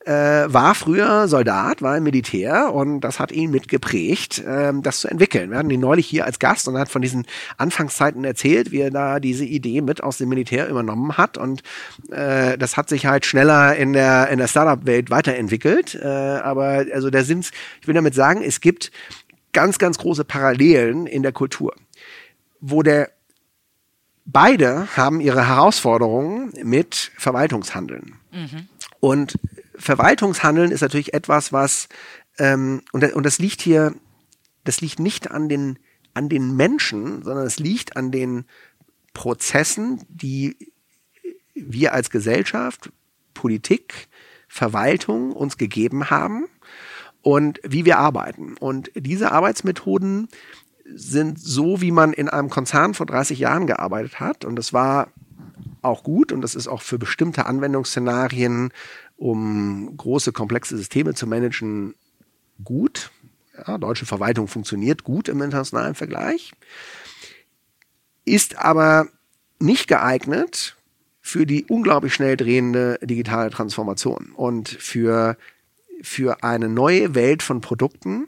äh, 0.03 0.11
war 0.11 0.73
früher 0.73 1.27
Soldat, 1.27 1.83
war 1.83 1.95
im 1.95 2.05
Militär 2.05 2.73
und 2.73 3.01
das 3.01 3.19
hat 3.19 3.31
ihn 3.31 3.51
mitgeprägt, 3.51 4.39
äh, 4.39 4.73
das 4.81 5.01
zu 5.01 5.09
entwickeln. 5.09 5.51
Wir 5.51 5.59
hatten 5.59 5.69
ihn 5.69 5.79
neulich 5.79 6.07
hier 6.07 6.25
als 6.25 6.39
Gast 6.39 6.67
und 6.67 6.73
er 6.73 6.81
hat 6.81 6.89
von 6.89 7.03
diesen 7.03 7.27
Anfangszeiten 7.57 8.23
erzählt, 8.23 8.71
wie 8.71 8.81
er 8.81 8.89
da 8.89 9.19
diese 9.19 9.45
Idee 9.45 9.81
mit 9.81 10.01
aus 10.01 10.17
dem 10.17 10.29
Militär 10.29 10.67
übernommen 10.67 11.15
hat 11.15 11.37
und 11.37 11.61
äh, 12.09 12.57
das 12.57 12.77
hat 12.77 12.89
sich 12.89 13.05
halt 13.05 13.27
schneller 13.27 13.75
in 13.75 13.93
der 13.93 14.29
in 14.29 14.39
der 14.39 14.47
Startup-Welt 14.47 15.11
weiterentwickelt. 15.11 15.93
Äh, 15.93 16.07
aber 16.07 16.85
also 16.91 17.11
da 17.11 17.23
sind, 17.23 17.51
ich 17.79 17.87
will 17.87 17.93
damit 17.93 18.15
sagen, 18.15 18.41
es 18.41 18.59
gibt 18.59 18.91
ganz 19.51 19.77
ganz 19.77 19.99
große 19.99 20.25
Parallelen 20.25 21.05
in 21.05 21.21
der 21.21 21.31
Kultur 21.31 21.75
wo 22.65 22.81
der 22.81 23.11
beide 24.25 24.87
haben 24.95 25.19
ihre 25.19 25.45
Herausforderungen 25.45 26.53
mit 26.63 27.11
Verwaltungshandeln. 27.17 28.15
Mhm. 28.31 28.69
Und 29.01 29.37
Verwaltungshandeln 29.75 30.71
ist 30.71 30.79
natürlich 30.79 31.13
etwas, 31.13 31.51
was 31.51 31.89
ähm, 32.39 32.81
und, 32.93 33.03
und 33.13 33.25
das 33.25 33.37
liegt 33.37 33.61
hier, 33.61 33.93
das 34.63 34.79
liegt 34.79 34.99
nicht 34.99 35.29
an 35.29 35.49
den 35.49 35.77
an 36.13 36.29
den 36.29 36.55
Menschen, 36.55 37.23
sondern 37.23 37.45
es 37.45 37.59
liegt 37.59 37.97
an 37.97 38.11
den 38.11 38.45
Prozessen, 39.13 40.05
die 40.07 40.55
wir 41.53 41.93
als 41.93 42.09
Gesellschaft, 42.09 42.91
Politik, 43.33 44.07
Verwaltung 44.47 45.33
uns 45.33 45.57
gegeben 45.57 46.09
haben 46.09 46.45
und 47.23 47.59
wie 47.63 47.83
wir 47.83 47.97
arbeiten. 47.97 48.55
Und 48.57 48.91
diese 48.95 49.31
Arbeitsmethoden 49.31 50.29
sind 50.85 51.39
so, 51.39 51.81
wie 51.81 51.91
man 51.91 52.13
in 52.13 52.29
einem 52.29 52.49
Konzern 52.49 52.93
vor 52.93 53.05
30 53.05 53.39
Jahren 53.39 53.67
gearbeitet 53.67 54.19
hat. 54.19 54.45
Und 54.45 54.55
das 54.55 54.73
war 54.73 55.09
auch 55.81 56.03
gut 56.03 56.31
und 56.31 56.41
das 56.41 56.55
ist 56.55 56.67
auch 56.67 56.81
für 56.81 56.97
bestimmte 56.97 57.45
Anwendungsszenarien, 57.45 58.71
um 59.17 59.95
große, 59.97 60.31
komplexe 60.31 60.77
Systeme 60.77 61.13
zu 61.13 61.27
managen, 61.27 61.95
gut. 62.63 63.11
Ja, 63.55 63.77
deutsche 63.77 64.05
Verwaltung 64.05 64.47
funktioniert 64.47 65.03
gut 65.03 65.29
im 65.29 65.41
internationalen 65.41 65.93
Vergleich, 65.93 66.53
ist 68.25 68.57
aber 68.57 69.07
nicht 69.59 69.87
geeignet 69.87 70.75
für 71.21 71.45
die 71.45 71.65
unglaublich 71.65 72.13
schnell 72.13 72.35
drehende 72.35 72.97
digitale 73.01 73.51
Transformation 73.51 74.31
und 74.35 74.69
für, 74.69 75.37
für 76.01 76.43
eine 76.43 76.67
neue 76.67 77.13
Welt 77.13 77.43
von 77.43 77.61
Produkten, 77.61 78.27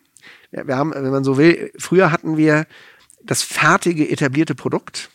wir 0.52 0.78
haben, 0.78 0.94
wenn 0.94 1.12
man 1.12 1.24
so 1.24 1.38
will, 1.38 1.72
früher 1.78 2.12
hatten 2.12 2.38
wir 2.38 2.66
das 3.24 3.42
fertige, 3.42 4.10
etablierte 4.10 4.56
Produkt. 4.56 5.10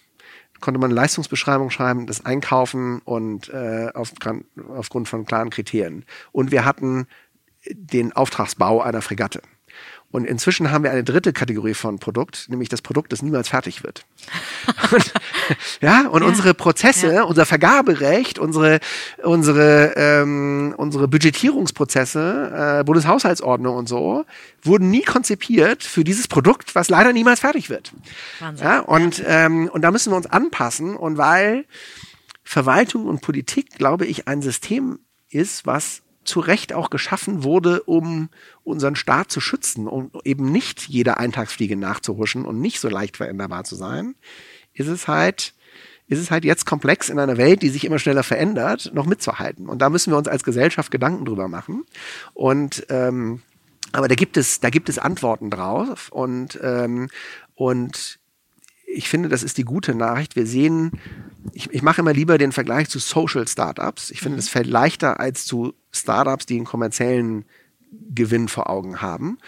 Konnte 0.61 0.79
man 0.81 0.91
Leistungsbeschreibung 0.91 1.71
schreiben, 1.71 2.07
das 2.07 2.25
einkaufen 2.27 3.01
und 3.05 3.49
äh, 3.49 3.91
auf, 3.95 4.13
aufgrund 4.69 5.09
von 5.09 5.25
klaren 5.25 5.49
Kriterien. 5.49 6.05
Und 6.33 6.51
wir 6.51 6.65
hatten 6.65 7.07
den 7.71 8.13
Auftragsbau 8.13 8.83
einer 8.83 9.03
Fregatte. 9.03 9.41
Und 10.13 10.25
inzwischen 10.25 10.73
haben 10.73 10.83
wir 10.83 10.91
eine 10.91 11.05
dritte 11.05 11.33
Kategorie 11.33 11.75
von 11.75 12.01
Produkt, 12.01 12.49
nämlich 12.49 12.69
das 12.69 12.83
Produkt, 12.83 13.13
das 13.13 13.23
niemals 13.23 13.49
fertig 13.49 13.85
wird. 13.85 14.05
und, 14.93 15.13
ja, 15.81 16.09
und 16.09 16.23
ja. 16.23 16.29
unsere 16.29 16.53
Prozesse, 16.53 17.15
ja. 17.15 17.23
unser 17.23 17.47
Vergaberecht, 17.47 18.41
unsere, 18.41 18.81
unsere, 19.23 19.93
ähm, 19.97 20.75
unsere 20.77 21.07
Budgetierungsprozesse, 21.07 22.81
äh, 22.81 22.85
Bundeshaushaltsordnung 22.85 23.77
und 23.77 23.89
so, 23.89 24.25
wurden 24.63 24.91
nie 24.91 25.03
konzipiert 25.03 25.85
für 25.85 26.03
dieses 26.03 26.27
Produkt, 26.27 26.75
was 26.75 26.89
leider 26.89 27.13
niemals 27.13 27.41
fertig 27.41 27.71
wird. 27.71 27.93
Wahnsinn. 28.41 28.67
Ja, 28.67 28.81
und, 28.81 29.23
ähm, 29.25 29.71
und 29.73 29.83
da 29.83 29.93
müssen 29.93 30.13
wir 30.13 30.17
uns 30.17 30.27
anpassen. 30.27 30.97
Und 30.97 31.19
weil 31.19 31.67
Verwaltung 32.43 33.07
und 33.07 33.21
Politik, 33.21 33.79
glaube 33.79 34.07
ich, 34.07 34.27
ein 34.27 34.43
System 34.43 34.99
ist, 35.29 35.67
was 35.67 36.03
zu 36.31 36.41
Recht 36.41 36.73
auch 36.73 36.89
geschaffen 36.89 37.45
wurde, 37.45 37.83
um 37.83 38.31
unseren 38.65 38.97
Staat 38.97 39.31
zu 39.31 39.41
schützen, 39.41 39.87
um 39.87 40.11
eben 40.25 40.51
nicht 40.51 40.89
jeder 40.89 41.19
Eintagsfliege 41.19 41.77
nachzuhuschen 41.77 42.45
und 42.45 42.61
nicht 42.61 42.81
so 42.81 42.89
leicht 42.89 43.17
veränderbar 43.17 43.65
zu 43.65 43.75
sein, 43.75 44.15
ist 44.73 44.89
es 44.89 45.09
halt, 45.09 45.55
ist 46.07 46.21
es 46.21 46.31
halt 46.31 46.45
jetzt 46.45 46.65
komplex 46.65 47.09
in 47.09 47.19
einer 47.19 47.37
Welt, 47.37 47.63
die 47.63 47.69
sich 47.69 47.85
immer 47.85 47.99
schneller 47.99 48.23
verändert, 48.23 48.93
noch 48.95 49.07
mitzuhalten. 49.07 49.69
Und 49.69 49.83
da 49.83 49.91
müssen 49.91 50.13
wir 50.13 50.19
uns 50.19 50.29
als 50.29 50.45
Gesellschaft 50.45 50.91
Gedanken 50.91 51.25
drüber 51.25 51.49
machen. 51.49 51.85
Und 52.33 52.87
ähm, 52.89 53.43
aber 53.93 54.07
da 54.07 54.15
gibt 54.15 54.37
es, 54.37 54.61
da 54.61 54.71
gibt 54.71 54.89
es 54.89 54.99
Antworten 54.99 55.51
drauf 55.51 56.11
und 56.13 56.59
ähm, 56.63 57.09
und 57.57 58.21
ich 58.93 59.09
finde, 59.09 59.29
das 59.29 59.43
ist 59.43 59.59
die 59.59 59.65
gute 59.65 59.95
Nachricht. 59.95 60.37
Wir 60.37 60.47
sehen, 60.47 60.93
ich, 61.53 61.71
ich 61.71 61.83
mache 61.83 62.01
immer 62.01 62.13
lieber 62.13 62.39
den 62.39 62.53
Vergleich 62.53 62.89
zu 62.89 62.99
Social 62.99 63.47
Startups. 63.47 64.11
Ich 64.11 64.21
finde, 64.21 64.39
es 64.39 64.49
fällt 64.49 64.67
leichter 64.67 65.21
als 65.21 65.45
zu 65.47 65.75
Startups, 65.93 66.47
die 66.47 66.57
einen 66.57 66.65
kommerziellen 66.65 67.45
Gewinn 68.15 68.49
vor 68.49 68.69
Augen 68.69 69.01
haben. 69.01 69.39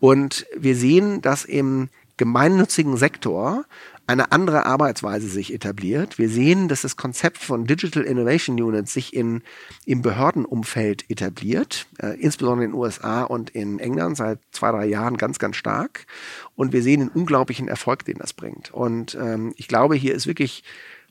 Und 0.00 0.46
wir 0.56 0.76
sehen, 0.76 1.22
dass 1.22 1.44
im 1.44 1.88
gemeinnützigen 2.16 2.96
Sektor 2.96 3.64
eine 4.06 4.30
andere 4.30 4.66
Arbeitsweise 4.66 5.28
sich 5.28 5.52
etabliert. 5.52 6.18
Wir 6.18 6.28
sehen, 6.28 6.68
dass 6.68 6.82
das 6.82 6.96
Konzept 6.96 7.38
von 7.38 7.66
Digital 7.66 8.04
Innovation 8.04 8.60
Units 8.60 8.92
sich 8.92 9.14
in, 9.14 9.42
im 9.84 10.02
Behördenumfeld 10.02 11.10
etabliert, 11.10 11.86
äh, 11.98 12.18
insbesondere 12.20 12.66
in 12.66 12.70
den 12.70 12.78
USA 12.78 13.24
und 13.24 13.50
in 13.50 13.80
England 13.80 14.16
seit 14.16 14.38
zwei, 14.52 14.70
drei 14.70 14.86
Jahren 14.86 15.16
ganz, 15.16 15.38
ganz 15.38 15.56
stark. 15.56 16.06
Und 16.54 16.72
wir 16.72 16.82
sehen 16.82 17.00
den 17.00 17.08
unglaublichen 17.08 17.66
Erfolg, 17.66 18.04
den 18.04 18.18
das 18.18 18.32
bringt. 18.32 18.72
Und 18.72 19.16
ähm, 19.20 19.52
ich 19.56 19.66
glaube, 19.66 19.96
hier 19.96 20.14
ist 20.14 20.26
wirklich 20.26 20.62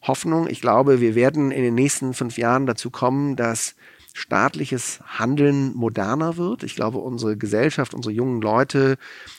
Hoffnung. 0.02 0.48
Ich 0.48 0.62
glaube, 0.62 1.02
wir 1.02 1.16
werden 1.16 1.52
in 1.52 1.64
den 1.64 1.76
nächsten 1.76 2.14
fünf 2.14 2.38
Jahren 2.38 2.66
dazu 2.66 2.91
kommen, 2.91 3.36
dass 3.36 3.76
staatliches 4.14 5.02
Handeln 5.06 5.76
moderner 5.76 6.38
wird. 6.38 6.64
Ich 6.64 6.76
glaube, 6.76 7.00
unsere 7.00 7.36
Gesellschaft, 7.36 7.93
unsere 7.93 8.14
jungen 8.14 8.41
Leute 8.41 8.98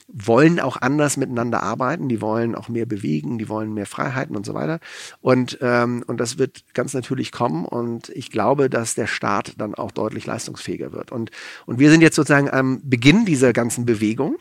wollen 0.08 0.60
auch 0.60 0.76
anders 0.80 1.16
miteinander 1.16 1.62
arbeiten, 1.62 2.08
die 2.08 2.20
wollen 2.20 2.54
auch 2.54 2.68
mehr 2.68 2.86
bewegen, 2.86 3.38
die 3.38 3.48
wollen 3.48 3.74
mehr 3.74 3.86
Freiheiten 3.86 4.36
und 4.36 4.46
so 4.46 4.54
weiter. 4.54 4.78
Und, 5.20 5.58
ähm, 5.60 6.04
und 6.06 6.18
das 6.18 6.38
wird 6.38 6.64
ganz 6.74 6.94
natürlich 6.94 7.32
kommen 7.32 7.64
und 7.64 8.08
ich 8.10 8.30
glaube, 8.30 8.70
dass 8.70 8.94
der 8.94 9.08
Staat 9.08 9.54
dann 9.58 9.74
auch 9.74 9.90
deutlich 9.90 10.26
leistungsfähiger 10.26 10.92
wird. 10.92 11.10
Und, 11.10 11.30
und 11.66 11.78
wir 11.78 11.90
sind 11.90 12.02
jetzt 12.02 12.16
sozusagen 12.16 12.50
am 12.50 12.80
Beginn 12.84 13.24
dieser 13.24 13.52
ganzen 13.52 13.84
Bewegung 13.84 14.36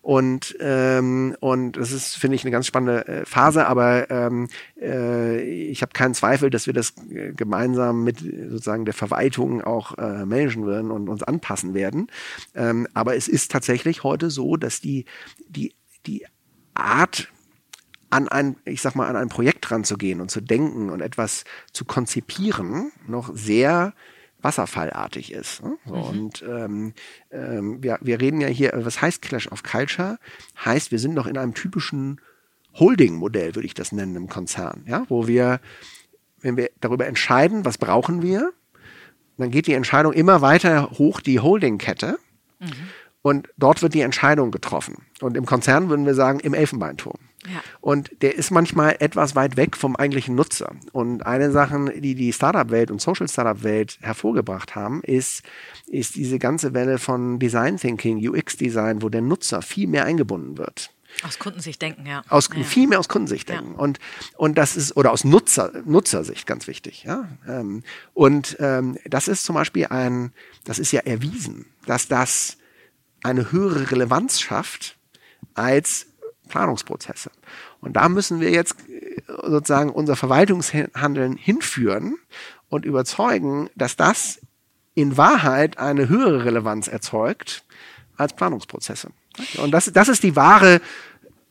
und, 0.00 0.56
ähm, 0.60 1.36
und 1.40 1.76
das 1.76 1.92
ist, 1.92 2.16
finde 2.16 2.36
ich, 2.36 2.44
eine 2.44 2.50
ganz 2.50 2.66
spannende 2.66 3.06
äh, 3.06 3.24
Phase, 3.26 3.66
aber 3.66 4.10
ähm, 4.10 4.48
äh, 4.80 5.40
ich 5.42 5.82
habe 5.82 5.92
keinen 5.92 6.14
Zweifel, 6.14 6.50
dass 6.50 6.66
wir 6.66 6.72
das 6.72 6.94
äh, 7.10 7.32
gemeinsam 7.32 8.04
mit 8.04 8.20
sozusagen 8.20 8.84
der 8.84 8.94
Verwaltung 8.94 9.62
auch 9.62 9.98
äh, 9.98 10.24
managen 10.24 10.66
werden 10.66 10.90
und 10.90 11.08
uns 11.08 11.22
anpassen 11.22 11.74
werden. 11.74 12.06
Ähm, 12.54 12.86
aber 12.94 13.16
es 13.16 13.28
ist 13.28 13.50
tatsächlich 13.50 14.04
heute 14.04 14.30
so, 14.30 14.56
dass 14.56 14.80
die 14.80 14.99
die, 15.48 15.74
die, 16.06 16.26
Art, 16.74 17.28
an 18.10 18.28
ein, 18.28 18.56
ich 18.64 18.82
sag 18.82 18.96
mal, 18.96 19.06
an 19.06 19.16
ein 19.16 19.28
Projekt 19.28 19.70
ranzugehen 19.70 20.20
und 20.20 20.30
zu 20.30 20.40
denken 20.40 20.90
und 20.90 21.00
etwas 21.00 21.44
zu 21.72 21.84
konzipieren, 21.84 22.90
noch 23.06 23.30
sehr 23.34 23.94
wasserfallartig 24.42 25.32
ist. 25.32 25.62
Ne? 25.62 25.76
So, 25.86 25.94
mhm. 25.94 26.02
Und 26.02 26.42
ähm, 26.42 26.94
ähm, 27.30 27.82
wir, 27.82 27.98
wir 28.00 28.20
reden 28.20 28.40
ja 28.40 28.48
hier, 28.48 28.72
was 28.74 29.00
heißt 29.00 29.22
Clash 29.22 29.48
of 29.48 29.62
Culture? 29.62 30.18
Heißt, 30.64 30.90
wir 30.90 30.98
sind 30.98 31.14
noch 31.14 31.26
in 31.26 31.38
einem 31.38 31.54
typischen 31.54 32.20
Holding-Modell, 32.74 33.54
würde 33.54 33.66
ich 33.66 33.74
das 33.74 33.92
nennen, 33.92 34.16
im 34.16 34.28
Konzern, 34.28 34.84
ja, 34.86 35.04
wo 35.08 35.26
wir, 35.26 35.60
wenn 36.40 36.56
wir 36.56 36.70
darüber 36.80 37.06
entscheiden, 37.06 37.64
was 37.64 37.78
brauchen 37.78 38.22
wir, 38.22 38.52
dann 39.36 39.50
geht 39.50 39.66
die 39.66 39.74
Entscheidung 39.74 40.12
immer 40.12 40.40
weiter 40.40 40.90
hoch 40.92 41.20
die 41.20 41.40
Holding-Kette. 41.40 42.18
Mhm. 42.58 42.68
Und 43.22 43.48
dort 43.58 43.82
wird 43.82 43.94
die 43.94 44.00
Entscheidung 44.00 44.50
getroffen. 44.50 45.06
Und 45.20 45.36
im 45.36 45.44
Konzern 45.44 45.90
würden 45.90 46.06
wir 46.06 46.14
sagen, 46.14 46.40
im 46.40 46.54
Elfenbeinturm. 46.54 47.18
Ja. 47.46 47.62
Und 47.80 48.10
der 48.20 48.34
ist 48.34 48.50
manchmal 48.50 48.96
etwas 48.98 49.34
weit 49.34 49.56
weg 49.56 49.76
vom 49.76 49.96
eigentlichen 49.96 50.34
Nutzer. 50.34 50.74
Und 50.92 51.24
eine 51.24 51.50
Sache, 51.50 51.92
die 51.98 52.14
die 52.14 52.32
Startup-Welt 52.32 52.90
und 52.90 53.00
Social 53.00 53.28
Startup-Welt 53.28 53.98
hervorgebracht 54.00 54.74
haben, 54.74 55.02
ist, 55.02 55.42
ist 55.86 56.16
diese 56.16 56.38
ganze 56.38 56.74
Welle 56.74 56.98
von 56.98 57.38
Design 57.38 57.78
Thinking, 57.78 58.26
UX-Design, 58.26 59.02
wo 59.02 59.08
der 59.08 59.22
Nutzer 59.22 59.62
viel 59.62 59.86
mehr 59.86 60.04
eingebunden 60.04 60.58
wird. 60.58 60.90
Aus 61.22 61.38
Kundensicht 61.38 61.82
denken, 61.82 62.06
ja. 62.06 62.22
Aus, 62.28 62.48
ja. 62.54 62.62
Viel 62.62 62.86
mehr 62.86 63.00
aus 63.00 63.08
Kundensicht 63.08 63.48
denken. 63.48 63.72
Ja. 63.72 63.78
Und, 63.78 63.98
und 64.36 64.56
das 64.56 64.76
ist, 64.76 64.96
oder 64.96 65.10
aus 65.10 65.24
Nutzer, 65.24 65.72
Nutzersicht 65.84 66.46
ganz 66.46 66.66
wichtig. 66.66 67.04
Ja? 67.04 67.28
Ähm, 67.48 67.82
und 68.14 68.56
ähm, 68.60 68.96
das 69.04 69.28
ist 69.28 69.44
zum 69.44 69.54
Beispiel 69.54 69.86
ein, 69.86 70.32
das 70.64 70.78
ist 70.78 70.92
ja 70.92 71.00
erwiesen, 71.00 71.66
dass 71.86 72.06
das 72.06 72.58
eine 73.22 73.52
höhere 73.52 73.90
Relevanz 73.90 74.40
schafft 74.40 74.96
als 75.54 76.06
Planungsprozesse. 76.48 77.30
Und 77.80 77.94
da 77.94 78.08
müssen 78.08 78.40
wir 78.40 78.50
jetzt 78.50 78.76
äh, 78.88 79.22
sozusagen 79.26 79.90
unser 79.90 80.16
Verwaltungshandeln 80.16 81.36
hinführen 81.36 82.16
und 82.68 82.84
überzeugen, 82.84 83.70
dass 83.74 83.96
das 83.96 84.40
in 84.94 85.16
Wahrheit 85.16 85.78
eine 85.78 86.08
höhere 86.08 86.44
Relevanz 86.44 86.88
erzeugt 86.88 87.64
als 88.16 88.34
Planungsprozesse. 88.34 89.10
Und 89.58 89.70
das, 89.70 89.90
das 89.92 90.08
ist 90.08 90.22
die 90.22 90.36
wahre 90.36 90.80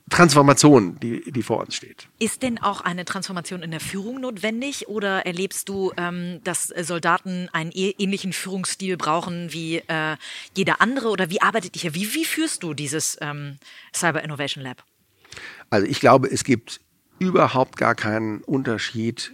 Transformation, 0.10 1.00
die, 1.00 1.32
die 1.32 1.44
vor 1.44 1.60
uns 1.60 1.76
steht. 1.76 2.08
Ist 2.20 2.42
denn 2.44 2.58
auch 2.58 2.82
eine 2.82 3.06
Transformation 3.06 3.62
in 3.62 3.72
der 3.72 3.80
Führung 3.80 4.22
notwendig 4.22 4.88
oder 4.88 5.26
erlebst 5.26 5.70
du, 5.70 5.92
ähm, 5.98 6.42
dass 6.44 6.68
Soldaten 6.68 7.50
einen 7.52 7.72
e-, 7.74 7.96
ähnlichen 7.98 8.34
Führungsstil 8.34 8.98
brauchen 8.98 9.52
wie 9.54 9.78
äh, 9.88 10.16
jeder 10.56 10.82
andere 10.82 11.10
oder 11.10 11.30
wie 11.30 11.42
arbeitet 11.42 11.84
ihr? 11.84 11.96
Wie, 11.96 12.14
wie 12.14 12.26
führst 12.26 12.64
du 12.64 12.74
dieses 12.74 13.18
ähm, 13.22 13.58
Cyber 13.94 14.24
Innovation 14.24 14.64
Lab? 14.64 14.84
Also 15.70 15.86
ich 15.88 16.00
glaube, 16.00 16.28
es 16.30 16.44
gibt 16.44 16.82
überhaupt 17.20 17.78
gar 17.78 17.96
keinen 17.96 18.42
Unterschied 18.42 19.34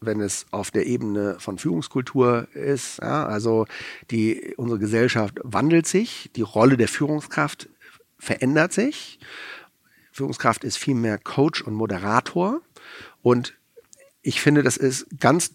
wenn 0.00 0.20
es 0.20 0.46
auf 0.50 0.70
der 0.70 0.86
Ebene 0.86 1.36
von 1.40 1.58
Führungskultur 1.58 2.46
ist. 2.54 3.00
Ja, 3.00 3.26
also 3.26 3.66
die, 4.10 4.54
unsere 4.56 4.78
Gesellschaft 4.78 5.40
wandelt 5.42 5.86
sich, 5.86 6.30
die 6.36 6.42
Rolle 6.42 6.76
der 6.76 6.88
Führungskraft 6.88 7.68
verändert 8.18 8.72
sich. 8.72 9.18
Führungskraft 10.18 10.64
ist 10.64 10.78
viel 10.78 10.96
mehr 10.96 11.16
Coach 11.16 11.62
und 11.62 11.74
Moderator. 11.74 12.60
Und 13.22 13.54
ich 14.20 14.40
finde, 14.40 14.64
das 14.64 14.76
ist 14.76 15.06
ganz 15.20 15.54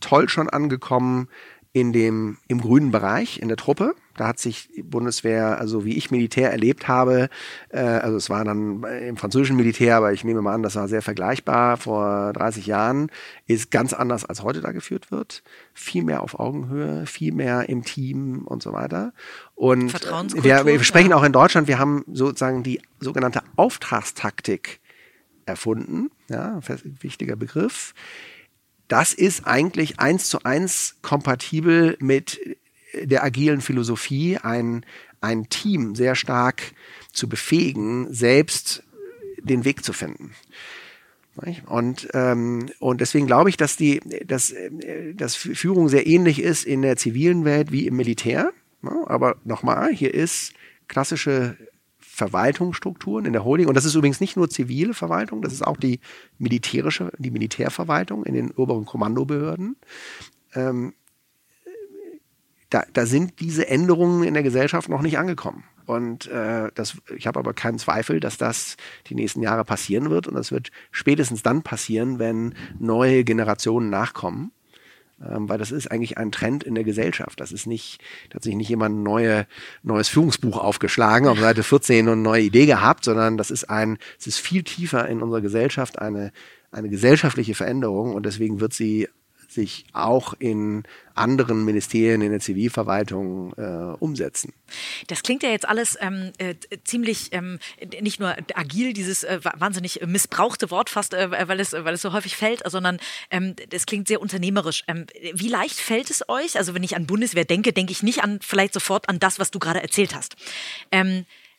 toll 0.00 0.28
schon 0.28 0.50
angekommen 0.50 1.28
in 1.74 1.92
dem, 1.92 2.38
im 2.46 2.60
grünen 2.60 2.92
Bereich, 2.92 3.42
in 3.42 3.48
der 3.48 3.56
Truppe. 3.56 3.96
Da 4.16 4.28
hat 4.28 4.38
sich 4.38 4.68
die 4.76 4.84
Bundeswehr, 4.84 5.58
also 5.58 5.84
wie 5.84 5.96
ich 5.96 6.12
Militär 6.12 6.52
erlebt 6.52 6.86
habe, 6.86 7.28
äh, 7.70 7.80
also 7.80 8.16
es 8.16 8.30
war 8.30 8.44
dann 8.44 8.84
im 8.84 9.16
französischen 9.16 9.56
Militär, 9.56 9.96
aber 9.96 10.12
ich 10.12 10.22
nehme 10.22 10.40
mal 10.40 10.54
an, 10.54 10.62
das 10.62 10.76
war 10.76 10.86
sehr 10.86 11.02
vergleichbar 11.02 11.76
vor 11.76 12.32
30 12.32 12.66
Jahren, 12.66 13.10
ist 13.48 13.72
ganz 13.72 13.92
anders 13.92 14.24
als 14.24 14.44
heute 14.44 14.60
da 14.60 14.70
geführt 14.70 15.10
wird. 15.10 15.42
Viel 15.72 16.04
mehr 16.04 16.22
auf 16.22 16.38
Augenhöhe, 16.38 17.06
viel 17.06 17.32
mehr 17.32 17.68
im 17.68 17.82
Team 17.82 18.42
und 18.44 18.62
so 18.62 18.72
weiter. 18.72 19.12
Und 19.56 19.92
wir, 20.44 20.64
wir 20.66 20.84
sprechen 20.84 21.10
ja. 21.10 21.16
auch 21.16 21.24
in 21.24 21.32
Deutschland, 21.32 21.66
wir 21.66 21.80
haben 21.80 22.04
sozusagen 22.06 22.62
die 22.62 22.80
sogenannte 23.00 23.42
Auftragstaktik 23.56 24.78
erfunden, 25.44 26.12
ja, 26.28 26.60
wichtiger 27.00 27.34
Begriff 27.34 27.94
das 28.88 29.14
ist 29.14 29.46
eigentlich 29.46 30.00
eins 30.00 30.28
zu 30.28 30.42
eins 30.44 30.96
kompatibel 31.02 31.96
mit 32.00 32.40
der 32.94 33.24
agilen 33.24 33.60
Philosophie, 33.60 34.38
ein, 34.38 34.84
ein 35.20 35.48
Team 35.48 35.94
sehr 35.94 36.14
stark 36.14 36.62
zu 37.12 37.28
befähigen, 37.28 38.12
selbst 38.12 38.82
den 39.42 39.64
Weg 39.64 39.84
zu 39.84 39.92
finden. 39.92 40.34
Und, 41.66 42.08
ähm, 42.14 42.70
und 42.78 43.00
deswegen 43.00 43.26
glaube 43.26 43.50
ich, 43.50 43.56
dass, 43.56 43.76
die, 43.76 44.00
dass, 44.24 44.54
dass 45.14 45.34
Führung 45.34 45.88
sehr 45.88 46.06
ähnlich 46.06 46.40
ist 46.40 46.64
in 46.64 46.82
der 46.82 46.96
zivilen 46.96 47.44
Welt 47.44 47.72
wie 47.72 47.86
im 47.86 47.96
Militär. 47.96 48.52
Aber 49.06 49.36
nochmal, 49.44 49.92
hier 49.92 50.14
ist 50.14 50.52
klassische 50.86 51.56
Verwaltungsstrukturen 52.14 53.24
in 53.26 53.32
der 53.32 53.44
Holding. 53.44 53.66
Und 53.66 53.74
das 53.74 53.84
ist 53.84 53.96
übrigens 53.96 54.20
nicht 54.20 54.36
nur 54.36 54.48
zivile 54.48 54.94
Verwaltung, 54.94 55.42
das 55.42 55.52
ist 55.52 55.66
auch 55.66 55.76
die 55.76 55.98
militärische, 56.38 57.10
die 57.18 57.32
Militärverwaltung 57.32 58.24
in 58.24 58.34
den 58.34 58.52
oberen 58.52 58.84
Kommandobehörden. 58.84 59.76
Ähm, 60.54 60.94
da, 62.70 62.84
da 62.92 63.06
sind 63.06 63.40
diese 63.40 63.66
Änderungen 63.66 64.22
in 64.22 64.34
der 64.34 64.44
Gesellschaft 64.44 64.88
noch 64.88 65.02
nicht 65.02 65.18
angekommen. 65.18 65.64
Und 65.86 66.28
äh, 66.28 66.70
das, 66.74 66.96
ich 67.16 67.26
habe 67.26 67.40
aber 67.40 67.52
keinen 67.52 67.78
Zweifel, 67.78 68.20
dass 68.20 68.38
das 68.38 68.76
die 69.08 69.16
nächsten 69.16 69.42
Jahre 69.42 69.64
passieren 69.64 70.08
wird. 70.10 70.28
Und 70.28 70.34
das 70.34 70.52
wird 70.52 70.70
spätestens 70.92 71.42
dann 71.42 71.62
passieren, 71.62 72.18
wenn 72.20 72.54
neue 72.78 73.24
Generationen 73.24 73.90
nachkommen 73.90 74.52
ähm, 75.22 75.48
weil 75.48 75.58
das 75.58 75.70
ist 75.70 75.90
eigentlich 75.90 76.18
ein 76.18 76.32
Trend 76.32 76.64
in 76.64 76.74
der 76.74 76.84
Gesellschaft. 76.84 77.40
Das 77.40 77.52
ist 77.52 77.66
nicht, 77.66 78.00
da 78.30 78.36
hat 78.36 78.42
sich 78.42 78.54
nicht 78.54 78.68
jemand 78.68 78.96
ein 78.96 79.02
neue, 79.02 79.46
neues 79.82 80.08
Führungsbuch 80.08 80.58
aufgeschlagen, 80.58 81.28
auf 81.28 81.38
Seite 81.38 81.62
14 81.62 82.06
und 82.06 82.12
eine 82.14 82.22
neue 82.22 82.42
Idee 82.42 82.66
gehabt, 82.66 83.04
sondern 83.04 83.36
das 83.36 83.50
ist 83.50 83.64
ein, 83.70 83.98
es 84.18 84.26
ist 84.26 84.38
viel 84.38 84.62
tiefer 84.62 85.08
in 85.08 85.22
unserer 85.22 85.40
Gesellschaft 85.40 85.98
eine, 85.98 86.32
eine 86.70 86.88
gesellschaftliche 86.88 87.54
Veränderung 87.54 88.14
und 88.14 88.26
deswegen 88.26 88.60
wird 88.60 88.72
sie 88.72 89.08
sich 89.48 89.86
auch 89.92 90.34
in 90.38 90.84
anderen 91.14 91.64
Ministerien 91.64 92.22
in 92.22 92.30
der 92.30 92.40
Zivilverwaltung 92.40 93.52
äh, 93.54 93.96
umsetzen. 94.00 94.52
Das 95.06 95.22
klingt 95.22 95.42
ja 95.42 95.50
jetzt 95.50 95.68
alles 95.68 95.96
ähm, 96.00 96.32
äh, 96.38 96.54
ziemlich 96.84 97.28
ähm, 97.32 97.58
nicht 98.00 98.18
nur 98.20 98.34
agil, 98.54 98.92
dieses 98.92 99.22
äh, 99.22 99.40
wahnsinnig 99.42 100.00
missbrauchte 100.06 100.70
Wort 100.70 100.90
fast, 100.90 101.14
äh, 101.14 101.48
weil, 101.48 101.60
es, 101.60 101.72
weil 101.72 101.94
es 101.94 102.02
so 102.02 102.12
häufig 102.12 102.36
fällt, 102.36 102.62
sondern 102.68 102.98
ähm, 103.30 103.54
das 103.70 103.86
klingt 103.86 104.08
sehr 104.08 104.20
unternehmerisch. 104.20 104.82
Ähm, 104.88 105.06
wie 105.34 105.48
leicht 105.48 105.78
fällt 105.78 106.10
es 106.10 106.28
euch? 106.28 106.58
Also 106.58 106.74
wenn 106.74 106.82
ich 106.82 106.96
an 106.96 107.06
Bundeswehr 107.06 107.44
denke, 107.44 107.72
denke 107.72 107.92
ich 107.92 108.02
nicht 108.02 108.24
an 108.24 108.40
vielleicht 108.42 108.74
sofort 108.74 109.08
an 109.08 109.20
das, 109.20 109.38
was 109.38 109.50
du 109.50 109.58
gerade 109.58 109.82
erzählt 109.82 110.14
hast. 110.14 110.36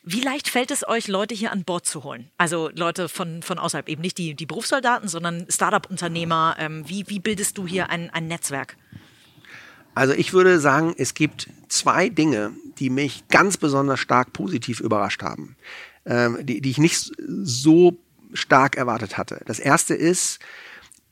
Wie 0.07 0.21
leicht 0.21 0.49
fällt 0.49 0.69
es 0.69 0.87
euch, 0.87 1.07
Leute 1.07 1.33
hier 1.33 1.51
an 1.51 1.63
Bord 1.63 1.87
zu 1.87 2.03
holen? 2.03 2.29
Also 2.37 2.69
Leute 2.75 3.09
von, 3.09 3.41
von 3.41 3.57
außerhalb, 3.57 3.89
eben 3.89 4.03
nicht 4.03 4.19
die, 4.19 4.35
die 4.35 4.45
Berufssoldaten, 4.45 5.09
sondern 5.09 5.47
Startup-Unternehmer. 5.49 6.55
Ähm, 6.59 6.87
wie, 6.87 7.05
wie 7.07 7.19
bildest 7.19 7.57
du 7.57 7.65
hier 7.65 7.89
ein, 7.89 8.11
ein 8.11 8.27
Netzwerk? 8.27 8.77
Also 9.95 10.13
ich 10.13 10.31
würde 10.31 10.59
sagen, 10.59 10.93
es 10.95 11.15
gibt 11.15 11.49
zwei 11.69 12.09
Dinge, 12.09 12.51
die 12.77 12.91
mich 12.91 13.27
ganz 13.29 13.57
besonders 13.57 13.99
stark 13.99 14.31
positiv 14.31 14.79
überrascht 14.79 15.23
haben, 15.23 15.55
ähm, 16.05 16.37
die, 16.45 16.61
die 16.61 16.69
ich 16.69 16.77
nicht 16.77 17.11
so 17.17 17.97
stark 18.33 18.77
erwartet 18.77 19.17
hatte. 19.17 19.41
Das 19.47 19.57
erste 19.57 19.95
ist, 19.95 20.39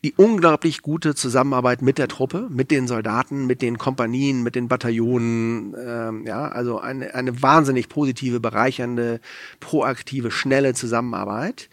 die 0.03 0.13
unglaublich 0.17 0.81
gute 0.81 1.15
Zusammenarbeit 1.15 1.81
mit 1.81 1.97
der 1.97 2.09
Truppe, 2.09 2.47
mit 2.49 2.71
den 2.71 2.87
Soldaten, 2.87 3.45
mit 3.45 3.61
den 3.61 3.77
Kompanien, 3.77 4.43
mit 4.43 4.55
den 4.55 4.67
Bataillonen. 4.67 5.75
Ähm, 5.79 6.25
ja, 6.27 6.49
also 6.49 6.79
eine, 6.79 7.15
eine 7.15 7.41
wahnsinnig 7.41 7.87
positive, 7.87 8.39
bereichernde, 8.41 9.21
proaktive, 9.61 10.29
schnelle 10.29 10.73
Zusammenarbeit. 10.73 11.69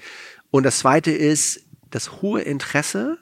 Und 0.52 0.64
das 0.64 0.78
Zweite 0.78 1.10
ist 1.10 1.64
das 1.90 2.22
hohe 2.22 2.42
Interesse, 2.42 3.18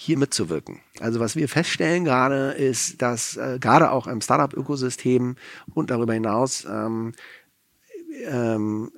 hier 0.00 0.16
mitzuwirken. 0.16 0.80
Also 1.00 1.18
was 1.18 1.34
wir 1.34 1.48
feststellen 1.48 2.04
gerade 2.04 2.52
ist, 2.52 3.02
dass 3.02 3.36
äh, 3.36 3.58
gerade 3.60 3.90
auch 3.90 4.06
im 4.06 4.20
Startup-Ökosystem 4.20 5.34
und 5.74 5.90
darüber 5.90 6.14
hinaus 6.14 6.64
ähm, 6.70 7.14
ähm, 8.24 8.92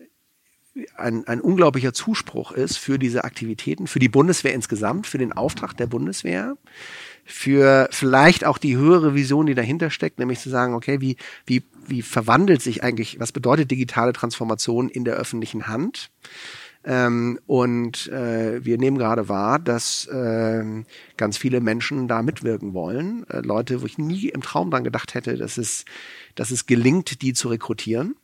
ein, 0.97 1.26
ein 1.26 1.41
unglaublicher 1.41 1.93
Zuspruch 1.93 2.53
ist 2.53 2.76
für 2.76 2.99
diese 2.99 3.24
Aktivitäten, 3.24 3.87
für 3.87 3.99
die 3.99 4.09
Bundeswehr 4.09 4.55
insgesamt, 4.55 5.07
für 5.07 5.18
den 5.18 5.33
Auftrag 5.33 5.76
der 5.76 5.87
Bundeswehr, 5.87 6.57
für 7.24 7.89
vielleicht 7.91 8.45
auch 8.45 8.59
die 8.59 8.76
höhere 8.76 9.14
Vision, 9.14 9.47
die 9.47 9.55
dahinter 9.55 9.91
steckt, 9.91 10.18
nämlich 10.18 10.41
zu 10.41 10.51
sagen, 10.51 10.74
okay, 10.74 11.01
wie, 11.01 11.16
wie, 11.47 11.62
wie 11.87 12.03
verwandelt 12.03 12.62
sich 12.62 12.83
eigentlich, 12.83 13.20
was 13.20 13.33
bedeutet 13.33 13.70
digitale 13.70 14.12
Transformation 14.12 14.89
in 14.89 15.05
der 15.05 15.14
öffentlichen 15.14 15.68
Hand? 15.68 16.11
Ähm, 16.83 17.39
und 17.47 18.09
äh, 18.09 18.64
wir 18.64 18.78
nehmen 18.78 18.97
gerade 18.97 19.28
wahr, 19.28 19.59
dass 19.59 20.07
äh, 20.07 20.64
ganz 21.18 21.37
viele 21.37 21.61
Menschen 21.61 22.09
da 22.09 22.22
mitwirken 22.22 22.72
wollen. 22.72 23.28
Äh, 23.28 23.41
Leute, 23.41 23.83
wo 23.83 23.87
ich 23.87 23.99
nie 23.99 24.28
im 24.28 24.41
Traum 24.41 24.70
dran 24.70 24.85
gedacht 24.85 25.14
hätte, 25.14 25.37
dass 25.37 25.59
es, 25.59 25.85
dass 26.37 26.51
es 26.51 26.64
gelingt, 26.64 27.20
die 27.20 27.35
zu 27.35 27.49
rekrutieren. 27.49 28.16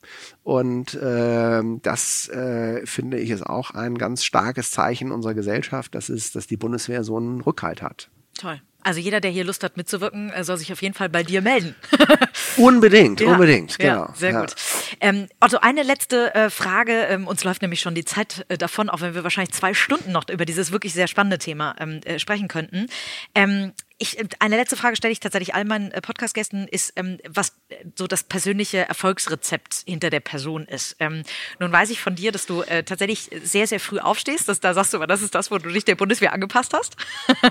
Und 0.42 0.94
äh, 0.94 1.62
das 1.82 2.28
äh, 2.30 2.86
finde 2.86 3.18
ich 3.18 3.30
ist 3.30 3.44
auch 3.44 3.72
ein 3.72 3.98
ganz 3.98 4.24
starkes 4.24 4.70
Zeichen 4.70 5.12
unserer 5.12 5.34
Gesellschaft, 5.34 5.94
dass 5.94 6.08
es, 6.08 6.32
dass 6.32 6.46
die 6.46 6.56
Bundeswehr 6.56 7.04
so 7.04 7.18
einen 7.18 7.42
Rückhalt 7.42 7.82
hat. 7.82 8.08
Toll. 8.38 8.60
Also 8.86 9.00
jeder, 9.00 9.20
der 9.20 9.32
hier 9.32 9.42
Lust 9.42 9.64
hat 9.64 9.76
mitzuwirken, 9.76 10.30
äh, 10.30 10.44
soll 10.44 10.58
sich 10.58 10.72
auf 10.72 10.80
jeden 10.80 10.94
Fall 10.94 11.08
bei 11.08 11.24
dir 11.24 11.42
melden. 11.42 11.74
unbedingt, 12.56 13.20
ja, 13.20 13.32
unbedingt, 13.32 13.76
genau. 13.80 14.04
Ja, 14.04 14.14
sehr 14.14 14.30
ja. 14.30 14.40
gut. 14.42 14.54
Ähm, 15.00 15.26
Otto, 15.40 15.58
eine 15.60 15.82
letzte 15.82 16.32
äh, 16.36 16.50
Frage. 16.50 16.92
Ähm, 16.92 17.26
uns 17.26 17.42
läuft 17.42 17.62
nämlich 17.62 17.80
schon 17.80 17.96
die 17.96 18.04
Zeit 18.04 18.46
äh, 18.46 18.56
davon, 18.56 18.88
auch 18.88 19.00
wenn 19.00 19.16
wir 19.16 19.24
wahrscheinlich 19.24 19.52
zwei 19.52 19.74
Stunden 19.74 20.12
noch 20.12 20.28
über 20.28 20.44
dieses 20.44 20.70
wirklich 20.70 20.92
sehr 20.92 21.08
spannende 21.08 21.38
Thema 21.38 21.74
ähm, 21.80 22.00
äh, 22.04 22.20
sprechen 22.20 22.46
könnten. 22.46 22.86
Ähm, 23.34 23.72
ich, 23.98 24.18
äh, 24.18 24.24
eine 24.40 24.56
letzte 24.56 24.76
Frage 24.76 24.96
stelle 24.96 25.12
ich 25.12 25.20
tatsächlich 25.20 25.54
all 25.54 25.64
meinen 25.64 25.90
äh, 25.90 26.00
Podcast-Gästen, 26.00 26.68
ist, 26.68 26.92
ähm, 26.96 27.18
was 27.28 27.52
so 27.96 28.06
das 28.06 28.24
persönliche 28.24 28.78
Erfolgsrezept 28.78 29.84
hinter 29.86 30.10
der 30.10 30.20
Person 30.20 30.64
ist. 30.66 30.96
Ähm, 31.00 31.22
nun 31.58 31.72
weiß 31.72 31.90
ich 31.90 32.00
von 32.00 32.14
dir, 32.14 32.32
dass 32.32 32.46
du 32.46 32.62
äh, 32.62 32.82
tatsächlich 32.82 33.30
sehr, 33.42 33.66
sehr 33.66 33.80
früh 33.80 33.98
aufstehst. 33.98 34.48
Dass, 34.48 34.60
da 34.60 34.74
sagst 34.74 34.92
du, 34.92 34.98
aber 34.98 35.06
das 35.06 35.22
ist 35.22 35.34
das, 35.34 35.50
wo 35.50 35.58
du 35.58 35.70
dich 35.70 35.84
der 35.84 35.94
Bundeswehr 35.94 36.32
angepasst 36.32 36.74
hast. 36.74 36.96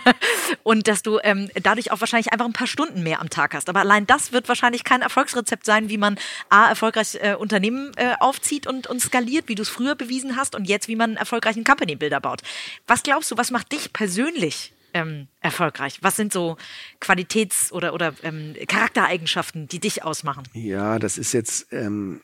und 0.64 0.88
dass 0.88 1.02
du 1.02 1.18
ähm, 1.26 1.49
dadurch 1.61 1.91
auch 1.91 1.99
wahrscheinlich 1.99 2.32
einfach 2.32 2.45
ein 2.45 2.53
paar 2.53 2.67
Stunden 2.67 3.03
mehr 3.03 3.19
am 3.19 3.30
Tag 3.30 3.53
hast. 3.53 3.67
Aber 3.67 3.82
allein 3.82 4.07
das 4.07 4.32
wird 4.32 4.47
wahrscheinlich 4.47 4.84
kein 4.84 5.01
Erfolgsrezept 5.01 5.65
sein, 5.65 5.89
wie 5.89 5.97
man 5.97 6.17
A, 6.49 6.69
erfolgreich 6.69 7.15
äh, 7.15 7.36
Unternehmen 7.36 7.91
äh, 7.97 8.13
aufzieht 8.19 8.67
und, 8.67 8.88
und 8.88 9.01
skaliert, 9.01 9.47
wie 9.47 9.55
du 9.55 9.63
es 9.63 9.69
früher 9.69 9.95
bewiesen 9.95 10.38
hast 10.38 10.55
und 10.55 10.65
jetzt, 10.65 10.88
wie 10.88 10.95
man 10.95 11.11
einen 11.11 11.17
erfolgreichen 11.17 11.63
Company-Builder 11.63 12.21
baut. 12.21 12.41
Was 12.88 13.03
glaubst 13.03 13.32
du, 13.32 13.38
was 13.38 13.51
macht 13.51 13.71
dich 13.71 13.91
persönlich 13.91 14.73
ähm, 14.93 15.28
erfolgreich? 15.41 15.97
Was 16.01 16.15
sind 16.15 16.32
so 16.32 16.57
Qualitäts- 17.01 17.71
oder, 17.71 17.93
oder 17.93 18.13
ähm, 18.21 18.55
Charaktereigenschaften, 18.67 19.67
die 19.67 19.80
dich 19.80 20.03
ausmachen? 20.03 20.43
Ja, 20.53 20.99
das 20.99 21.17
ist 21.17 21.34
jetzt 21.34 21.73
ähm, 21.73 22.21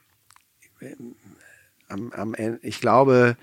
am, 1.89 2.11
am 2.13 2.33
Ende, 2.35 2.59
ich 2.61 2.79
glaube, 2.79 3.35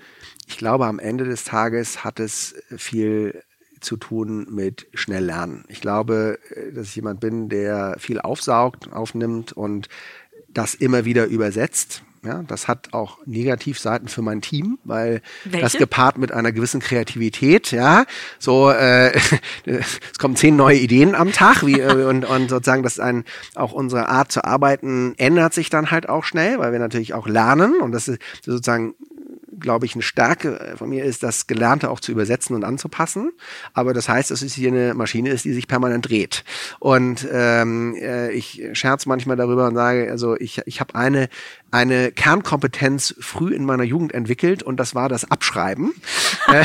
ich 0.47 0.57
glaube, 0.57 0.85
am 0.87 0.99
Ende 0.99 1.25
des 1.25 1.43
Tages 1.43 2.03
hat 2.03 2.19
es 2.19 2.55
viel 2.77 3.43
zu 3.81 3.97
tun 3.97 4.47
mit 4.49 4.87
schnell 4.93 5.25
lernen. 5.25 5.65
Ich 5.67 5.81
glaube, 5.81 6.39
dass 6.73 6.87
ich 6.87 6.95
jemand 6.95 7.19
bin, 7.19 7.49
der 7.49 7.95
viel 7.99 8.19
aufsaugt, 8.19 8.91
aufnimmt 8.91 9.53
und 9.53 9.89
das 10.47 10.73
immer 10.75 11.05
wieder 11.05 11.25
übersetzt. 11.25 12.03
Ja, 12.21 12.43
das 12.43 12.67
hat 12.67 12.89
auch 12.91 13.19
Negativseiten 13.25 14.09
für 14.09 14.21
mein 14.21 14.41
Team, 14.41 14.77
weil 14.83 15.21
Welche? 15.45 15.61
das 15.61 15.73
gepaart 15.73 16.17
mit 16.17 16.33
einer 16.33 16.51
gewissen 16.51 16.81
Kreativität, 16.81 17.71
ja, 17.71 18.05
so 18.39 18.69
äh, 18.69 19.17
es 19.65 20.19
kommen 20.19 20.35
zehn 20.35 20.57
neue 20.57 20.77
Ideen 20.77 21.15
am 21.15 21.31
Tag, 21.31 21.65
wie 21.65 21.79
äh, 21.79 22.03
und, 22.09 22.25
und 22.25 22.49
sozusagen 22.49 22.83
das 22.83 22.93
ist 22.93 22.99
ein 22.99 23.23
auch 23.55 23.71
unsere 23.71 24.09
Art 24.09 24.33
zu 24.33 24.43
arbeiten 24.43 25.13
ändert 25.17 25.53
sich 25.53 25.69
dann 25.69 25.91
halt 25.91 26.09
auch 26.09 26.25
schnell, 26.25 26.59
weil 26.59 26.73
wir 26.73 26.79
natürlich 26.79 27.13
auch 27.13 27.27
lernen 27.27 27.79
und 27.79 27.93
das 27.93 28.09
ist 28.09 28.19
sozusagen 28.43 28.95
glaube 29.59 29.85
ich, 29.85 29.93
eine 29.93 30.01
Stärke 30.01 30.75
von 30.77 30.89
mir 30.89 31.05
ist, 31.05 31.23
das 31.23 31.47
Gelernte 31.47 31.89
auch 31.89 31.99
zu 31.99 32.11
übersetzen 32.11 32.55
und 32.55 32.63
anzupassen. 32.63 33.31
Aber 33.73 33.93
das 33.93 34.09
heißt, 34.09 34.31
dass 34.31 34.41
es 34.41 34.53
hier 34.53 34.69
eine 34.69 34.93
Maschine 34.93 35.29
ist, 35.29 35.45
die 35.45 35.53
sich 35.53 35.67
permanent 35.67 36.09
dreht. 36.09 36.43
Und 36.79 37.27
ähm, 37.31 37.95
äh, 37.95 38.31
ich 38.31 38.69
scherze 38.73 39.09
manchmal 39.09 39.37
darüber 39.37 39.67
und 39.67 39.75
sage, 39.75 40.09
also 40.09 40.35
ich, 40.35 40.61
ich 40.65 40.79
habe 40.79 40.95
eine 40.95 41.29
eine 41.71 42.11
Kernkompetenz 42.11 43.15
früh 43.19 43.53
in 43.53 43.65
meiner 43.65 43.83
Jugend 43.83 44.13
entwickelt 44.13 44.63
und 44.63 44.79
das 44.79 44.95
war 44.95 45.09
das 45.09 45.29
Abschreiben. 45.29 45.93
Äh, 46.47 46.63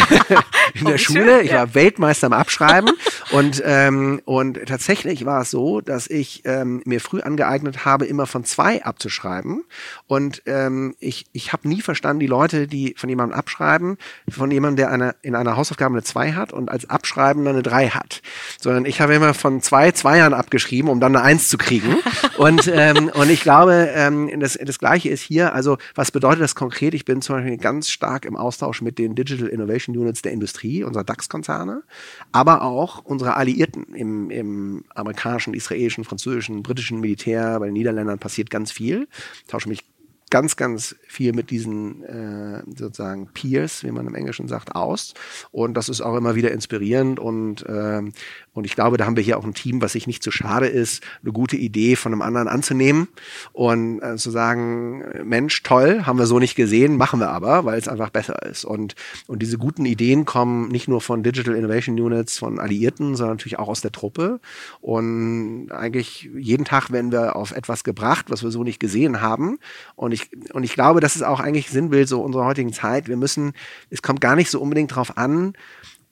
in 0.75 0.87
der 0.87 0.97
Schule. 0.97 1.43
Ich 1.43 1.53
war 1.53 1.75
Weltmeister 1.75 2.29
im 2.29 2.33
Abschreiben. 2.33 2.91
Und 3.31 3.63
ähm, 3.65 4.21
und 4.25 4.61
tatsächlich 4.67 5.25
war 5.25 5.43
es 5.43 5.51
so, 5.51 5.81
dass 5.81 6.07
ich 6.07 6.43
ähm, 6.45 6.83
mir 6.85 7.01
früh 7.01 7.21
angeeignet 7.21 7.85
habe, 7.85 8.05
immer 8.05 8.27
von 8.27 8.45
zwei 8.45 8.85
abzuschreiben. 8.85 9.65
Und 10.07 10.43
ähm, 10.47 10.95
ich 11.01 11.27
ich 11.33 11.53
habe 11.53 11.69
nie 11.69 11.81
verstanden, 11.81 12.21
die 12.21 12.27
Leute, 12.27 12.69
die 12.69 12.95
von 12.97 13.09
jemandem 13.09 13.37
abschreiben, 13.37 13.97
von 14.29 14.51
jemandem, 14.51 14.77
der 14.77 14.91
eine, 14.91 15.15
in 15.23 15.35
einer 15.35 15.57
Hausaufgabe 15.57 15.95
eine 15.95 16.03
zwei 16.03 16.33
hat 16.33 16.53
und 16.53 16.71
als 16.71 16.89
Abschreiben 16.89 17.47
eine 17.47 17.63
drei 17.63 17.89
hat, 17.89 18.23
sondern 18.61 18.85
ich 18.85 19.01
habe 19.01 19.15
immer 19.15 19.35
von 19.35 19.63
zwei 19.63 19.91
Zweiern 19.91 20.35
abgeschrieben, 20.35 20.91
um 20.91 21.01
dann 21.01 21.17
eine 21.17 21.25
Eins 21.25 21.49
zu 21.49 21.59
kriegen. 21.59 21.97
Und 22.37 22.71
ähm, 22.73 23.11
und 23.15 23.31
ich 23.31 23.43
glaube, 23.43 23.91
ähm, 23.95 24.41
das 24.41 24.59
das 24.61 24.79
gleiche 24.79 24.94
Gleiche 24.95 25.09
ist 25.09 25.23
hier, 25.23 25.55
also 25.55 25.77
was 25.97 26.13
bedeutet 26.13 26.41
das 26.41 26.55
konkret? 26.55 26.95
Ich 26.95 27.05
bin 27.05 27.21
zum 27.21 27.35
Beispiel 27.35 27.57
ganz 27.57 27.91
stark 27.91 28.25
im 28.25 28.37
Austausch 28.37 28.81
mit 28.81 28.97
den 28.97 29.17
Digital 29.17 29.49
Innovation 29.49 29.97
Units 29.97 30.23
der 30.23 30.31
Industrie, 30.31 30.85
unserer 30.85 31.03
DAX-Konzerne, 31.03 31.83
aber 32.31 32.63
auch 32.63 33.05
unserer 33.05 33.37
Alliierten 33.37 33.93
im, 33.93 34.31
im 34.31 34.85
amerikanischen, 34.95 35.53
israelischen, 35.53 36.05
französischen, 36.05 36.63
britischen 36.63 37.01
Militär, 37.01 37.59
bei 37.59 37.67
den 37.67 37.73
Niederländern 37.73 38.21
passiert 38.21 38.51
ganz 38.51 38.71
viel. 38.71 39.09
Ich 39.43 39.47
tausche 39.49 39.69
mich 39.69 39.85
ganz, 40.31 40.57
ganz 40.57 40.97
viel 41.07 41.33
mit 41.33 41.51
diesen 41.51 42.03
äh, 42.05 42.63
sozusagen 42.77 43.29
Peers, 43.35 43.85
wie 43.85 43.91
man 43.91 44.07
im 44.07 44.15
Englischen 44.15 44.49
sagt, 44.49 44.75
aus. 44.75 45.15
Und 45.51 45.75
das 45.75 45.89
ist 45.89 46.01
auch 46.01 46.17
immer 46.17 46.35
wieder 46.35 46.51
inspirierend 46.51 47.19
und 47.19 47.65
ähm, 47.69 48.13
und 48.55 48.65
ich 48.65 48.75
glaube, 48.75 48.97
da 48.97 49.05
haben 49.05 49.17
wir 49.17 49.23
hier 49.23 49.37
auch 49.37 49.45
ein 49.45 49.53
Team, 49.53 49.83
was 49.83 49.93
sich 49.93 50.07
nicht 50.07 50.23
zu 50.23 50.31
schade 50.31 50.67
ist, 50.67 51.03
eine 51.23 51.33
gute 51.33 51.57
Idee 51.57 51.97
von 51.97 52.13
einem 52.13 52.23
anderen 52.23 52.47
anzunehmen 52.47 53.09
und 53.53 54.01
äh, 54.01 54.17
zu 54.17 54.31
sagen, 54.31 55.03
Mensch, 55.25 55.63
toll, 55.65 56.05
haben 56.07 56.19
wir 56.19 56.27
so 56.27 56.39
nicht 56.39 56.55
gesehen, 56.55 56.97
machen 56.97 57.19
wir 57.19 57.31
aber, 57.31 57.65
weil 57.65 57.79
es 57.79 57.89
einfach 57.89 58.11
besser 58.11 58.43
ist. 58.43 58.65
Und, 58.65 58.95
und 59.27 59.43
diese 59.43 59.59
guten 59.59 59.85
Ideen 59.85 60.25
kommen 60.25 60.69
nicht 60.69 60.87
nur 60.87 61.01
von 61.01 61.25
Digital 61.25 61.57
Innovation 61.57 61.99
Units, 61.99 62.39
von 62.39 62.61
Alliierten, 62.61 63.17
sondern 63.17 63.37
natürlich 63.37 63.59
auch 63.59 63.69
aus 63.69 63.81
der 63.81 63.93
Truppe. 63.93 64.41
Und 64.81 65.71
eigentlich 65.73 66.31
jeden 66.37 66.65
Tag 66.65 66.93
werden 66.93 67.11
wir 67.11 67.35
auf 67.35 67.51
etwas 67.51 67.83
gebracht, 67.83 68.27
was 68.29 68.45
wir 68.45 68.53
so 68.53 68.63
nicht 68.63 68.79
gesehen 68.79 69.21
haben. 69.21 69.59
Und 69.97 70.13
ich, 70.13 70.31
und 70.53 70.63
ich 70.63 70.75
glaube, 70.75 71.01
das 71.01 71.17
ist 71.17 71.23
auch 71.23 71.41
eigentlich 71.41 71.71
Sinnbild 71.71 72.09
so 72.09 72.23
unserer 72.23 72.45
heutigen 72.45 72.73
Zeit. 72.73 73.09
Wir 73.09 73.17
müssen, 73.17 73.53
es 73.91 74.01
kommt 74.01 74.21
gar 74.21 74.37
nicht 74.37 74.51
so 74.51 74.61
unbedingt 74.61 74.93
darauf 74.93 75.19
an, 75.19 75.55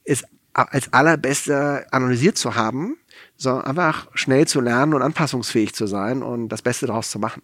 es 0.04 0.24
als 0.54 0.92
allerbeste 0.92 1.86
analysiert 1.90 2.36
zu 2.36 2.54
haben, 2.54 2.96
sondern 3.36 3.64
einfach 3.66 4.08
schnell 4.14 4.46
zu 4.46 4.60
lernen 4.60 4.94
und 4.94 5.02
anpassungsfähig 5.02 5.74
zu 5.74 5.86
sein 5.86 6.22
und 6.22 6.48
das 6.48 6.62
Beste 6.62 6.86
daraus 6.86 7.10
zu 7.10 7.18
machen. 7.18 7.42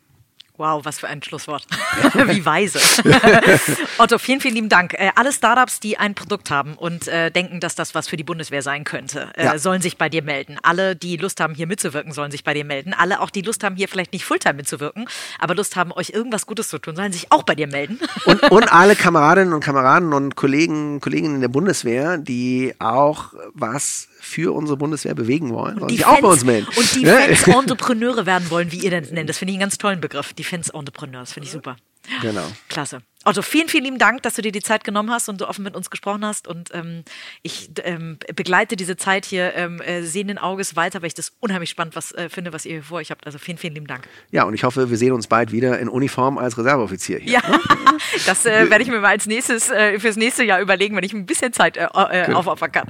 Wow, 0.58 0.84
was 0.84 0.98
für 0.98 1.06
ein 1.06 1.22
Schlusswort. 1.22 1.64
Wie 2.26 2.44
weise. 2.44 2.80
Otto, 3.98 4.18
vielen, 4.18 4.40
vielen 4.40 4.54
lieben 4.54 4.68
Dank. 4.68 4.92
Äh, 4.94 5.12
alle 5.14 5.32
Startups, 5.32 5.78
die 5.78 5.98
ein 5.98 6.16
Produkt 6.16 6.50
haben 6.50 6.74
und 6.74 7.06
äh, 7.06 7.30
denken, 7.30 7.60
dass 7.60 7.76
das 7.76 7.94
was 7.94 8.08
für 8.08 8.16
die 8.16 8.24
Bundeswehr 8.24 8.62
sein 8.62 8.82
könnte, 8.82 9.30
äh, 9.36 9.44
ja. 9.44 9.58
sollen 9.58 9.80
sich 9.80 9.96
bei 9.98 10.08
dir 10.08 10.22
melden. 10.22 10.58
Alle, 10.62 10.96
die 10.96 11.16
Lust 11.16 11.40
haben, 11.40 11.54
hier 11.54 11.68
mitzuwirken, 11.68 12.12
sollen 12.12 12.32
sich 12.32 12.42
bei 12.42 12.54
dir 12.54 12.64
melden. 12.64 12.92
Alle, 12.92 13.20
auch 13.20 13.30
die 13.30 13.42
Lust 13.42 13.62
haben, 13.62 13.76
hier 13.76 13.88
vielleicht 13.88 14.12
nicht 14.12 14.24
Fulltime 14.24 14.54
mitzuwirken, 14.54 15.08
aber 15.38 15.54
Lust 15.54 15.76
haben, 15.76 15.92
euch 15.92 16.10
irgendwas 16.10 16.44
Gutes 16.46 16.68
zu 16.68 16.78
tun, 16.78 16.96
sollen 16.96 17.12
sich 17.12 17.30
auch 17.30 17.44
bei 17.44 17.54
dir 17.54 17.68
melden. 17.68 18.00
und, 18.24 18.42
und 18.50 18.72
alle 18.72 18.96
Kameradinnen 18.96 19.54
und 19.54 19.60
Kameraden 19.60 20.12
und 20.12 20.34
Kollegen, 20.34 21.00
Kolleginnen 21.00 21.36
in 21.36 21.40
der 21.40 21.48
Bundeswehr, 21.48 22.18
die 22.18 22.74
auch 22.80 23.32
was 23.54 24.08
für 24.20 24.54
unsere 24.54 24.76
Bundeswehr 24.76 25.14
bewegen 25.14 25.50
wollen, 25.50 25.86
die 25.86 25.98
Fans, 25.98 26.16
auch 26.16 26.20
bei 26.20 26.28
uns 26.28 26.44
melden. 26.44 26.66
Und 26.76 26.94
die 26.96 27.06
Fans 27.06 27.46
Entrepreneure 27.46 28.26
werden 28.26 28.50
wollen, 28.50 28.72
wie 28.72 28.78
ihr 28.78 28.90
das 28.90 29.10
nennt. 29.10 29.28
Das 29.28 29.38
finde 29.38 29.52
ich 29.52 29.56
einen 29.56 29.60
ganz 29.60 29.78
tollen 29.78 30.00
Begriff. 30.00 30.32
Die 30.32 30.44
Fans 30.48 30.70
Entrepreneurs, 30.70 31.32
finde 31.32 31.46
ich 31.46 31.52
super. 31.52 31.76
Genau. 32.22 32.46
Klasse. 32.68 33.02
Otto, 33.24 33.42
vielen, 33.42 33.68
vielen 33.68 33.84
lieben 33.84 33.98
Dank, 33.98 34.22
dass 34.22 34.34
du 34.34 34.42
dir 34.42 34.52
die 34.52 34.62
Zeit 34.62 34.84
genommen 34.84 35.10
hast 35.10 35.28
und 35.28 35.38
so 35.40 35.48
offen 35.48 35.62
mit 35.62 35.76
uns 35.76 35.90
gesprochen 35.90 36.24
hast. 36.24 36.48
Und 36.48 36.70
ähm, 36.72 37.04
ich 37.42 37.70
ähm, 37.84 38.18
begleite 38.34 38.76
diese 38.76 38.96
Zeit 38.96 39.26
hier 39.26 39.54
ähm, 39.54 39.82
äh, 39.82 40.02
sehenden 40.02 40.38
Auges 40.38 40.76
weiter, 40.76 41.02
weil 41.02 41.08
ich 41.08 41.14
das 41.14 41.32
unheimlich 41.40 41.68
spannend 41.68 41.96
was, 41.96 42.12
äh, 42.12 42.30
finde, 42.30 42.52
was 42.52 42.64
ihr 42.64 42.74
hier 42.74 42.82
vor 42.82 42.98
euch 42.98 43.10
habt. 43.10 43.26
Also 43.26 43.38
vielen, 43.38 43.58
vielen 43.58 43.74
lieben 43.74 43.86
Dank. 43.86 44.08
Ja, 44.30 44.44
und 44.44 44.54
ich 44.54 44.64
hoffe, 44.64 44.88
wir 44.88 44.96
sehen 44.96 45.12
uns 45.12 45.26
bald 45.26 45.52
wieder 45.52 45.78
in 45.78 45.88
Uniform 45.88 46.38
als 46.38 46.56
Reserveoffizier 46.56 47.18
hier. 47.18 47.32
Ja, 47.32 47.42
das 48.26 48.46
äh, 48.46 48.70
werde 48.70 48.82
ich 48.82 48.88
mir 48.88 49.00
mal 49.00 49.10
als 49.10 49.26
nächstes 49.26 49.68
äh, 49.70 49.98
fürs 49.98 50.16
nächste 50.16 50.44
Jahr 50.44 50.60
überlegen, 50.60 50.96
wenn 50.96 51.04
ich 51.04 51.12
ein 51.12 51.26
bisschen 51.26 51.52
Zeit 51.52 51.76
äh, 51.76 51.88
äh, 51.92 52.32
aufopfern 52.32 52.72
kann. 52.72 52.88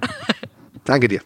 Danke 0.85 1.09
dir. 1.09 1.23